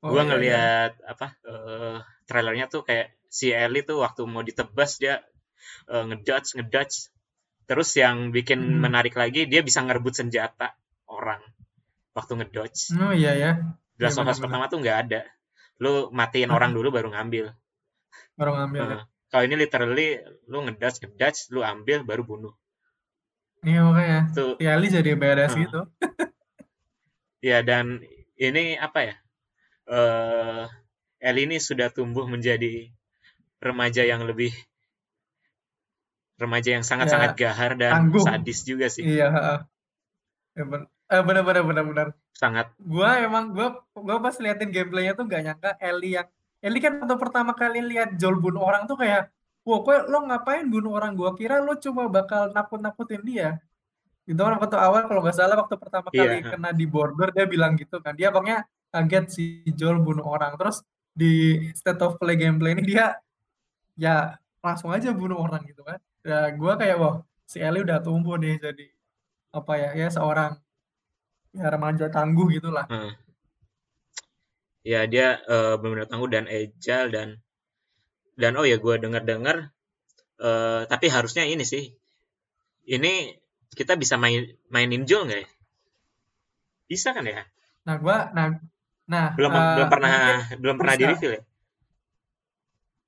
oh 0.01 0.11
gua 0.15 0.23
iya 0.23 0.29
ngelihat 0.31 0.93
apa 1.05 1.27
eh 1.45 1.99
trailernya 2.25 2.67
tuh 2.71 2.83
kayak 2.87 3.13
si 3.29 3.51
Ellie 3.53 3.85
tuh 3.85 4.01
waktu 4.01 4.23
mau 4.25 4.41
ditebas 4.41 4.97
dia 4.97 5.21
eh, 5.93 6.05
ngedodge 6.09 6.57
ngedodge 6.57 7.11
terus 7.69 7.91
yang 7.95 8.33
bikin 8.33 8.59
Hmm. 8.65 8.81
menarik 8.83 9.15
lagi 9.15 9.47
dia 9.47 9.61
bisa 9.61 9.85
ngerebut 9.85 10.15
senjata 10.17 10.73
orang 11.07 11.43
waktu 12.17 12.33
ngedodge 12.41 12.97
oh 12.97 13.13
iya 13.13 13.33
ya 13.37 13.51
iya 13.99 14.09
Last 14.09 14.17
of 14.19 14.27
Us 14.27 14.41
pertama 14.41 14.73
tuh 14.73 14.81
nggak 14.81 14.99
ada 15.05 15.21
lu 15.81 16.13
matiin 16.13 16.53
orang 16.53 16.77
dulu 16.77 16.93
baru 16.93 17.09
ngambil. 17.11 17.57
Baru 18.37 18.51
ngambil 18.57 18.85
ya? 18.85 18.89
Heeh. 18.95 19.03
kalau 19.31 19.43
ini 19.47 19.57
literally 19.57 20.09
lu 20.51 20.59
ngedodge 20.67 21.01
ngedodge 21.07 21.41
lu 21.55 21.65
ambil 21.65 22.05
baru 22.05 22.23
bunuh. 22.27 22.55
Iya 23.65 23.81
makanya. 23.85 24.21
Tuh 24.37 24.57
si 24.61 24.65
Ali 24.69 24.87
jadi 24.93 25.11
badass 25.17 25.57
Heeh. 25.57 25.65
gitu. 25.67 25.81
Ya 27.41 27.65
dan 27.65 28.05
ini 28.37 28.77
apa 28.77 29.01
ya? 29.01 29.15
Eh 29.89 30.65
Ellie 31.25 31.49
ini 31.49 31.57
sudah 31.57 31.89
tumbuh 31.89 32.29
menjadi 32.29 32.93
remaja 33.65 34.05
yang 34.05 34.29
lebih 34.29 34.53
remaja 36.41 36.81
yang 36.81 36.85
sangat-sangat 36.85 37.37
ya 37.37 37.41
gahar 37.49 37.73
dan 37.77 37.93
tanggung 37.93 38.25
sadis 38.25 38.65
juga 38.65 38.89
sih. 38.89 39.05
iya 39.05 39.29
heeh. 39.29 39.59
ya, 40.57 40.65
ben 40.65 40.89
eh, 41.11 41.23
bener-bener 41.27 41.63
bener-bener 41.67 42.09
Sangat. 42.41 42.73
Gua 42.81 43.21
emang 43.21 43.53
gua 43.53 43.85
gua 43.93 44.17
pas 44.17 44.33
liatin 44.41 44.73
gameplaynya 44.73 45.13
tuh 45.13 45.29
gak 45.29 45.43
nyangka 45.45 45.71
Ellie 45.77 46.17
yang 46.17 46.29
Ellie 46.65 46.81
kan 46.81 46.97
waktu 46.97 47.17
pertama 47.21 47.53
kali 47.53 47.85
lihat 47.85 48.17
Joel 48.17 48.41
bunuh 48.41 48.65
orang 48.65 48.89
tuh 48.89 48.97
kayak 48.97 49.29
pokoknya 49.61 50.09
lo 50.09 50.19
ngapain 50.25 50.65
bunuh 50.65 50.97
orang 50.97 51.13
gua? 51.13 51.37
Kira 51.37 51.61
lo 51.61 51.77
cuma 51.77 52.09
bakal 52.09 52.49
nakut-nakutin 52.57 53.21
dia. 53.29 53.61
Itu 54.25 54.41
kan 54.41 54.57
waktu 54.57 54.77
awal 54.81 55.05
kalau 55.05 55.21
nggak 55.21 55.37
salah 55.37 55.57
waktu 55.61 55.77
pertama 55.77 56.09
Iya, 56.17 56.21
kali 56.25 56.37
ha. 56.41 56.49
kena 56.57 56.71
di 56.73 56.87
border 56.89 57.29
dia 57.37 57.45
bilang 57.45 57.77
gitu 57.77 58.01
kan. 58.01 58.17
Dia 58.17 58.33
pokoknya 58.33 58.65
kaget 58.89 59.25
si 59.29 59.45
Joel 59.77 60.01
bunuh 60.01 60.25
orang. 60.25 60.57
Terus 60.57 60.81
di 61.13 61.61
state 61.77 62.01
of 62.01 62.17
play 62.17 62.41
gameplay 62.41 62.73
ini 62.73 62.89
dia 62.89 63.21
ya 64.01 64.41
langsung 64.65 64.97
aja 64.97 65.13
bunuh 65.13 65.37
orang 65.37 65.61
gitu 65.69 65.85
kan. 65.85 66.01
Ya 66.25 66.49
gua 66.57 66.81
kayak 66.81 66.97
wah 66.97 67.15
si 67.45 67.61
Ellie 67.61 67.85
udah 67.85 68.01
tumbuh 68.01 68.41
nih 68.41 68.57
jadi 68.57 68.87
apa 69.53 69.73
ya 69.77 69.91
ya 69.93 70.09
seorang 70.09 70.57
ya 71.55 71.67
remaja 71.71 72.07
tangguh 72.11 72.47
gitulah 72.55 72.87
Hmm. 72.87 73.13
Ya 74.81 75.05
dia 75.05 75.37
eh, 75.45 75.75
benar-benar 75.77 76.09
tangguh 76.09 76.31
dan 76.33 76.49
agile 76.49 77.09
dan 77.13 77.29
dan 78.41 78.57
oh 78.57 78.65
ya 78.65 78.81
gue 78.81 78.95
dengar-dengar 78.97 79.69
eh, 80.41 80.83
tapi 80.89 81.07
harusnya 81.13 81.45
ini 81.45 81.63
sih 81.69 81.93
ini 82.89 83.37
kita 83.77 83.95
bisa 84.01 84.17
main 84.17 84.51
mainin 84.73 85.05
Joel 85.05 85.29
nggak 85.29 85.41
ya? 85.45 85.49
Bisa 86.91 87.13
kan 87.15 87.29
ya? 87.29 87.45
nah 87.81 87.97
gua 87.97 88.29
nah 88.37 88.61
nah 89.09 89.33
Belum 89.35 89.53
eh, 89.53 89.75
belum 89.77 89.89
pernah 89.89 90.11
mungkin 90.11 90.59
belum 90.61 90.77
pernah 90.77 90.95
di 90.97 91.05
reveal 91.09 91.33
ya? 91.39 91.43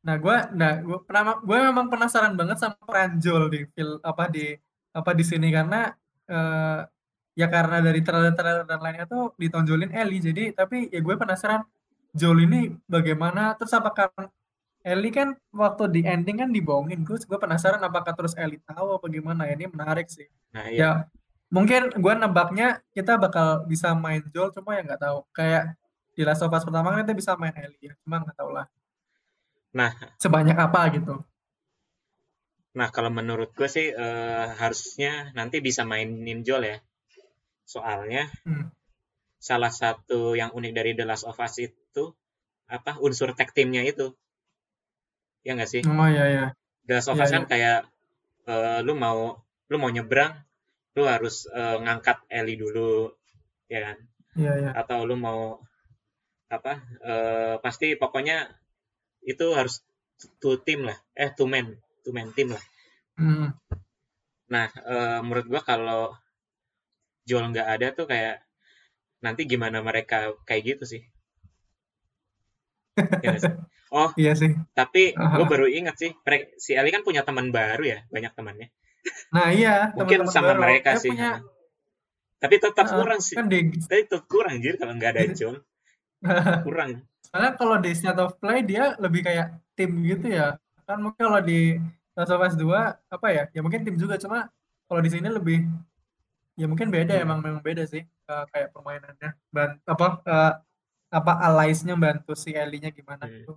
Nah, 0.03 0.17
gue 0.19 0.37
nah 0.59 0.73
gua 0.83 0.99
pernah 1.07 1.23
gue 1.39 1.59
memang 1.63 1.87
penasaran 1.87 2.35
banget 2.35 2.59
sama 2.59 2.75
peran 2.83 3.23
Joel 3.23 3.47
di 3.53 3.61
film 3.71 4.03
apa 4.03 4.27
di 4.27 4.51
apa 4.93 5.11
di 5.15 5.25
sini 5.25 5.49
karena 5.55 5.95
eh, 6.27 6.81
ya 7.33 7.47
karena 7.49 7.81
dari 7.81 8.01
trailer-trailer 8.05 8.65
dan 8.69 8.81
lainnya 8.81 9.07
tuh 9.09 9.33
ditonjolin 9.41 9.93
Ellie. 9.93 10.21
Jadi 10.21 10.53
tapi 10.53 10.89
ya 10.93 11.01
gue 11.01 11.15
penasaran 11.17 11.65
Joel 12.13 12.45
ini 12.45 12.73
bagaimana? 12.85 13.57
Terus 13.57 13.73
apakah 13.73 14.13
Ellie 14.83 15.15
kan 15.15 15.39
waktu 15.55 15.85
di 15.89 16.01
ending 16.05 16.45
kan 16.45 16.51
dibohongin. 16.53 17.03
Gue 17.07 17.17
gue 17.21 17.39
penasaran 17.41 17.81
apakah 17.81 18.13
terus 18.13 18.37
Ellie 18.37 18.61
tahu 18.65 19.01
apa 19.01 19.07
gimana? 19.09 19.49
Ini 19.49 19.71
menarik 19.71 20.09
sih. 20.13 20.29
Nah, 20.53 20.69
iya. 20.69 20.79
ya 20.79 20.91
mungkin 21.53 21.93
gue 21.93 22.15
nebaknya 22.17 22.81
kita 22.93 23.17
bakal 23.17 23.65
bisa 23.69 23.93
main 23.97 24.25
Joel 24.33 24.53
cuma 24.53 24.77
ya 24.77 24.83
nggak 24.85 25.01
tahu. 25.01 25.19
Kayak 25.33 25.77
di 26.13 26.23
Last 26.29 26.45
of 26.45 26.53
Us 26.53 26.65
pertama 26.65 26.93
kan 26.93 27.09
kita 27.09 27.17
bisa 27.17 27.33
main 27.41 27.57
Ellie 27.57 27.81
ya 27.89 27.93
cuma 28.05 28.21
nggak 28.21 28.37
tahu 28.37 28.53
lah 28.53 28.69
Nah, 29.73 29.91
sebanyak 30.21 30.53
apa 30.53 30.81
gitu. 30.93 31.17
Nah 32.77 32.89
kalau 32.93 33.09
menurut 33.09 33.57
gue 33.57 33.69
sih 33.69 33.89
eh, 33.93 34.47
harusnya 34.61 35.33
nanti 35.33 35.65
bisa 35.65 35.85
mainin 35.89 36.45
Joel 36.45 36.65
ya. 36.69 36.79
Soalnya 37.65 38.29
Hmm. 38.47 38.71
salah 39.43 39.75
satu 39.75 40.39
yang 40.39 40.55
unik 40.55 40.73
dari 40.73 40.93
The 40.95 41.03
Last 41.03 41.27
of 41.27 41.39
Us 41.39 41.59
itu 41.59 42.05
apa 42.71 42.97
unsur 43.03 43.35
tag 43.35 43.51
teamnya 43.53 43.83
itu. 43.83 44.15
Ya 45.43 45.59
nggak 45.59 45.71
sih? 45.71 45.83
Oh 45.83 46.09
iya 46.09 46.25
ya. 46.31 46.45
The 46.87 46.93
Last 46.99 47.11
of 47.11 47.19
Iya, 47.19 47.25
Us 47.27 47.33
kan 47.35 47.45
iya. 47.45 47.51
kayak 47.51 47.79
eh, 48.47 48.79
lu 48.87 48.95
mau 48.95 49.39
lu 49.71 49.77
mau 49.81 49.91
nyebrang, 49.91 50.35
lu 50.95 51.03
harus 51.07 51.47
eh, 51.51 51.77
ngangkat 51.83 52.23
Ellie 52.31 52.59
dulu, 52.59 53.11
ya 53.67 53.91
kan? 53.91 53.97
Iya 54.39 54.53
iya. 54.63 54.71
Atau 54.77 55.03
lu 55.09 55.19
mau 55.19 55.59
apa? 56.53 56.79
eh, 57.03 57.55
pasti 57.65 57.97
pokoknya 57.97 58.47
itu 59.25 59.47
harus 59.57 59.81
two 60.39 60.59
team 60.63 60.87
lah, 60.87 60.99
eh 61.19 61.31
two 61.35 61.49
man, 61.51 61.79
two 62.07 62.13
man 62.15 62.31
team 62.37 62.55
lah. 62.55 62.63
Hmm. 63.19 63.55
Nah, 64.53 64.69
eh, 64.69 65.21
menurut 65.25 65.47
gua 65.49 65.63
kalau 65.65 66.13
Joel 67.29 67.51
nggak 67.53 67.69
ada 67.69 67.87
tuh 67.95 68.07
kayak 68.11 68.43
nanti 69.23 69.47
gimana 69.47 69.79
mereka 69.81 70.35
kayak 70.45 70.63
gitu 70.77 70.85
sih. 70.89 71.03
Ya 73.23 73.39
sih? 73.39 73.53
Oh, 73.93 74.09
Iya 74.17 74.33
sih. 74.33 74.57
tapi 74.73 75.13
gue 75.13 75.45
baru 75.45 75.69
ingat 75.69 76.01
sih, 76.01 76.17
si 76.57 76.73
Ellie 76.73 76.89
kan 76.89 77.05
punya 77.05 77.29
teman 77.29 77.53
baru 77.53 77.85
ya, 77.85 77.99
banyak 78.09 78.33
temannya. 78.33 78.73
Nah 79.37 79.53
iya. 79.53 79.93
Mungkin 80.01 80.25
sama 80.33 80.57
baru. 80.57 80.65
mereka 80.65 80.97
Dia 80.97 81.03
sih. 81.05 81.13
punya 81.13 81.45
Tapi 82.41 82.57
tetap 82.57 82.89
Heeh, 82.89 82.97
kurang 82.97 83.21
sih. 83.21 83.37
kan 83.37 83.53
di 83.53 83.69
Tapi 83.69 84.09
tetap 84.09 84.25
kurang 84.33 84.57
anjir 84.57 84.81
kalau 84.81 84.97
nggak 84.97 85.13
ada 85.13 85.23
Joel. 85.37 85.61
Kurang. 86.65 87.05
soalnya 87.29 87.53
kalau 87.61 87.77
di 87.85 87.93
State 87.93 88.17
of 88.17 88.33
Play 88.41 88.65
dia 88.65 88.97
lebih 88.97 89.21
kayak 89.29 89.61
tim 89.77 89.93
gitu 90.09 90.41
ya. 90.41 90.57
Kan 90.89 91.05
mungkin 91.05 91.29
kalau 91.29 91.45
di 91.45 91.77
Last 92.17 92.33
of 92.33 92.41
Us 92.41 92.57
2 92.57 92.73
apa 92.97 93.27
ya? 93.29 93.45
Ya 93.53 93.61
mungkin 93.61 93.85
tim 93.85 94.01
juga 94.01 94.17
cuma 94.17 94.49
kalau 94.89 95.05
di 95.05 95.13
sini 95.13 95.29
lebih 95.29 95.69
ya 96.55 96.67
mungkin 96.69 96.89
beda 96.89 97.15
Hmm. 97.17 97.25
emang 97.25 97.39
memang 97.41 97.63
beda 97.63 97.85
sih 97.85 98.03
eh, 98.05 98.45
kayak 98.53 98.71
permainannya. 98.71 99.31
Ban 99.51 99.71
apa 99.85 100.07
eh, 100.25 100.53
apa 101.13 101.33
allies-nya 101.41 101.95
bantu 101.95 102.33
si 102.35 102.53
Ellie-nya 102.53 102.91
gimana 102.91 103.25
Hmm. 103.25 103.33
gitu. 103.37 103.55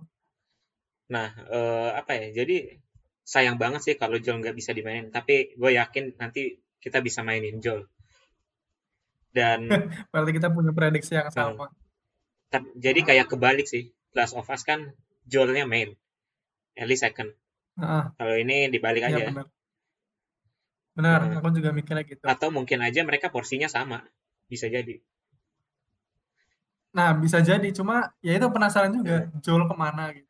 Nah, 1.08 1.28
eh, 1.48 1.90
apa 1.94 2.12
ya? 2.12 2.42
Jadi 2.42 2.82
sayang 3.22 3.56
banget 3.56 3.80
sih 3.82 3.94
kalau 3.94 4.16
Joel 4.16 4.40
nggak 4.40 4.54
bisa 4.54 4.70
dimainin. 4.70 5.08
Tapi 5.08 5.54
gue 5.54 5.70
yakin 5.72 6.14
nanti 6.16 6.42
kita 6.78 6.98
bisa 7.00 7.22
mainin 7.22 7.58
Joel. 7.58 7.86
Dan 9.30 9.68
Berarti 10.12 10.32
kita 10.32 10.48
punya 10.48 10.72
prediksi 10.72 11.14
yang 11.14 11.28
Hmm. 11.28 11.56
sama. 11.56 11.66
ta- 12.46 12.72
jadi 12.74 13.00
kayak 13.02 13.26
kebalik 13.28 13.66
sih. 13.66 13.90
Last 14.14 14.32
of 14.32 14.46
Us 14.46 14.62
kan 14.62 14.94
Joelnya 15.24 15.64
main, 15.64 15.92
Ellie 16.72 16.96
second. 16.96 17.34
Heeh, 17.76 18.04
Kalau 18.14 18.34
ini 18.34 18.70
dibalik 18.70 19.02
iya 19.02 19.10
aja. 19.12 19.24
benar. 19.28 19.46
Benar, 20.96 21.20
Heeh. 21.22 21.36
aku 21.38 21.48
juga 21.58 21.70
mikirnya 21.78 22.04
gitu. 22.10 22.24
Atau 22.32 22.48
mungkin 22.56 22.78
aja 22.86 23.00
mereka 23.08 23.26
porsinya 23.34 23.68
sama. 23.76 23.98
Bisa 24.50 24.66
jadi. 24.74 24.94
Nah, 26.96 27.10
bisa 27.22 27.38
jadi 27.48 27.68
cuma 27.78 27.96
ya 28.24 28.32
itu 28.38 28.46
penasaran 28.54 28.92
juga 28.98 29.16
Joel 29.44 29.64
ke 29.70 29.76
mana 29.76 30.04
gitu. 30.16 30.28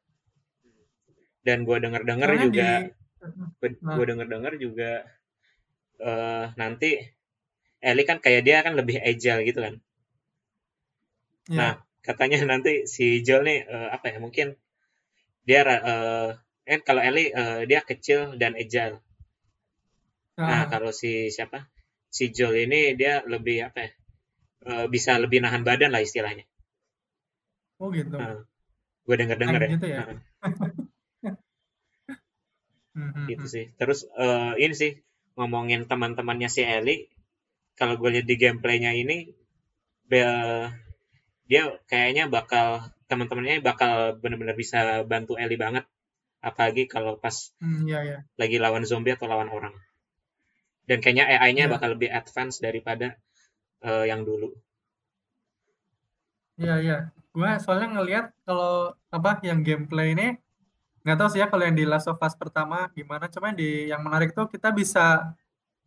Dan 1.46 1.58
gue 1.66 1.76
denger-denger 1.84 2.30
juga, 2.50 2.68
di 2.82 3.70
Nah. 3.82 3.94
gue 3.98 4.04
denger-denger 4.10 4.52
juga 4.62 4.90
eh 6.08 6.46
nanti 6.60 6.90
Ellie 7.90 8.06
kan 8.10 8.18
kayak 8.24 8.42
dia 8.46 8.58
kan 8.66 8.74
lebih 8.80 8.96
agile 9.10 9.40
gitu 9.48 9.60
kan. 9.66 9.74
ya, 11.50 11.56
Nah, 11.60 11.72
katanya 12.06 12.38
nanti 12.52 12.72
si 12.94 13.04
Joel 13.26 13.42
nih 13.48 13.58
eh, 13.74 13.88
apa 13.96 14.06
ya 14.12 14.18
mungkin 14.24 14.46
dia 15.48 15.60
eh 15.66 16.30
eh 16.72 16.78
kalau 16.86 17.02
Ellie 17.08 17.28
eh, 17.40 17.60
dia 17.70 17.80
kecil 17.90 18.20
dan 18.40 18.52
agile. 18.62 18.96
Nah, 20.44 20.48
nah, 20.48 20.62
kalau 20.72 20.90
si 21.00 21.10
siapa? 21.36 21.58
Si 22.16 22.24
Joel 22.36 22.58
ini 22.66 22.80
dia 23.00 23.14
lebih 23.32 23.56
apa 23.68 23.78
ya? 23.86 23.90
eh, 24.70 24.86
bisa 24.94 25.12
lebih 25.24 25.38
nahan 25.44 25.62
badan 25.68 25.90
lah 25.94 26.02
istilahnya. 26.08 26.44
oh 27.80 27.88
gitu. 27.96 28.16
Nah, 28.18 28.36
gue 29.06 29.16
denger-denger 29.20 29.60
Tank 29.60 29.66
ya. 29.66 29.70
gitu 29.74 29.86
ya? 29.94 30.02
Hmm, 32.94 33.10
gitu 33.28 33.44
hmm. 33.44 33.50
sih. 33.54 33.64
Terus 33.78 33.98
eh, 34.24 34.52
ini 34.64 34.74
sih 34.82 34.92
ngomongin 35.36 35.80
teman-temannya 35.90 36.48
si 36.56 36.62
Ellie, 36.76 37.00
kalau 37.78 37.94
gue 38.00 38.10
lihat 38.14 38.26
di 38.30 38.36
gameplaynya 38.42 38.92
ini, 39.02 39.16
be- 40.10 40.70
dia 41.50 41.62
kayaknya 41.90 42.24
bakal 42.36 42.66
teman-temannya 43.10 43.56
bakal 43.68 43.92
benar-benar 44.22 44.56
bisa 44.62 44.80
bantu 45.12 45.32
Ellie 45.42 45.60
banget. 45.64 45.84
Apalagi 46.48 46.84
kalau 46.94 47.12
pas 47.24 47.36
Hmm, 47.60 47.86
iya 47.88 48.00
ya. 48.04 48.18
lagi 48.40 48.56
lawan 48.64 48.84
zombie 48.90 49.14
atau 49.16 49.26
lawan 49.32 49.50
orang. 49.56 49.74
Dan 50.86 50.98
kayaknya 51.02 51.26
AI-nya 51.26 51.66
Iya. 51.66 51.72
bakal 51.74 51.88
lebih 51.98 52.10
advance 52.14 52.62
daripada 52.62 53.18
eh, 53.84 54.04
yang 54.08 54.22
dulu. 54.22 54.54
Iya 56.56 56.74
iya. 56.80 56.96
Gua 57.34 57.60
soalnya 57.60 58.00
ngelihat 58.00 58.26
kalau 58.48 58.96
apa 59.12 59.44
yang 59.44 59.60
gameplay 59.60 60.16
ini 60.16 60.40
nggak 61.04 61.16
tahu 61.20 61.28
sih 61.30 61.40
ya 61.44 61.46
kalau 61.52 61.62
yang 61.68 61.76
di 61.76 61.84
Last 61.86 62.08
of 62.08 62.18
Us 62.22 62.34
pertama 62.38 62.88
gimana. 62.96 63.28
Cuma 63.28 63.52
di 63.52 63.92
yang 63.92 64.00
menarik 64.00 64.32
tuh 64.32 64.48
kita 64.48 64.72
bisa 64.72 65.36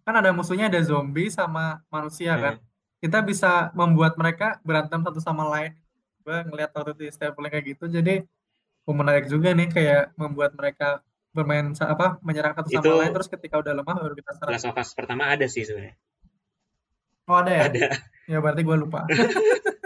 kan 0.06 0.16
ada 0.16 0.32
musuhnya 0.36 0.70
ada 0.70 0.82
zombie 0.86 1.34
sama 1.34 1.82
manusia 1.90 2.38
kan. 2.38 2.56
Hmm. 2.62 2.68
Kita 3.02 3.20
bisa 3.26 3.72
membuat 3.74 4.14
mereka 4.20 4.60
berantem 4.62 5.02
satu 5.02 5.20
sama 5.24 5.44
lain. 5.50 5.74
Gua 6.22 6.46
ngelihat 6.46 6.72
waktu 6.76 6.92
itu 6.96 7.02
di 7.10 7.50
kayak 7.50 7.66
gitu. 7.66 7.86
Jadi 7.90 8.14
oh, 8.86 8.96
menarik 8.96 9.26
juga 9.30 9.50
nih 9.54 9.70
kayak 9.70 10.04
membuat 10.18 10.54
mereka 10.58 11.02
bermain 11.40 11.72
apa 11.74 12.20
menyerang 12.20 12.54
satu 12.54 12.68
sama 12.70 12.84
Itu- 12.84 13.00
lain 13.00 13.12
terus 13.16 13.30
ketika 13.32 13.56
udah 13.58 13.74
lemah 13.74 13.96
baru 13.96 14.14
kita 14.14 14.32
serang. 14.36 14.52
Last 14.52 14.68
of 14.68 14.76
Us 14.76 14.92
pertama 14.92 15.24
ada 15.26 15.48
sih 15.48 15.64
sebenarnya. 15.64 15.96
Oh 17.26 17.40
ada 17.40 17.52
ya? 17.52 17.64
Ada. 17.72 17.88
Ya 18.28 18.38
berarti 18.44 18.62
gua 18.62 18.76
lupa. 18.76 19.08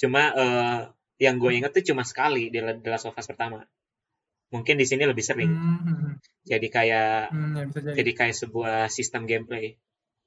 Cuma 0.00 0.22
eh, 0.34 0.78
yang 1.18 1.38
gue 1.38 1.52
inget 1.54 1.70
tuh 1.70 1.84
cuma 1.86 2.02
sekali 2.02 2.50
di 2.50 2.58
The 2.58 2.88
Last 2.88 3.06
of 3.06 3.14
Us 3.14 3.24
pertama. 3.24 3.62
Mungkin 4.50 4.74
di 4.74 4.82
sini 4.82 5.06
lebih 5.06 5.22
sering. 5.22 5.48
Hmm, 5.48 5.78
hmm, 5.78 5.96
hmm. 5.96 6.14
Jadi 6.42 6.66
kayak 6.68 7.30
Hmm, 7.30 7.54
ya 7.54 7.62
bisa 7.64 7.78
jadi. 7.80 7.94
jadi 8.02 8.10
kayak 8.12 8.36
sebuah 8.36 8.76
sistem 8.90 9.22
gameplay, 9.24 9.78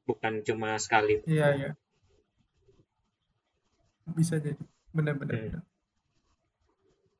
bukan 0.07 0.41
cuma 0.41 0.79
sekali. 0.79 1.19
Iya, 1.27 1.47
iya. 1.53 1.69
Bisa 4.07 4.39
jadi. 4.39 4.57
Benar-benar. 4.95 5.59
Hmm. 5.59 5.63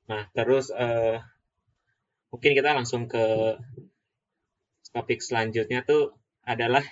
Nah, 0.05 0.23
terus 0.32 0.71
eh, 0.71 1.19
mungkin 2.36 2.51
kita 2.51 2.75
langsung 2.75 3.07
ke 3.07 3.23
topik 4.91 5.23
selanjutnya 5.23 5.88
tuh 5.88 6.03
adalah 6.43 6.83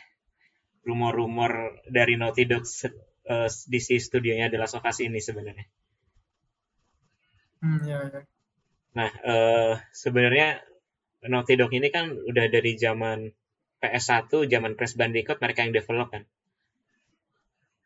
rumor-rumor 0.88 1.84
dari 1.98 2.16
Naughty 2.16 2.48
Dog 2.48 2.64
se- 2.64 2.96
eh, 3.28 3.50
di 3.72 3.80
si 3.84 3.96
studionya 4.00 4.48
of 4.64 4.84
Us 4.88 4.98
ini 5.04 5.20
sebenarnya. 5.20 5.68
Hmm, 7.60 7.80
iya, 7.88 8.00
iya. 8.08 8.22
Nah, 8.96 9.12
eh, 9.12 9.74
sebenarnya 9.92 10.48
Naughty 11.32 11.54
Dog 11.60 11.72
ini 11.76 11.88
kan 11.92 12.06
udah 12.30 12.46
dari 12.56 12.72
zaman 12.80 13.20
PS1, 13.84 14.48
zaman 14.48 14.80
Crash 14.80 14.96
Bandicoot 14.96 15.44
mereka 15.44 15.60
yang 15.68 15.76
develop 15.76 16.08
kan. 16.16 16.24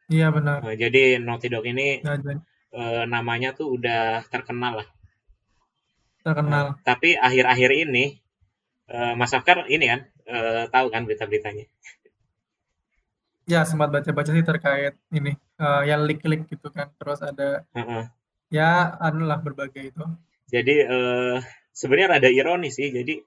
Iya 0.08 0.28
benar. 0.36 0.64
Uh, 0.64 0.76
jadi 0.84 1.20
Naughty 1.20 1.48
Dog 1.52 1.66
ini 1.68 2.00
Nah, 2.06 2.16
jadi 2.22 2.40
uh, 2.80 3.04
namanya 3.10 3.50
tuh 3.58 3.68
udah 3.76 4.24
terkenal 4.34 4.74
lah. 4.84 4.88
Terkenal. 6.28 6.76
Uh, 6.76 6.84
tapi 6.84 7.16
akhir-akhir 7.16 7.72
ini 7.88 8.20
uh, 8.92 9.16
Mas 9.16 9.32
Afkar 9.32 9.64
ini 9.72 9.88
kan 9.88 10.00
uh, 10.28 10.68
tahu 10.68 10.92
kan 10.92 11.08
berita-beritanya. 11.08 11.72
Ya 13.48 13.64
sempat 13.64 13.88
baca-baca 13.96 14.28
sih 14.28 14.44
terkait 14.44 15.00
ini 15.16 15.40
uh, 15.64 15.88
yang 15.88 16.04
leak-leak 16.04 16.52
gitu 16.52 16.68
kan. 16.68 16.92
Terus 17.00 17.24
ada 17.24 17.64
Uh-uh. 17.72 18.12
ya 18.52 19.00
anu 19.00 19.24
lah 19.24 19.40
berbagai 19.40 19.96
itu. 19.96 20.04
Jadi 20.52 20.84
uh, 20.84 21.40
sebenarnya 21.72 22.20
ada 22.20 22.28
ironis 22.28 22.76
sih. 22.76 22.92
Jadi 22.92 23.24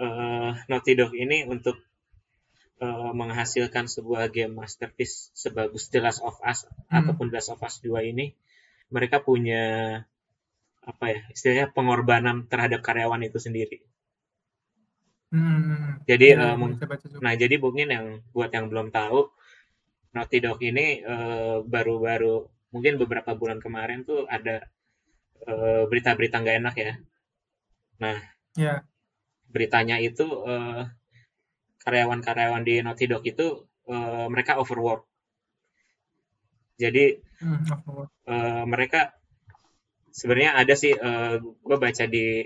uh, 0.00 0.56
Naughty 0.72 0.96
Dog 0.96 1.12
ini 1.12 1.44
untuk 1.44 1.76
uh, 2.80 3.12
menghasilkan 3.12 3.90
sebuah 3.90 4.32
game 4.32 4.56
masterpiece 4.56 5.30
sebagus 5.36 5.92
The 5.92 6.00
Last 6.00 6.24
of 6.24 6.38
Us 6.40 6.64
Hmm. 6.88 7.04
ataupun 7.04 7.28
The 7.28 7.36
Last 7.42 7.52
of 7.52 7.60
Us 7.60 7.84
2 7.84 8.12
ini, 8.16 8.32
mereka 8.88 9.20
punya 9.20 10.00
apa 10.90 11.04
ya 11.14 11.20
istilahnya 11.34 11.66
pengorbanan 11.76 12.36
terhadap 12.50 12.80
karyawan 12.86 13.22
itu 13.28 13.38
sendiri. 13.46 13.78
Hmm. 15.32 16.00
Jadi 16.08 16.26
Iya, 16.32 16.40
uh, 16.44 16.54
mung- 16.60 16.72
baca-baca 16.80 17.04
juga. 17.12 17.20
nah 17.24 17.34
jadi 17.42 17.54
mungkin 17.64 17.88
yang 17.96 18.06
buat 18.34 18.50
yang 18.56 18.66
belum 18.72 18.88
tahu 18.98 19.20
Naughty 20.16 20.38
Dog 20.44 20.58
ini 20.70 20.86
uh, 21.14 21.56
baru-baru 21.74 22.36
mungkin 22.74 22.94
beberapa 23.02 23.30
bulan 23.40 23.58
kemarin 23.64 24.00
tuh 24.08 24.20
ada 24.36 24.56
uh, 25.50 25.82
berita-berita 25.90 26.36
nggak 26.42 26.58
enak 26.62 26.74
ya. 26.86 26.92
Nah 28.00 28.18
Ya. 28.56 28.82
beritanya 29.54 29.96
itu 30.08 30.24
eh, 30.52 30.82
karyawan-karyawan 31.84 32.62
di 32.68 32.74
Naughty 32.84 33.06
Dog 33.10 33.24
itu 33.32 33.46
eh, 33.92 34.26
mereka 34.32 34.52
overwork. 34.62 35.02
Jadi 36.82 37.04
Hmm, 37.40 37.62
overwork. 37.74 38.10
eh, 38.34 38.62
mereka 38.72 39.00
sebenarnya 40.18 40.58
ada 40.58 40.74
sih 40.74 40.92
gue 41.38 41.76
baca 41.78 42.04
di 42.10 42.42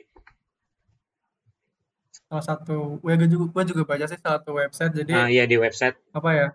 Salah 2.33 2.45
satu, 2.49 2.97
gue 3.05 3.13
juga, 3.29 3.45
gue 3.53 3.65
juga 3.77 3.83
baca 3.85 4.05
sih 4.09 4.17
salah 4.17 4.41
satu 4.41 4.57
website. 4.57 4.93
Jadi 5.05 5.13
ah, 5.13 5.29
ya 5.29 5.45
di 5.45 5.57
website 5.61 5.97
apa 6.17 6.31
ya? 6.33 6.49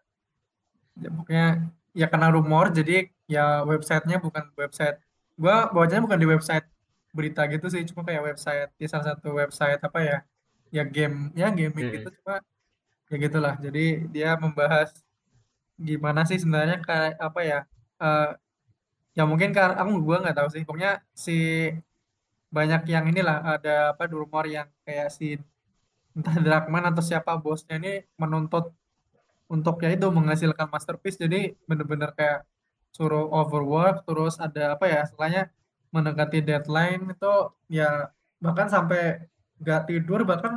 Ya, 0.97 1.09
pokoknya 1.13 1.47
ya 1.93 2.05
karena 2.09 2.27
rumor, 2.33 2.73
jadi 2.73 3.13
ya 3.29 3.61
websitenya 3.61 4.17
bukan 4.17 4.49
website. 4.57 4.97
Gue 5.37 5.53
bacanya 5.53 6.01
bukan 6.01 6.17
di 6.17 6.27
website 6.33 6.65
berita 7.13 7.45
gitu 7.45 7.69
sih, 7.69 7.85
cuma 7.85 8.01
kayak 8.01 8.25
website, 8.25 8.69
ya 8.81 8.87
salah 8.89 9.13
satu 9.13 9.37
website 9.37 9.77
apa 9.77 9.99
ya? 10.01 10.17
Ya 10.73 10.81
game, 10.81 11.29
ya 11.37 11.53
gaming 11.53 11.85
Mm-mm. 11.85 11.95
gitu, 12.01 12.09
cuma 12.21 12.41
ya 13.13 13.15
gitulah. 13.21 13.53
Jadi 13.61 14.09
dia 14.09 14.33
membahas 14.33 14.89
gimana 15.77 16.25
sih 16.25 16.41
sebenarnya 16.41 16.81
kayak 16.81 17.21
apa 17.21 17.41
ya? 17.45 17.59
eh 18.01 18.31
ya 19.17 19.23
mungkin 19.29 19.49
karena 19.57 19.75
aku 19.81 19.91
gue 20.07 20.17
nggak 20.23 20.37
tahu 20.37 20.49
sih. 20.53 20.63
Pokoknya 20.67 20.91
si 21.25 21.33
banyak 22.55 22.81
yang 22.93 23.05
inilah 23.11 23.37
ada 23.57 23.75
apa 23.91 24.03
rumor 24.07 24.45
yang 24.47 24.67
kayak 24.85 25.09
si 25.17 25.35
entah 26.17 26.37
Dragman 26.45 26.85
atau 26.89 27.03
siapa 27.09 27.31
bosnya 27.37 27.75
ini 27.81 27.93
menuntut 28.21 28.73
untuk 29.47 29.75
ya 29.83 29.89
itu 29.95 30.07
menghasilkan 30.17 30.67
masterpiece 30.73 31.19
jadi 31.23 31.55
bener-bener 31.69 32.11
kayak 32.17 32.39
suruh 32.95 33.29
overwork 33.29 34.03
terus 34.07 34.35
ada 34.41 34.75
apa 34.75 34.85
ya 34.89 34.99
istilahnya 35.07 35.43
mendekati 35.93 36.39
deadline 36.43 37.03
itu 37.13 37.33
ya 37.71 38.11
bahkan 38.43 38.67
sampai 38.67 39.29
nggak 39.61 39.81
tidur 39.89 40.19
bahkan 40.27 40.53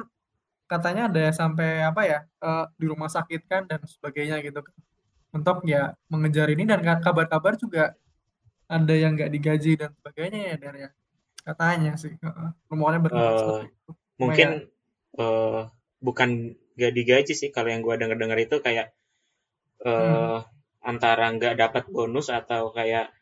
katanya 0.71 1.03
ada 1.11 1.23
sampai 1.35 1.85
apa 1.91 2.03
ya 2.07 2.19
eh, 2.25 2.65
di 2.81 2.87
rumah 2.91 3.11
sakit 3.11 3.41
kan 3.51 3.63
dan 3.71 3.81
sebagainya 3.85 4.37
gitu 4.47 4.61
kan 4.65 4.75
untuk 5.31 5.57
ya 5.69 5.95
mengejar 6.11 6.49
ini 6.51 6.65
dan 6.67 6.81
kabar-kabar 6.83 7.55
juga 7.55 7.95
ada 8.71 8.95
yang 9.03 9.13
nggak 9.19 9.33
digaji 9.35 9.73
dan 9.81 9.91
sebagainya 9.99 10.41
ya 10.51 10.57
dari 10.65 10.79
ya 10.87 10.91
katanya 11.49 11.93
sih 12.03 12.13
rumornya 12.71 13.01
berkembang 13.05 13.35
Eh, 13.35 13.61
itu 13.67 13.93
mungkin 14.21 14.49
eh, 15.21 15.61
bukan 16.07 16.31
gak 16.81 16.93
digaji 16.97 17.33
sih 17.37 17.51
kalau 17.53 17.69
yang 17.73 17.83
gue 17.85 17.95
denger-dengar 18.01 18.39
itu 18.41 18.57
kayak 18.67 18.87
hmm. 19.85 19.91
eh, 19.91 20.39
antara 20.81 21.27
nggak 21.37 21.55
dapat 21.61 21.85
bonus 21.93 22.33
atau 22.33 22.73
kayak 22.73 23.13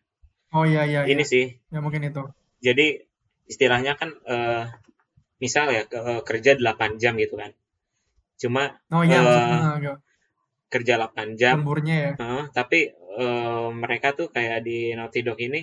oh 0.55 0.65
iya 0.65 0.83
iya 0.91 1.01
ini 1.09 1.25
iya 1.25 1.33
sih. 1.33 1.45
ya 1.75 1.81
mungkin 1.85 2.03
itu 2.09 2.23
Jadi 2.59 2.87
istilahnya 3.49 3.93
kan 4.01 4.11
eh, 4.27 4.65
misal 5.43 5.67
ya 5.71 5.83
ke- 5.91 6.03
eh, 6.03 6.21
kerja 6.29 6.51
8 6.59 6.99
jam 7.03 7.15
gitu 7.19 7.35
kan. 7.39 7.51
Cuma 8.39 8.63
oh 8.95 9.03
iya 9.03 9.19
gitu. 9.23 9.93
kerja 10.69 10.95
8 11.01 11.29
jam 11.41 11.55
lemburnya 11.59 11.97
ya 11.97 12.13
Heeh, 12.21 12.45
tapi 12.53 12.79
eh, 13.19 13.69
mereka 13.75 14.15
tuh 14.15 14.31
kayak 14.31 14.63
di 14.63 14.95
Naughty 14.95 15.21
Dog 15.27 15.39
ini 15.43 15.61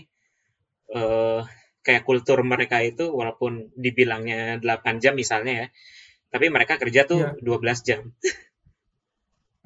eh, 0.91 1.41
kayak 1.85 2.03
kultur 2.03 2.41
mereka 2.41 2.81
itu 2.81 3.13
walaupun 3.13 3.69
dibilangnya 3.77 4.57
8 4.57 4.97
jam 4.97 5.13
misalnya 5.13 5.53
ya, 5.53 5.67
tapi 6.33 6.49
mereka 6.49 6.81
kerja 6.81 7.05
tuh 7.05 7.21
iya. 7.21 7.31
12 7.39 7.87
jam. 7.87 8.01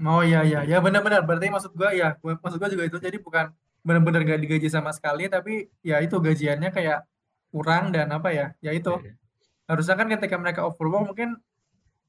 oh 0.03 0.21
iya 0.23 0.43
iya. 0.43 0.59
Ya 0.67 0.77
benar-benar. 0.83 1.23
Berarti 1.23 1.47
maksud 1.47 1.71
gua 1.79 1.95
ya 1.95 2.19
maksud 2.19 2.59
gua 2.59 2.69
juga 2.69 2.83
itu. 2.85 2.99
Jadi 2.99 3.17
bukan 3.23 3.55
benar-benar 3.79 4.27
gak 4.27 4.41
digaji 4.43 4.67
sama 4.67 4.91
sekali 4.91 5.31
tapi 5.31 5.71
ya 5.79 6.03
itu 6.03 6.19
gajiannya 6.19 6.69
kayak 6.75 7.07
kurang 7.49 7.95
dan 7.95 8.11
apa 8.11 8.29
ya 8.35 8.47
ya 8.59 8.75
itu. 8.75 8.91
Hmm. 8.91 9.15
harusnya 9.69 9.93
kan 10.01 10.09
ketika 10.09 10.33
mereka 10.41 10.65
overwork 10.65 11.13
mungkin 11.13 11.37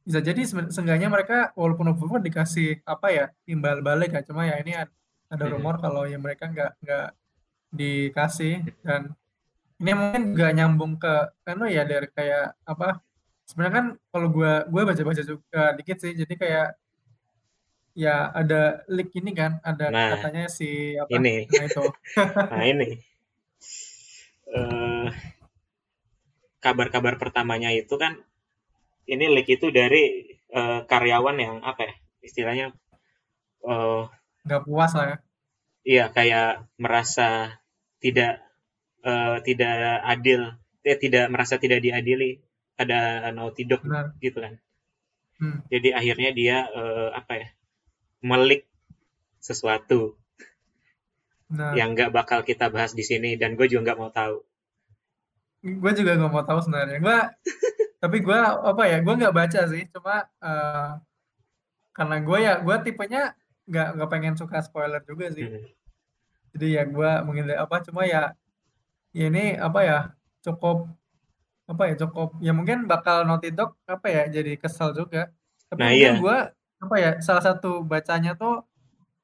bisa 0.00 0.24
jadi 0.24 0.48
se- 0.48 0.72
seenggaknya 0.72 1.12
mereka 1.12 1.52
walaupun 1.52 1.92
overwork 1.92 2.24
dikasih 2.24 2.80
apa 2.88 3.08
ya 3.12 3.24
timbal 3.44 3.84
balik 3.84 4.16
ya. 4.16 4.20
Cuma 4.24 4.48
ya 4.48 4.58
ini 4.64 4.72
ad- 5.32 5.42
ada 5.42 5.44
Hmm. 5.44 5.52
rumor 5.54 5.74
kalau 5.84 6.02
ya 6.12 6.18
mereka 6.24 6.44
nggak 6.52 6.70
nggak 6.82 7.06
dikasih 7.78 8.54
dan 8.86 9.02
ini 9.82 9.92
mungkin 10.00 10.22
nggak 10.34 10.52
nyambung 10.58 10.94
ke 11.02 11.14
kan 11.46 11.58
ya 11.76 11.82
dari 11.92 12.08
kayak 12.16 12.44
apa 12.72 12.86
sebenarnya 13.48 13.74
kan 13.78 13.86
kalau 14.12 14.28
gua 14.36 14.52
gua 14.72 14.82
baca-baca 14.90 15.22
juga 15.32 15.62
dikit 15.78 15.98
sih 16.04 16.12
jadi 16.20 16.34
kayak 16.42 16.66
ya 18.02 18.10
ada 18.40 18.54
leak 18.94 19.08
ini 19.18 19.30
kan 19.40 19.52
ada 19.68 19.84
Nah, 19.92 20.10
katanya 20.10 20.42
si 20.58 20.64
apa 21.04 21.18
ini. 21.18 21.34
nah 21.54 21.62
itu 21.68 21.80
Nah, 22.50 22.64
ini. 22.66 22.86
Eh, 24.54 25.10
kabar-kabar 26.64 27.14
pertamanya 27.22 27.70
itu 27.80 27.94
kan 28.02 28.12
ini 29.12 29.26
leak 29.34 29.48
itu 29.56 29.66
dari 29.78 30.02
eh, 30.58 30.80
karyawan 30.90 31.36
yang 31.44 31.56
apa 31.70 31.82
ya? 31.88 31.94
Istilahnya 32.28 32.66
eh, 33.70 34.00
nggak 34.46 34.62
puas 34.64 34.92
lah 34.96 35.06
ya 35.06 35.16
iya 35.84 36.04
kayak 36.12 36.68
merasa 36.76 37.60
tidak 38.00 38.40
eh, 39.04 39.36
tidak 39.44 39.74
adil, 40.04 40.40
eh, 40.84 40.98
tidak 41.00 41.26
merasa 41.32 41.56
tidak 41.60 41.80
diadili 41.84 42.40
ada 42.80 43.28
Naughty 43.36 43.68
Dog 43.68 43.84
benar 43.84 44.16
gitu 44.24 44.40
kan. 44.40 44.56
hmm. 45.40 45.68
Jadi 45.68 45.88
akhirnya 45.92 46.30
dia 46.32 46.56
eh, 46.68 47.10
apa 47.12 47.32
ya? 47.36 47.48
melik 48.20 48.68
sesuatu 49.40 50.20
nah 51.50 51.72
yang 51.72 51.96
nggak 51.96 52.12
bakal 52.12 52.44
kita 52.44 52.68
bahas 52.68 52.92
di 52.92 53.00
sini 53.00 53.34
dan 53.34 53.56
gue 53.56 53.64
juga 53.66 53.90
nggak 53.90 53.98
mau 53.98 54.12
tahu. 54.12 54.44
gue 55.64 55.92
juga 55.96 56.20
nggak 56.20 56.30
mau 56.30 56.44
tahu 56.44 56.60
sebenarnya 56.62 57.00
gue 57.00 57.18
tapi 58.04 58.16
gue 58.20 58.40
apa 58.44 58.82
ya 58.86 59.00
gue 59.00 59.14
nggak 59.16 59.34
baca 59.34 59.60
sih 59.68 59.88
cuma 59.88 60.28
eh, 60.40 60.90
karena 61.96 62.16
gue 62.20 62.38
ya 62.44 62.54
gue 62.60 62.76
tipenya 62.84 63.32
nggak 63.68 63.88
nggak 63.96 64.10
pengen 64.10 64.34
suka 64.38 64.62
spoiler 64.64 65.02
juga 65.04 65.28
sih 65.34 65.46
Hmm. 65.46 65.66
jadi 66.56 66.66
ya 66.80 66.82
gue 66.88 67.10
menghindari 67.26 67.58
apa 67.58 67.76
cuma 67.86 68.02
ya 68.06 68.34
ya 69.14 69.24
ini 69.30 69.54
apa 69.58 69.80
ya 69.82 69.98
cukup 70.42 70.88
apa 71.70 71.82
ya 71.90 71.94
cukup 72.02 72.28
ya 72.42 72.50
mungkin 72.50 72.90
bakal 72.90 73.22
Naughty 73.26 73.54
Dog 73.54 73.78
apa 73.86 74.06
ya 74.10 74.22
jadi 74.26 74.58
kesel 74.58 74.90
juga 74.94 75.30
tapi 75.70 75.78
Nah 75.82 75.90
iya, 75.94 76.10
gue 76.18 76.36
apa 76.82 76.94
ya 76.98 77.10
salah 77.22 77.44
satu 77.44 77.84
bacanya 77.86 78.34
tuh 78.34 78.66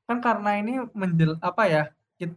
kan 0.06 0.22
karena 0.22 0.60
ini 0.62 0.86
menjel 0.94 1.34
apa 1.42 1.66
ya 1.66 1.82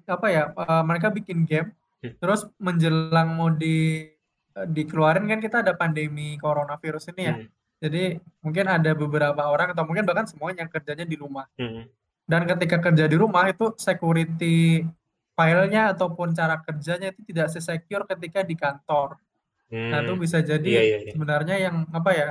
apa 0.10 0.28
ya 0.34 0.44
eh, 0.52 0.84
mereka 0.86 1.10
bikin 1.14 1.46
game 1.46 1.72
Hmm. 2.00 2.16
terus 2.16 2.48
menjelang 2.64 3.36
mau 3.36 3.52
di 3.52 4.08
eh, 4.56 4.68
dikeluarin 4.72 5.28
kan 5.28 5.44
kita 5.44 5.62
ada 5.68 5.76
pandemi 5.76 6.40
coronavirus 6.40 7.12
ini 7.14 7.22
ya 7.28 7.34
Hmm. 7.36 7.48
Jadi 7.80 8.04
mungkin 8.40 8.66
ada 8.68 8.92
beberapa 8.92 9.40
orang 9.42 9.72
atau 9.72 9.84
mungkin 9.84 10.04
bahkan 10.04 10.28
semuanya 10.28 10.68
yang 10.68 10.72
kerjanya 10.72 11.04
di 11.04 11.16
rumah 11.16 11.48
Hmm. 11.56 11.88
dan 12.24 12.44
ketika 12.46 12.78
kerja 12.80 13.08
di 13.08 13.16
rumah 13.16 13.48
itu 13.48 13.72
security 13.76 14.84
filenya 15.34 15.96
ataupun 15.96 16.36
cara 16.36 16.60
kerjanya 16.60 17.16
itu 17.16 17.24
tidak 17.24 17.48
secure 17.50 18.04
ketika 18.06 18.44
di 18.44 18.56
kantor 18.56 19.16
nah 19.70 20.02
itu 20.02 20.14
Hmm. 20.14 20.22
bisa 20.22 20.42
jadi 20.42 20.66
iya 20.70 20.82
iya. 21.00 21.12
sebenarnya 21.14 21.56
yang 21.62 21.86
apa 21.90 22.12
ya 22.12 22.30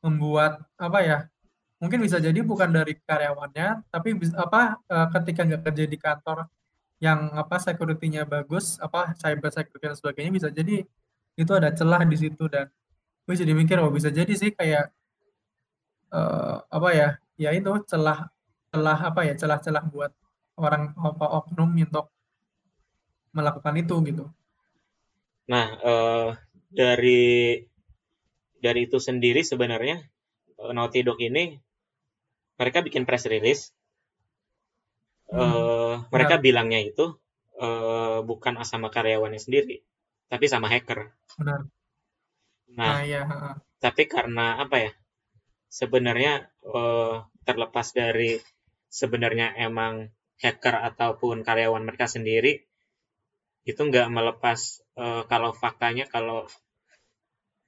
membuat 0.00 0.64
apa 0.74 0.98
ya 1.00 1.18
mungkin 1.76 2.00
bisa 2.00 2.16
jadi 2.16 2.40
bukan 2.40 2.72
dari 2.72 2.96
karyawannya 2.98 3.84
tapi 3.88 4.16
bis- 4.16 4.32
apa 4.34 4.80
eh, 4.84 5.06
ketika 5.14 5.40
nggak 5.44 5.62
kerja 5.68 5.84
di 5.84 5.96
kantor 5.96 6.38
yang 7.00 7.32
apa 7.32 7.56
security-nya 7.56 8.24
bagus 8.24 8.76
apa 8.76 9.12
cyber 9.16 9.48
security 9.48 9.86
dan 9.88 9.96
sebagainya 9.96 10.32
bisa 10.32 10.48
jadi 10.48 10.84
itu 11.36 11.52
ada 11.52 11.72
celah 11.72 12.04
di 12.04 12.16
situ 12.16 12.44
dan 12.48 12.68
gue 13.30 13.46
jadi 13.46 13.54
mikir 13.54 13.78
oh 13.78 13.94
bisa 13.94 14.10
jadi 14.10 14.34
sih 14.34 14.50
kayak 14.50 14.90
uh, 16.10 16.66
apa 16.66 16.88
ya 16.90 17.08
ya 17.38 17.54
itu 17.54 17.70
celah 17.86 18.26
celah 18.74 18.98
apa 19.06 19.22
ya 19.22 19.38
celah-celah 19.38 19.86
buat 19.86 20.10
orang 20.58 20.98
apa 20.98 21.26
oknum 21.38 21.70
untuk 21.78 22.10
melakukan 23.30 23.78
itu 23.78 23.94
gitu. 24.02 24.24
Nah 25.46 25.78
uh, 25.78 26.28
dari 26.74 27.62
dari 28.58 28.80
itu 28.90 28.98
sendiri 28.98 29.46
sebenarnya 29.46 30.02
uh, 30.58 30.74
Naughty 30.74 31.06
Dog 31.06 31.22
ini 31.22 31.54
mereka 32.58 32.82
bikin 32.82 33.06
press 33.06 33.30
release. 33.30 33.70
Hmm. 35.30 35.38
Uh, 35.38 35.94
mereka 36.10 36.42
ya. 36.42 36.42
bilangnya 36.42 36.82
itu 36.82 37.14
uh, 37.62 38.26
bukan 38.26 38.58
sama 38.66 38.90
karyawannya 38.90 39.38
sendiri, 39.38 39.86
tapi 40.26 40.50
sama 40.50 40.66
hacker. 40.66 41.14
Benar. 41.38 41.70
Nah, 42.74 43.00
nah 43.00 43.02
ya. 43.02 43.22
tapi 43.82 44.06
karena 44.06 44.62
apa 44.62 44.76
ya? 44.78 44.92
Sebenarnya 45.70 46.50
uh, 46.66 47.26
terlepas 47.46 47.94
dari 47.94 48.38
sebenarnya 48.90 49.54
emang 49.54 50.10
hacker 50.42 50.74
ataupun 50.92 51.46
karyawan 51.46 51.86
mereka 51.86 52.10
sendiri 52.10 52.66
itu 53.68 53.78
nggak 53.78 54.08
melepas 54.10 54.82
uh, 54.96 55.22
kalau 55.28 55.52
faktanya 55.54 56.08
kalau 56.08 56.48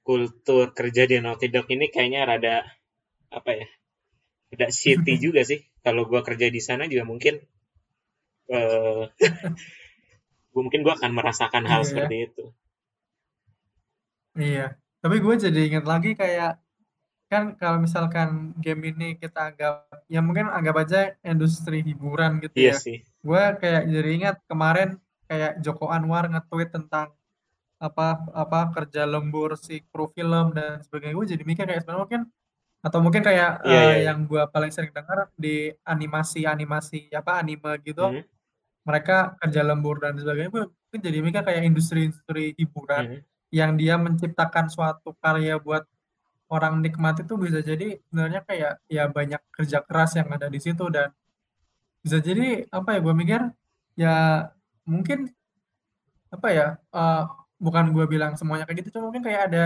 kultur 0.03 0.75
kerja 0.75 1.07
di 1.07 1.21
Naughty 1.23 1.47
Dog 1.47 1.69
ini 1.71 1.87
kayaknya 1.87 2.27
rada 2.27 2.67
apa 3.31 3.51
ya 3.55 3.67
rada 4.51 4.67
shitty 4.67 5.15
juga 5.25 5.47
sih 5.47 5.63
kalau 5.85 6.09
gue 6.09 6.19
kerja 6.25 6.51
di 6.51 6.59
sana 6.59 6.89
juga 6.91 7.07
mungkin 7.07 7.39
uh, 8.51 9.07
mungkin 10.57 10.83
gue 10.83 10.93
akan 10.93 11.11
merasakan 11.15 11.63
hal 11.69 11.81
iya. 11.81 11.87
seperti 11.87 12.15
itu 12.25 12.43
iya 14.35 14.67
tapi 15.03 15.19
gue 15.19 15.35
jadi 15.35 15.59
ingat 15.67 15.83
lagi 15.83 16.15
kayak 16.15 16.63
kan 17.27 17.57
kalau 17.59 17.83
misalkan 17.83 18.55
game 18.61 18.93
ini 18.95 19.19
kita 19.19 19.51
anggap 19.51 19.89
ya 20.07 20.23
mungkin 20.23 20.47
anggap 20.47 20.85
aja 20.85 21.11
industri 21.25 21.83
hiburan 21.83 22.39
gitu 22.39 22.55
iya 22.55 22.71
ya. 22.71 22.79
sih. 22.79 22.97
Gue 23.19 23.41
kayak 23.59 23.83
jadi 23.91 24.09
ingat 24.15 24.35
kemarin 24.47 25.01
kayak 25.27 25.59
Joko 25.59 25.91
Anwar 25.91 26.29
nge-tweet 26.31 26.71
tentang 26.71 27.11
apa 27.81 28.21
apa 28.31 28.71
kerja 28.71 29.03
lembur 29.03 29.59
si 29.59 29.83
kru 29.91 30.07
film 30.07 30.55
dan 30.55 30.79
sebagainya. 30.85 31.15
Gue 31.19 31.27
jadi 31.27 31.43
mikir 31.43 31.67
kayak 31.67 31.83
sebenarnya 31.83 32.03
mungkin 32.05 32.21
atau 32.83 32.99
mungkin 33.03 33.23
kayak 33.27 33.51
yeah, 33.67 33.75
uh, 33.75 33.91
yeah, 33.91 34.13
yang 34.13 34.23
gue 34.23 34.43
paling 34.53 34.71
sering 34.71 34.95
dengar 34.95 35.27
di 35.35 35.73
animasi-animasi 35.83 37.11
apa 37.11 37.43
anime 37.43 37.75
gitu. 37.83 38.07
Mm 38.07 38.23
-hmm. 38.23 38.25
Mereka 38.87 39.41
kerja 39.41 39.67
lembur 39.67 39.99
dan 39.99 40.15
sebagainya. 40.15 40.47
Gue 40.53 40.69
jadi 40.95 41.19
mikir 41.19 41.41
kayak 41.41 41.65
industri-industri 41.65 42.55
hiburan 42.55 43.03
mm 43.03 43.13
-hmm. 43.19 43.32
Yang 43.53 43.77
dia 43.77 44.01
menciptakan 44.01 44.65
suatu 44.73 45.13
karya 45.21 45.61
buat 45.61 45.85
orang 46.49 46.81
nikmati 46.81 47.21
itu 47.21 47.37
bisa 47.37 47.61
jadi 47.61 48.01
sebenarnya 48.09 48.41
kayak 48.49 48.73
ya 48.89 49.05
banyak 49.09 49.41
kerja 49.53 49.85
keras 49.85 50.17
yang 50.17 50.29
ada 50.33 50.49
di 50.49 50.57
situ 50.57 50.89
dan 50.89 51.13
bisa 52.01 52.17
jadi 52.17 52.65
apa 52.73 52.97
ya 52.97 52.99
gue 52.99 53.13
mikir 53.13 53.41
ya 53.93 54.15
mungkin 54.89 55.29
apa 56.33 56.47
ya 56.49 56.67
uh, 56.89 57.29
bukan 57.61 57.93
gue 57.93 58.05
bilang 58.09 58.33
semuanya 58.33 58.65
kayak 58.65 58.81
gitu 58.81 58.97
cuma 58.97 59.13
mungkin 59.13 59.21
kayak 59.21 59.53
ada 59.53 59.63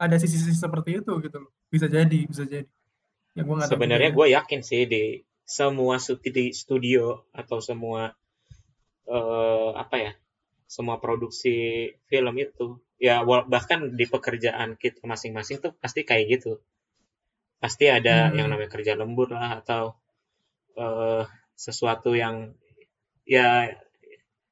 ada 0.00 0.16
sisi-sisi 0.16 0.56
seperti 0.56 1.00
itu 1.04 1.12
gitu 1.20 1.36
loh. 1.40 1.52
Bisa 1.68 1.88
jadi 1.88 2.24
bisa 2.24 2.44
jadi. 2.48 2.68
Ya 3.36 3.42
gue 3.44 3.56
sebenarnya 3.64 4.10
gue 4.12 4.26
yakin 4.32 4.60
sih 4.64 4.84
di 4.84 5.24
semua 5.44 6.00
studio 6.00 7.28
atau 7.32 7.58
semua 7.58 8.12
uh, 9.08 9.70
apa 9.76 9.96
ya 9.98 10.12
semua 10.70 11.02
produksi 11.02 11.90
film 12.06 12.34
itu 12.38 12.78
ya 13.00 13.24
bahkan 13.24 13.96
di 13.96 14.04
pekerjaan 14.04 14.76
kita 14.76 15.00
masing-masing 15.08 15.64
tuh 15.64 15.72
pasti 15.80 16.04
kayak 16.04 16.36
gitu 16.36 16.60
pasti 17.56 17.88
ada 17.88 18.28
hmm. 18.28 18.36
yang 18.36 18.48
namanya 18.52 18.68
kerja 18.68 18.92
lembur 18.92 19.32
lah 19.32 19.64
atau 19.64 19.96
uh, 20.76 21.24
sesuatu 21.56 22.12
yang 22.12 22.52
ya 23.24 23.72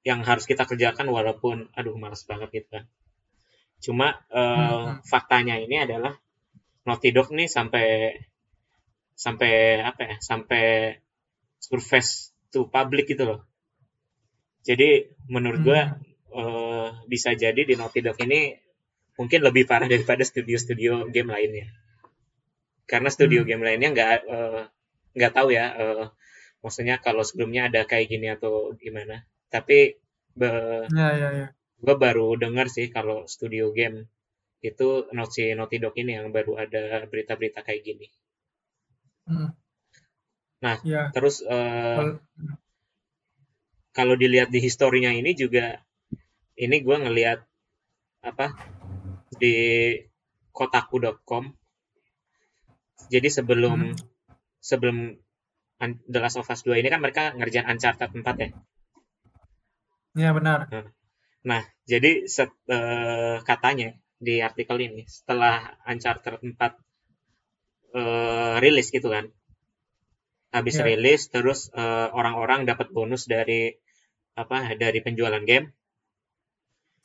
yang 0.00 0.24
harus 0.24 0.48
kita 0.48 0.64
kerjakan 0.64 1.12
walaupun 1.12 1.68
aduh 1.76 1.92
males 2.00 2.24
banget 2.24 2.64
gitu 2.64 2.68
kan 2.72 2.84
cuma 3.84 4.24
uh, 4.32 4.96
hmm. 4.96 5.04
faktanya 5.04 5.60
ini 5.60 5.84
adalah 5.84 6.16
Naughty 6.88 7.12
Dog 7.12 7.28
nih 7.36 7.52
sampai 7.52 8.16
sampai 9.12 9.84
apa 9.84 10.00
ya 10.08 10.16
sampai 10.24 10.96
surface 11.60 12.32
to 12.48 12.64
public 12.72 13.12
gitu 13.12 13.28
loh 13.28 13.40
jadi 14.64 15.12
menurut 15.28 15.60
hmm. 15.60 15.68
gue 15.68 15.80
uh, 16.32 16.88
bisa 17.08 17.32
jadi 17.32 17.64
di 17.64 17.74
Naughty 17.76 18.04
Dog 18.04 18.18
ini 18.22 18.56
mungkin 19.18 19.40
lebih 19.42 19.66
parah 19.66 19.90
daripada 19.90 20.22
studio-studio 20.22 21.10
game 21.10 21.30
lainnya. 21.30 21.68
Karena 22.88 23.10
studio 23.12 23.42
hmm. 23.44 23.48
game 23.48 23.62
lainnya 23.66 23.88
nggak 23.92 24.10
uh, 24.30 24.62
nggak 25.18 25.32
tahu 25.34 25.48
ya, 25.52 25.66
uh, 25.74 26.06
maksudnya 26.62 27.02
kalau 27.02 27.26
sebelumnya 27.26 27.68
ada 27.68 27.84
kayak 27.84 28.08
gini 28.08 28.30
atau 28.32 28.72
gimana. 28.78 29.26
Tapi 29.50 29.98
be, 30.36 30.50
ya, 30.92 31.08
ya, 31.18 31.28
ya. 31.34 31.46
gue 31.82 31.94
baru 31.98 32.38
dengar 32.38 32.70
sih 32.70 32.88
kalau 32.88 33.26
studio 33.26 33.74
game 33.74 34.06
itu 34.62 35.06
Naughty, 35.14 35.54
Naughty 35.54 35.78
Dog 35.78 35.94
ini 35.98 36.18
yang 36.18 36.34
baru 36.34 36.58
ada 36.58 37.06
berita-berita 37.06 37.62
kayak 37.62 37.82
gini. 37.82 38.06
Hmm. 39.26 39.54
Nah, 40.58 40.76
ya. 40.82 41.14
terus 41.14 41.42
uh, 41.46 42.18
kalau 43.94 44.14
dilihat 44.18 44.50
di 44.50 44.58
historinya 44.58 45.14
ini 45.14 45.34
juga 45.34 45.78
ini 46.58 46.82
gue 46.82 46.96
ngelihat 46.98 47.38
apa 48.26 48.50
di 49.38 49.54
kotaku.com 50.50 51.54
jadi 53.06 53.28
sebelum 53.30 53.94
hmm. 53.94 53.96
sebelum 54.58 55.14
The 55.78 56.18
Last 56.18 56.42
of 56.42 56.50
Us 56.50 56.66
2 56.66 56.82
ini 56.82 56.90
kan 56.90 56.98
mereka 56.98 57.30
ngerjain 57.38 57.70
Uncharted 57.70 58.10
4 58.10 58.26
ya? 58.42 58.48
Iya 60.18 60.30
benar. 60.34 60.66
Nah, 60.66 60.90
nah 61.46 61.62
jadi 61.86 62.26
set, 62.26 62.50
uh, 62.66 63.38
katanya 63.46 63.94
di 64.18 64.42
artikel 64.42 64.74
ini 64.82 65.06
setelah 65.06 65.78
Uncharted 65.86 66.42
4 66.42 66.42
uh, 66.42 66.74
eh, 67.94 68.54
rilis 68.58 68.90
gitu 68.90 69.14
kan? 69.14 69.30
Habis 70.50 70.82
ya. 70.82 70.84
rilis 70.90 71.30
terus 71.30 71.70
uh, 71.70 72.10
orang-orang 72.10 72.66
dapat 72.66 72.90
bonus 72.90 73.30
dari 73.30 73.78
apa 74.34 74.74
dari 74.74 74.98
penjualan 74.98 75.42
game 75.46 75.70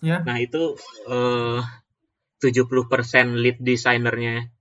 Ya. 0.04 0.20
Nah, 0.28 0.36
itu 0.36 0.76
uh, 1.08 1.64
70% 2.44 3.40
lead 3.40 3.58
desainernya 3.64 4.52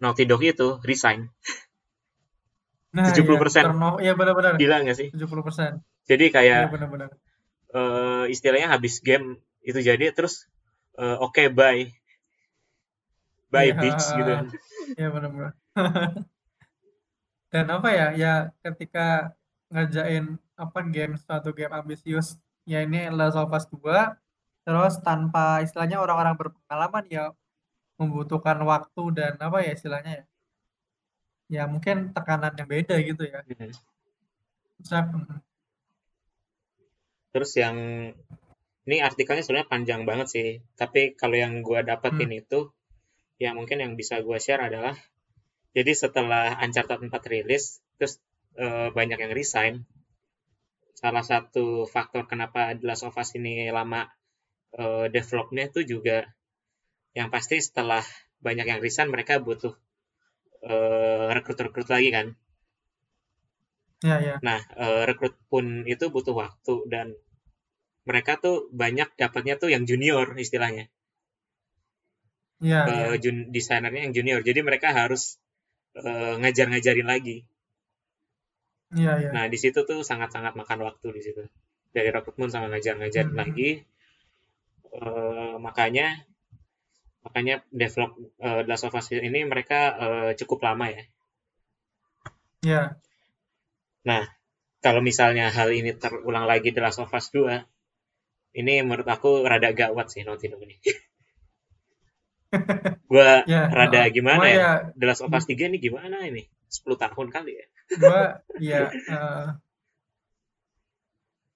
Naughty 0.00 0.24
Dog 0.24 0.40
itu 0.40 0.80
resign. 0.80 1.28
Nah, 2.96 3.12
70%. 3.12 3.20
Iya, 3.20 3.68
iya 4.00 4.12
benar-benar. 4.16 4.56
Gila 4.56 4.80
nggak 4.80 4.96
sih? 4.96 5.08
70%. 5.12 5.84
Jadi 6.08 6.24
kayak 6.32 6.72
iya, 6.72 6.72
benar-benar. 6.72 7.12
Uh, 7.68 8.24
istilahnya 8.32 8.72
habis 8.72 9.04
game 9.04 9.36
itu 9.60 9.76
jadi 9.84 10.08
terus 10.16 10.48
uh, 10.96 11.20
oke 11.20 11.36
okay, 11.36 11.46
bye. 11.52 11.92
Bye 13.52 13.72
ya, 13.72 13.74
bitch 13.76 14.04
gitu. 14.16 14.32
Iya 14.96 15.08
benar-benar. 15.12 15.52
Dan 17.52 17.66
apa 17.68 17.88
ya? 17.92 18.08
Ya 18.16 18.34
ketika 18.64 19.36
ngerjain 19.68 20.40
apa 20.56 20.80
game 20.88 21.20
suatu 21.20 21.52
game 21.52 21.76
ambisius 21.76 22.40
ya 22.68 22.84
ini 22.84 23.08
Last 23.08 23.40
of 23.40 23.48
Us 23.48 23.64
2 23.72 23.80
terus 24.68 25.00
tanpa 25.00 25.64
istilahnya 25.64 25.96
orang-orang 26.04 26.36
berpengalaman 26.36 27.04
ya 27.08 27.32
membutuhkan 27.96 28.60
waktu 28.62 29.02
dan 29.16 29.32
apa 29.40 29.64
ya 29.64 29.72
istilahnya 29.72 30.12
ya? 30.20 30.24
Ya 31.48 31.62
mungkin 31.64 32.12
tekanan 32.12 32.52
yang 32.60 32.68
beda 32.68 33.00
gitu 33.00 33.24
ya. 33.24 33.40
Hmm. 34.78 35.42
terus 37.34 37.50
yang 37.58 37.76
ini 38.86 38.96
artikelnya 39.02 39.42
sebenarnya 39.42 39.68
panjang 39.72 40.02
banget 40.06 40.28
sih. 40.30 40.48
Tapi 40.76 41.18
kalau 41.18 41.34
yang 41.34 41.64
gue 41.64 41.80
dapetin 41.82 42.30
hmm. 42.30 42.40
itu 42.44 42.70
ya 43.42 43.56
mungkin 43.56 43.80
yang 43.80 43.92
bisa 43.96 44.20
gue 44.20 44.38
share 44.38 44.60
adalah 44.60 44.94
jadi 45.72 45.92
setelah 45.94 46.58
Uncharted 46.58 47.06
4 47.06 47.14
rilis 47.30 47.78
terus 47.96 48.18
e, 48.58 48.90
banyak 48.90 49.18
yang 49.18 49.32
resign 49.32 49.74
salah 50.98 51.22
satu 51.22 51.86
faktor 51.86 52.26
kenapa 52.26 52.74
The 52.74 52.90
Last 52.90 53.06
of 53.06 53.14
Us 53.14 53.30
ini 53.38 53.70
lama 53.70 54.10
uh, 54.74 55.06
developnya 55.06 55.70
itu 55.70 55.86
juga 55.86 56.26
yang 57.14 57.30
pasti 57.30 57.62
setelah 57.62 58.02
banyak 58.42 58.66
yang 58.66 58.82
resign 58.82 59.14
mereka 59.14 59.38
butuh 59.38 59.78
uh, 60.66 61.30
rekrut-rekrut 61.30 61.86
lagi 61.86 62.10
kan. 62.10 62.26
Ya, 64.02 64.18
ya. 64.18 64.34
Nah, 64.42 64.58
uh, 64.74 65.06
rekrut 65.06 65.38
pun 65.46 65.86
itu 65.86 66.10
butuh 66.10 66.34
waktu 66.34 66.74
dan 66.90 67.14
mereka 68.02 68.38
tuh 68.42 68.66
banyak 68.74 69.10
dapatnya 69.14 69.58
tuh 69.58 69.70
yang 69.70 69.86
junior 69.86 70.34
istilahnya. 70.34 70.90
Ya, 72.58 72.86
uh, 72.86 73.14
ya. 73.14 73.22
Jun, 73.22 73.54
desainernya 73.54 74.10
yang 74.10 74.14
junior. 74.14 74.40
Jadi 74.42 74.66
mereka 74.66 74.90
harus 74.90 75.38
uh, 75.94 76.38
ngajar-ngajarin 76.42 77.06
lagi. 77.06 77.46
Iya, 78.94 79.12
iya. 79.20 79.30
Nah, 79.36 79.44
di 79.52 79.58
situ 79.60 79.84
tuh 79.84 80.00
sangat-sangat 80.00 80.56
makan 80.56 80.80
waktu 80.84 81.06
di 81.12 81.20
situ. 81.20 81.42
Dari 81.92 82.08
rekrutmen 82.08 82.48
sama 82.48 82.72
ngajar-ngajar 82.72 83.28
hmm. 83.28 83.36
lagi. 83.36 83.70
Uh, 84.88 85.60
makanya 85.60 86.24
makanya 87.20 87.60
develop 87.68 88.16
uh, 88.40 88.64
The 88.64 88.70
Last 88.72 88.88
of 88.88 88.96
Us 88.96 89.12
ini 89.12 89.44
mereka 89.44 89.92
uh, 89.92 90.30
cukup 90.32 90.64
lama 90.64 90.88
ya. 90.88 91.04
Ya. 92.64 92.82
Nah, 94.08 94.24
kalau 94.80 95.04
misalnya 95.04 95.52
hal 95.52 95.68
ini 95.74 95.92
terulang 95.92 96.48
lagi 96.48 96.72
The 96.72 96.80
Last 96.80 97.04
of 97.04 97.12
Us 97.12 97.28
2, 97.34 97.60
ini 98.56 98.80
menurut 98.80 99.06
aku 99.06 99.44
rada 99.44 99.70
gawat 99.76 100.08
sih 100.08 100.24
Naughty 100.24 100.48
Dog 100.48 100.64
ini. 100.64 100.80
gua 103.12 103.44
ya, 103.44 103.68
rada 103.68 104.08
gimana 104.08 104.48
ya? 104.48 104.56
ya? 104.56 104.70
The 104.96 105.04
Last 105.04 105.22
of 105.22 105.34
Us 105.36 105.44
3 105.44 105.68
ini 105.68 105.78
gimana 105.78 106.24
ini? 106.24 106.48
10 106.68 106.96
tahun 106.96 107.28
kali 107.32 107.52
ya? 107.56 107.66
Gua 107.98 108.20
ya 108.60 108.80
uh, 109.08 109.46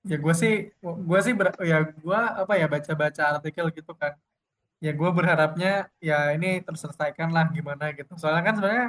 ya 0.02 0.16
gue 0.18 0.34
sih 0.34 0.54
gue 0.82 1.20
sih 1.22 1.34
ber, 1.38 1.54
ya 1.62 1.86
gue 1.86 2.20
apa 2.42 2.58
ya 2.58 2.66
baca-baca 2.66 3.22
artikel 3.38 3.70
gitu 3.70 3.94
kan 3.94 4.18
ya 4.82 4.90
gue 4.90 5.10
berharapnya 5.14 5.86
ya 6.02 6.34
ini 6.34 6.58
terselesaikan 6.66 7.30
lah 7.30 7.46
gimana 7.54 7.94
gitu 7.94 8.18
soalnya 8.18 8.42
kan 8.42 8.54
sebenarnya 8.58 8.88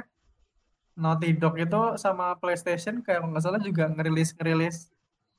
Naughty 0.94 1.34
Dog 1.38 1.54
itu 1.58 1.82
sama 1.98 2.34
PlayStation 2.38 2.98
kayak 3.02 3.22
nggak 3.22 3.42
salah 3.42 3.62
juga 3.62 3.86
ngerilis 3.90 4.34
ngerilis 4.34 4.90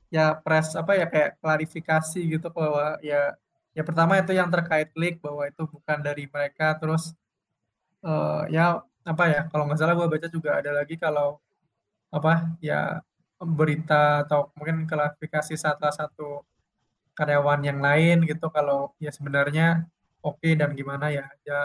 ya 0.08 0.32
press 0.32 0.72
apa 0.76 0.96
ya 0.96 1.06
kayak 1.12 1.36
klarifikasi 1.44 2.20
gitu 2.24 2.48
bahwa 2.52 2.96
ya 3.04 3.36
ya 3.76 3.82
pertama 3.84 4.16
itu 4.16 4.32
yang 4.32 4.48
terkait 4.48 4.88
leak 4.96 5.20
bahwa 5.20 5.44
itu 5.44 5.62
bukan 5.68 5.98
dari 6.00 6.24
mereka 6.24 6.72
terus 6.80 7.12
uh, 8.00 8.48
ya 8.48 8.80
apa 9.06 9.24
ya 9.30 9.40
kalau 9.46 9.70
nggak 9.70 9.78
salah 9.78 9.94
gue 9.94 10.08
baca 10.10 10.26
juga 10.26 10.58
ada 10.58 10.70
lagi 10.74 10.98
kalau 10.98 11.38
apa 12.10 12.58
ya 12.58 12.98
berita 13.38 14.26
atau 14.26 14.50
mungkin 14.58 14.88
klarifikasi 14.90 15.54
salah 15.54 15.94
satu 15.94 16.42
karyawan 17.14 17.62
yang 17.62 17.78
lain 17.78 18.26
gitu 18.26 18.50
kalau 18.50 18.90
ya 18.98 19.14
sebenarnya 19.14 19.86
oke 20.26 20.42
okay 20.42 20.58
dan 20.58 20.74
gimana 20.74 21.14
ya 21.14 21.26
ya 21.46 21.60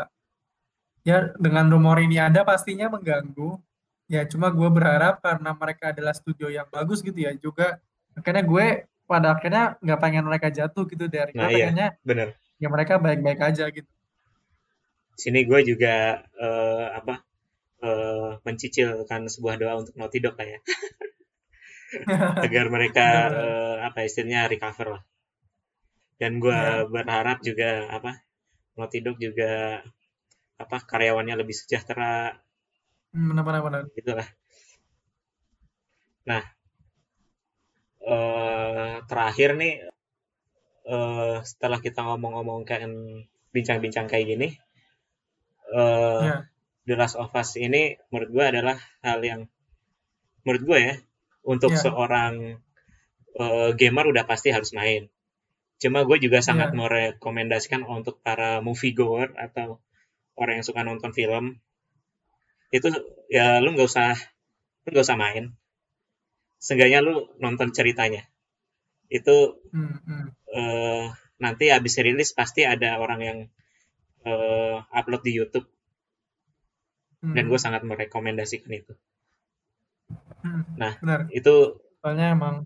ya 1.01 1.17
dengan 1.41 1.65
rumor 1.65 1.97
ini 1.97 2.21
ada 2.21 2.45
pastinya 2.45 2.93
mengganggu 2.93 3.57
ya 4.05 4.27
cuma 4.29 4.53
gue 4.53 4.69
berharap 4.69 5.23
karena 5.23 5.51
mereka 5.57 5.95
adalah 5.95 6.13
studio 6.13 6.51
yang 6.51 6.67
bagus 6.69 7.01
gitu 7.01 7.15
ya 7.15 7.33
juga 7.39 7.81
akhirnya 8.13 8.43
gue 8.45 8.65
pada 9.09 9.33
akhirnya 9.33 9.79
nggak 9.81 9.99
pengen 9.99 10.23
mereka 10.27 10.47
jatuh 10.53 10.85
gitu 10.87 11.09
dari 11.09 11.33
nah, 11.33 11.49
iya, 11.49 11.71
pengennya 11.71 11.89
bener. 12.05 12.27
ya 12.61 12.67
mereka 12.69 12.99
baik-baik 13.01 13.39
aja 13.39 13.65
gitu 13.71 13.89
sini 15.15 15.47
gue 15.47 15.59
juga 15.63 16.23
uh, 16.37 16.95
apa 17.01 17.23
uh, 17.81 18.39
mencicilkan 18.45 19.27
sebuah 19.27 19.55
doa 19.57 19.73
untuk 19.81 19.93
Naughty 19.97 20.21
Dog 20.23 20.37
lah 20.37 20.47
ya. 20.47 20.59
Agar 22.47 22.71
mereka 22.71 23.05
uh, 23.29 23.75
apa 23.83 24.07
istilahnya 24.07 24.47
recover 24.47 24.97
lah. 24.99 25.03
Dan 26.21 26.37
gue 26.37 26.53
yeah. 26.53 26.87
berharap 26.87 27.41
juga 27.43 27.89
apa 27.91 28.21
Naughty 28.77 29.03
Dog 29.03 29.17
juga 29.19 29.83
apa 30.61 30.77
karyawannya 30.85 31.35
lebih 31.41 31.57
sejahtera. 31.57 32.37
Benar-benar 33.11 33.61
benar 33.65 33.83
gitulah 33.91 34.29
nah 36.21 36.43
uh, 38.05 39.01
terakhir 39.09 39.57
nih 39.57 39.73
uh, 40.85 41.41
setelah 41.41 41.81
kita 41.81 42.05
ngomong-ngomong 42.05 42.61
kayak 42.61 42.85
bincang-bincang 43.49 44.05
kayak 44.05 44.37
gini 44.37 44.47
uh, 45.73 46.21
yeah. 46.21 46.41
The 46.85 46.97
Last 46.97 47.17
of 47.17 47.29
Us 47.37 47.57
ini 47.57 47.97
menurut 48.09 48.29
gue 48.33 48.45
adalah 48.45 48.77
hal 49.05 49.21
yang 49.21 49.41
menurut 50.41 50.63
gue 50.65 50.79
ya 50.81 50.95
untuk 51.45 51.73
yeah. 51.73 51.81
seorang 51.81 52.33
uh, 53.37 53.69
gamer 53.77 54.09
udah 54.09 54.25
pasti 54.25 54.49
harus 54.49 54.73
main. 54.73 55.09
Cuma 55.81 56.05
gue 56.05 56.17
juga 56.21 56.41
sangat 56.41 56.73
yeah. 56.73 56.77
merekomendasikan 56.77 57.85
untuk 57.85 58.21
para 58.21 58.61
movie 58.61 58.93
goer 58.93 59.33
atau 59.37 59.81
orang 60.37 60.61
yang 60.61 60.65
suka 60.65 60.81
nonton 60.81 61.13
film 61.13 61.61
itu 62.71 62.87
ya 63.27 63.59
lu 63.59 63.75
nggak 63.75 63.89
usah 63.89 64.15
lu 64.87 64.89
nggak 64.95 65.05
usah 65.05 65.19
main. 65.19 65.53
Seenggaknya 66.61 67.01
lu 67.03 67.29
nonton 67.41 67.73
ceritanya. 67.73 68.25
Itu 69.11 69.59
mm 69.75 69.85
-hmm. 70.01 70.23
uh, 70.55 71.05
nanti 71.41 71.73
habis 71.73 71.99
rilis 71.99 72.31
pasti 72.31 72.63
ada 72.63 73.01
orang 73.01 73.21
yang 73.21 73.39
uh, 74.23 74.85
upload 74.93 75.25
di 75.25 75.33
YouTube. 75.35 75.67
Mm. 77.21 77.33
Dan 77.37 77.43
gue 77.47 77.59
hmm. 77.59 77.65
sangat 77.69 77.81
merekomendasikan 77.85 78.71
itu. 78.73 78.93
Hmm, 80.41 80.65
nah, 80.73 80.97
benar. 80.97 81.29
itu 81.29 81.77
soalnya 82.01 82.33
emang 82.33 82.65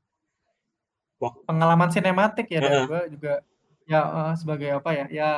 pengalaman 1.20 1.92
sinematik 1.92 2.48
ya 2.48 2.60
dan 2.64 2.88
gue 2.88 3.02
juga 3.18 3.34
ya 3.88 4.02
uh, 4.04 4.34
sebagai 4.36 4.80
apa 4.80 4.90
ya 4.96 5.06
ya 5.12 5.30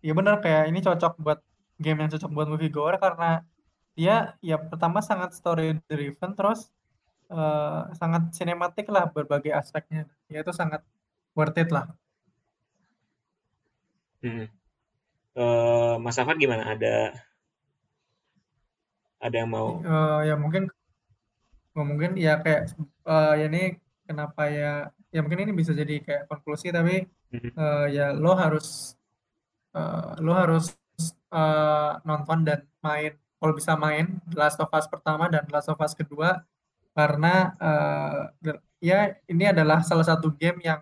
ya 0.00 0.12
benar 0.12 0.40
kayak 0.40 0.70
ini 0.70 0.80
cocok 0.84 1.18
buat 1.20 1.40
game 1.80 2.04
yang 2.04 2.10
cocok 2.12 2.30
buat 2.32 2.48
movie 2.48 2.72
goer 2.72 2.96
karena 2.96 3.44
dia 3.96 4.36
ya 4.44 4.56
pertama 4.60 5.00
sangat 5.00 5.32
story 5.32 5.76
driven 5.88 6.36
terus 6.36 6.68
uh, 7.32 7.88
sangat 7.96 8.32
sinematik 8.36 8.88
lah 8.92 9.08
berbagai 9.08 9.52
aspeknya 9.52 10.08
ya 10.28 10.44
itu 10.44 10.52
sangat 10.52 10.84
worth 11.32 11.56
it 11.56 11.72
lah 11.72 11.88
hmm. 14.24 14.46
uh, 15.36 15.96
Mas 16.00 16.20
Afan 16.20 16.36
gimana 16.36 16.76
ada 16.76 17.25
ada 19.28 19.36
yang 19.42 19.50
mau? 19.50 19.82
Uh, 19.82 20.22
ya 20.22 20.34
mungkin 20.38 20.70
Oh, 21.76 21.84
mungkin 21.84 22.16
ya 22.16 22.40
kayak 22.40 22.72
uh, 23.04 23.36
ya 23.36 23.52
ini 23.52 23.76
kenapa 24.08 24.48
ya 24.48 24.88
ya 25.12 25.20
mungkin 25.20 25.44
ini 25.44 25.52
bisa 25.52 25.76
jadi 25.76 26.00
kayak 26.00 26.24
konklusi 26.24 26.72
tapi 26.72 27.04
uh, 27.52 27.84
ya 27.92 28.16
lo 28.16 28.32
harus 28.32 28.96
uh, 29.76 30.16
lo 30.24 30.32
harus 30.32 30.72
uh, 31.28 32.00
nonton 32.00 32.48
dan 32.48 32.64
main. 32.80 33.12
Kalau 33.36 33.52
bisa 33.52 33.76
main 33.76 34.24
Last 34.32 34.56
of 34.56 34.72
Us 34.72 34.88
pertama 34.88 35.28
dan 35.28 35.44
Last 35.52 35.68
of 35.68 35.76
Us 35.76 35.92
kedua 35.92 36.40
karena 36.96 37.52
uh, 37.60 38.32
ya 38.80 39.12
ini 39.28 39.44
adalah 39.52 39.84
salah 39.84 40.08
satu 40.08 40.32
game 40.32 40.64
yang 40.64 40.80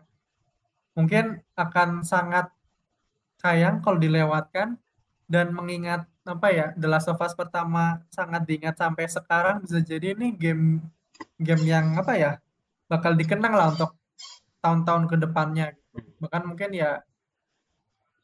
mungkin 0.95 1.43
akan 1.59 2.07
sangat 2.07 2.55
sayang 3.43 3.83
kalau 3.83 3.99
dilewatkan 3.99 4.79
dan 5.27 5.51
mengingat 5.51 6.07
apa 6.25 6.49
ya 6.49 6.67
The 6.81 6.89
Last 6.89 7.13
of 7.13 7.21
Us 7.21 7.37
pertama 7.37 8.01
sangat 8.09 8.49
diingat 8.49 8.81
sampai 8.81 9.05
sekarang 9.13 9.61
bisa 9.61 9.85
jadi 9.85 10.17
ini 10.17 10.33
game 10.33 10.81
game 11.37 11.63
yang 11.69 12.01
apa 12.01 12.17
ya 12.17 12.33
bakal 12.89 13.13
dikenang 13.13 13.53
lah 13.53 13.77
untuk 13.77 13.93
tahun-tahun 14.65 15.05
ke 15.13 15.17
depannya. 15.21 15.77
Bahkan 16.25 16.43
mungkin 16.49 16.73
ya 16.73 17.05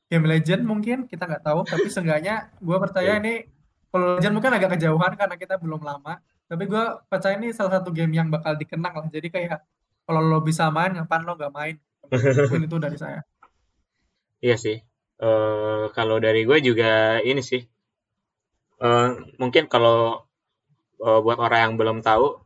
game 0.09 0.27
legend 0.27 0.65
mungkin 0.65 1.05
kita 1.05 1.29
nggak 1.29 1.45
tahu. 1.45 1.61
Tapi 1.69 1.87
seenggaknya 1.93 2.57
gue 2.57 2.77
percaya 2.81 3.21
ini 3.21 3.45
kalau 3.93 4.17
legend 4.17 4.35
mungkin 4.35 4.53
agak 4.57 4.81
kejauhan 4.81 5.13
karena 5.21 5.37
kita 5.37 5.61
belum 5.61 5.85
lama. 5.85 6.25
Tapi 6.49 6.65
gue 6.67 6.85
percaya 7.07 7.37
ini 7.37 7.53
salah 7.53 7.79
satu 7.79 7.93
game 7.93 8.17
yang 8.17 8.33
bakal 8.33 8.57
dikenang 8.57 8.97
lah. 8.97 9.09
Jadi 9.13 9.29
kayak 9.29 9.61
kalau 10.09 10.25
lo 10.25 10.41
bisa 10.41 10.73
main 10.73 10.97
ngapain 10.97 11.23
lo 11.23 11.37
nggak 11.37 11.53
main? 11.53 11.77
Mungkin 12.09 12.65
itu 12.65 12.77
dari 12.81 12.97
saya. 12.97 13.21
Iya 14.41 14.57
sih. 14.57 14.81
Uh, 15.21 15.93
kalau 15.93 16.17
dari 16.17 16.49
gue 16.49 16.65
juga 16.65 17.21
ini 17.21 17.45
sih 17.45 17.61
uh, 18.81 19.09
mungkin 19.37 19.69
kalau 19.69 20.25
uh, 21.01 21.21
buat 21.21 21.39
orang 21.39 21.61
yang 21.71 21.75
belum 21.77 21.99
tahu 22.01 22.41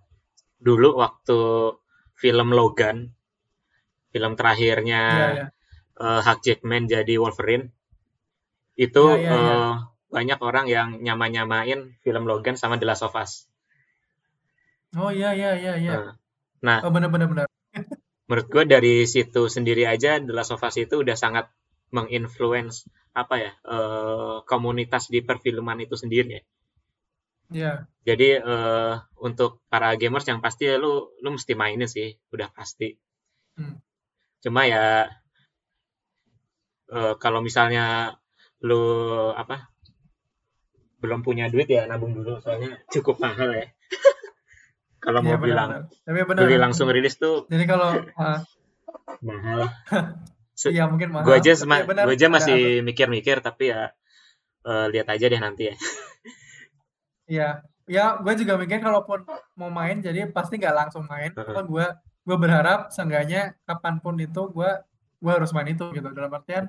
dulu 0.60 0.98
waktu 0.98 1.38
film 2.18 2.54
Logan 2.54 3.14
film 4.14 4.38
terakhirnya 4.38 5.02
yeah, 5.02 5.32
yeah. 5.34 5.48
Uh, 5.94 6.20
Hugh 6.22 6.42
Jackman 6.42 6.90
jadi 6.90 7.18
Wolverine 7.18 7.70
itu 8.74 9.04
yeah, 9.18 9.30
yeah, 9.30 9.34
uh, 9.34 9.74
banyak 10.14 10.38
orang 10.38 10.66
yang 10.70 10.88
nyama-nyamain 11.02 11.98
film 12.02 12.22
Logan 12.30 12.54
sama 12.54 12.78
The 12.78 12.86
Last 12.86 13.02
of 13.02 13.18
Us. 13.18 13.50
Oh 14.94 15.10
iya 15.10 15.34
iya 15.34 15.58
iya 15.58 15.74
iya. 15.74 16.14
Nah, 16.62 16.86
oh 16.86 16.94
benar-benar 16.94 17.26
benar. 17.26 17.46
menurut 18.30 18.46
gue 18.46 18.64
dari 18.64 18.94
situ 19.10 19.50
sendiri 19.50 19.84
aja 19.90 20.22
The 20.22 20.30
Last 20.30 20.54
of 20.54 20.62
Us 20.62 20.78
itu 20.78 21.02
udah 21.02 21.18
sangat 21.18 21.50
menginfluence 21.94 22.90
apa 23.14 23.34
ya 23.38 23.52
uh, 23.70 24.42
komunitas 24.42 25.06
di 25.06 25.22
perfilman 25.22 25.86
itu 25.86 25.94
sendiri 25.94 26.42
ya. 26.42 26.42
Yeah. 27.54 27.76
Jadi 28.02 28.42
uh, 28.42 28.98
untuk 29.22 29.62
para 29.70 29.94
gamers 29.94 30.26
yang 30.26 30.42
pasti 30.42 30.66
lu 30.74 31.14
lu 31.22 31.28
mesti 31.38 31.54
mainin 31.54 31.86
sih, 31.86 32.10
udah 32.34 32.50
pasti. 32.50 32.98
Hmm. 33.54 33.78
Cuma 34.42 34.66
ya 34.66 35.06
uh, 36.90 37.14
kalau 37.22 37.38
misalnya 37.38 38.18
lu 38.58 38.82
apa 39.38 39.70
belum 40.98 41.20
punya 41.20 41.52
duit 41.52 41.68
ya 41.68 41.84
nabung 41.84 42.16
dulu 42.16 42.42
soalnya 42.42 42.82
cukup 42.90 43.22
mahal 43.22 43.54
ya. 43.54 43.70
kalau 45.04 45.22
ya, 45.22 45.36
mau 45.36 45.38
bilang 45.38 45.86
benar. 46.02 46.42
beli 46.42 46.56
langsung 46.58 46.90
rilis 46.90 47.22
tuh. 47.22 47.46
Jadi 47.46 47.64
kalau 47.70 48.02
uh, 48.18 48.40
mahal. 49.28 49.70
Iya 50.70 50.84
mungkin 50.88 51.08
mahal. 51.12 51.26
Gue 51.26 51.34
aja, 51.40 51.52
ya, 51.52 51.82
gue 51.84 52.14
aja 52.14 52.28
masih 52.30 52.84
mikir-mikir 52.86 53.42
tapi 53.44 53.74
ya 53.74 53.92
uh, 54.64 54.86
lihat 54.88 55.10
aja 55.10 55.26
deh 55.26 55.40
nanti 55.40 55.72
ya. 55.72 55.76
Iya, 57.24 57.64
ya 57.88 58.20
gue 58.20 58.36
juga 58.36 58.60
mikir 58.60 58.84
kalaupun 58.84 59.24
mau 59.56 59.72
main 59.72 59.96
jadi 60.04 60.28
pasti 60.28 60.60
nggak 60.60 60.76
langsung 60.76 61.08
main. 61.08 61.32
Uh 61.32 61.40
-huh. 61.40 61.64
gue 61.64 61.86
gue 62.24 62.36
berharap 62.40 62.92
seenggaknya 62.92 63.56
kapan 63.68 64.00
pun 64.00 64.16
itu 64.16 64.48
gue 64.52 64.70
gue 65.20 65.32
harus 65.32 65.52
main 65.56 65.68
itu 65.68 65.84
gitu 65.92 66.08
dalam 66.12 66.32
artian 66.32 66.68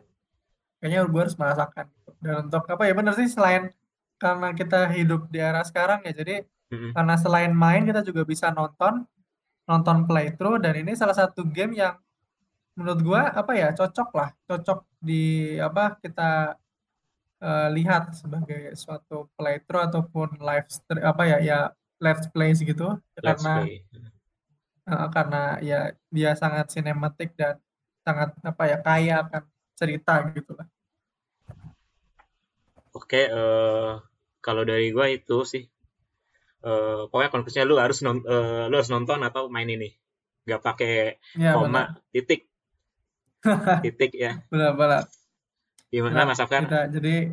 kayaknya 0.80 1.08
gue 1.08 1.22
harus 1.28 1.36
merasakan 1.40 1.88
gitu. 1.92 2.12
dan 2.24 2.36
untuk 2.48 2.64
apa 2.68 2.84
ya 2.88 2.94
benar 2.96 3.14
sih 3.16 3.28
selain 3.32 3.72
karena 4.20 4.52
kita 4.56 4.92
hidup 4.96 5.28
di 5.32 5.40
era 5.40 5.64
sekarang 5.64 6.04
ya 6.08 6.16
jadi 6.16 6.44
Mm-mm. 6.72 6.92
karena 6.96 7.16
selain 7.20 7.52
main 7.56 7.84
kita 7.84 8.04
juga 8.04 8.24
bisa 8.28 8.52
nonton 8.52 9.08
nonton 9.66 10.06
playthrough 10.08 10.60
dan 10.60 10.76
ini 10.76 10.96
salah 10.96 11.16
satu 11.16 11.48
game 11.48 11.76
yang 11.76 11.96
menurut 12.76 13.00
gua 13.02 13.22
apa 13.32 13.56
ya 13.56 13.72
cocok 13.72 14.10
lah 14.16 14.30
cocok 14.48 14.80
di 15.00 15.56
apa 15.58 15.96
kita 16.04 16.60
uh, 17.40 17.68
lihat 17.72 18.12
sebagai 18.16 18.76
suatu 18.76 19.32
playthrough 19.40 19.88
ataupun 19.88 20.40
live 20.44 20.68
stream 20.68 21.04
apa 21.04 21.24
ya 21.24 21.38
ya 21.40 21.60
let's 22.04 22.28
play 22.30 22.52
gitu 22.52 23.00
Let's 23.20 23.42
karena 23.42 23.54
play. 23.64 23.84
uh, 24.92 25.08
karena 25.10 25.42
ya 25.64 25.80
dia 26.12 26.36
sangat 26.36 26.70
sinematik 26.76 27.32
dan 27.40 27.58
sangat 28.06 28.38
apa 28.46 28.64
ya 28.70 28.78
kaya 28.86 29.16
akan 29.26 29.44
cerita 29.76 30.22
gitu 30.32 30.54
lah. 30.56 30.68
Oke, 32.96 33.28
eh, 33.28 33.92
kalau 34.40 34.64
dari 34.64 34.88
gua 34.96 35.12
itu 35.12 35.44
sih, 35.44 35.64
eh, 36.64 37.02
pokoknya 37.12 37.30
konklusinya 37.34 37.66
lu 37.68 37.76
harus 37.76 38.00
non, 38.06 38.24
eh, 38.24 38.66
lu 38.72 38.76
harus 38.80 38.94
nonton 38.94 39.20
atau 39.20 39.52
main 39.52 39.68
ini, 39.68 39.92
nggak 40.48 40.62
pakai 40.64 41.20
ya 41.36 41.60
koma, 41.60 41.68
benar. 41.68 41.86
titik, 42.16 42.48
titik 43.86 44.12
ya. 44.16 44.42
benar 44.50 44.74
benar 44.76 45.04
Gimana 45.94 46.14
Nah, 46.14 46.26
Mas 46.34 46.42
Afkar? 46.42 46.66
kita 46.68 46.82
jadi 46.92 47.32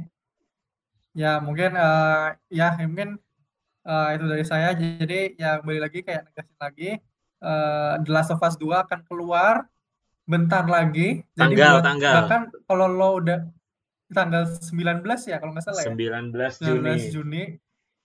ya 1.12 1.40
mungkin 1.42 1.74
uh, 1.74 2.32
ya 2.46 2.72
mungkin 2.86 3.18
uh, 3.84 4.08
itu 4.14 4.24
dari 4.28 4.44
saya 4.46 4.72
jadi 4.72 5.34
ya 5.34 5.58
kembali 5.60 5.80
lagi 5.82 6.00
kayak 6.00 6.30
negasin 6.30 6.56
lagi 6.56 6.90
uh, 7.42 7.98
The 8.00 8.10
Last 8.12 8.30
of 8.30 8.40
Us 8.40 8.54
2 8.56 8.64
akan 8.86 9.00
keluar 9.04 9.66
bentar 10.22 10.62
lagi 10.64 11.20
jadi 11.34 11.52
Tanggal, 11.52 11.72
buat 11.74 11.84
tanggal. 11.84 12.12
bahkan 12.22 12.42
kalau 12.64 12.86
lo 12.86 13.08
udah 13.18 13.38
tanggal 14.12 14.42
19 14.46 15.02
ya 15.26 15.36
kalau 15.40 15.52
nggak 15.56 15.64
salah 15.66 15.82
ya 15.82 15.90
19 15.90 16.30
19 16.32 16.62
Juni. 16.62 16.92
Juni 17.10 17.42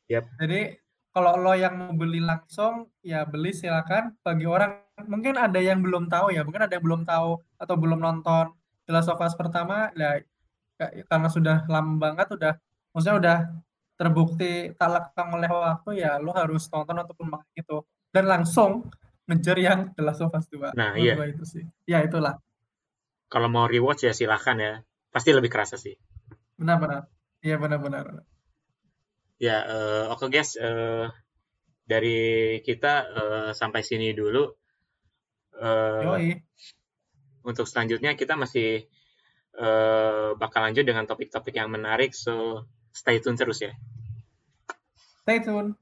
Yap. 0.09 0.25
jadi 0.39 0.79
kalau 1.17 1.33
lo 1.35 1.57
yang 1.57 1.73
mau 1.73 1.89
beli 1.91 2.21
langsung 2.21 2.93
ya 3.01 3.25
beli 3.25 3.49
silakan. 3.51 4.13
Bagi 4.21 4.45
orang 4.45 4.85
mungkin 5.09 5.33
ada 5.33 5.57
yang 5.57 5.81
belum 5.81 6.05
tahu 6.05 6.29
ya 6.29 6.45
mungkin 6.45 6.61
ada 6.61 6.77
yang 6.77 6.85
belum 6.85 7.01
tahu 7.03 7.41
atau 7.57 7.75
belum 7.75 7.97
nonton 7.97 8.53
The 8.85 8.93
Last 8.93 9.09
of 9.09 9.17
Us 9.17 9.33
pertama 9.33 9.89
ya 9.93 10.21
ka- 10.77 10.93
karena 11.09 11.27
sudah 11.27 11.65
lama 11.65 11.97
banget 11.97 12.29
udah 12.31 12.53
maksudnya 12.93 13.17
udah 13.17 13.37
terbukti 13.97 14.77
tak 14.77 14.89
lekang 14.93 15.33
oleh 15.33 15.49
waktu 15.49 15.89
ya 15.97 16.21
lo 16.21 16.29
harus 16.31 16.69
tonton 16.69 17.01
ataupun 17.01 17.33
main 17.33 17.49
itu. 17.51 17.81
Dan 18.13 18.29
langsung 18.29 18.85
ngejar 19.25 19.57
yang 19.57 19.79
The 19.91 20.05
Last 20.05 20.21
of 20.21 20.31
Us 20.31 20.45
2 20.47 20.71
Nah, 20.71 20.93
iya. 20.95 21.17
itu 21.25 21.43
sih. 21.43 21.65
Ya 21.83 21.99
itulah. 21.99 22.37
Kalau 23.27 23.49
mau 23.49 23.65
rewatch 23.65 24.05
ya 24.05 24.13
silahkan 24.13 24.55
ya. 24.55 24.73
Pasti 25.09 25.33
lebih 25.33 25.49
kerasa 25.49 25.75
sih. 25.75 25.97
benar-benar. 26.55 27.05
Iya 27.41 27.57
benar-benar 27.57 28.21
Ya, 29.37 29.57
eh, 29.61 30.03
oke 30.09 30.33
guys, 30.33 30.57
eh, 30.57 31.05
dari 31.85 32.19
kita 32.65 32.93
eh, 33.05 33.49
sampai 33.53 33.81
sini 33.85 34.11
dulu. 34.11 34.49
Eh, 35.57 36.03
yoi 36.05 36.29
untuk 37.47 37.63
selanjutnya 37.63 38.19
kita 38.19 38.35
masih 38.35 38.83
eh, 39.57 40.29
bakal 40.35 40.61
lanjut 40.67 40.83
dengan 40.83 41.07
topik-topik 41.07 41.55
yang 41.55 41.71
menarik, 41.71 42.11
so 42.11 42.67
stay 42.91 43.23
tune 43.23 43.39
terus 43.39 43.63
ya. 43.63 43.71
stay 45.23 45.39
tune 45.39 45.79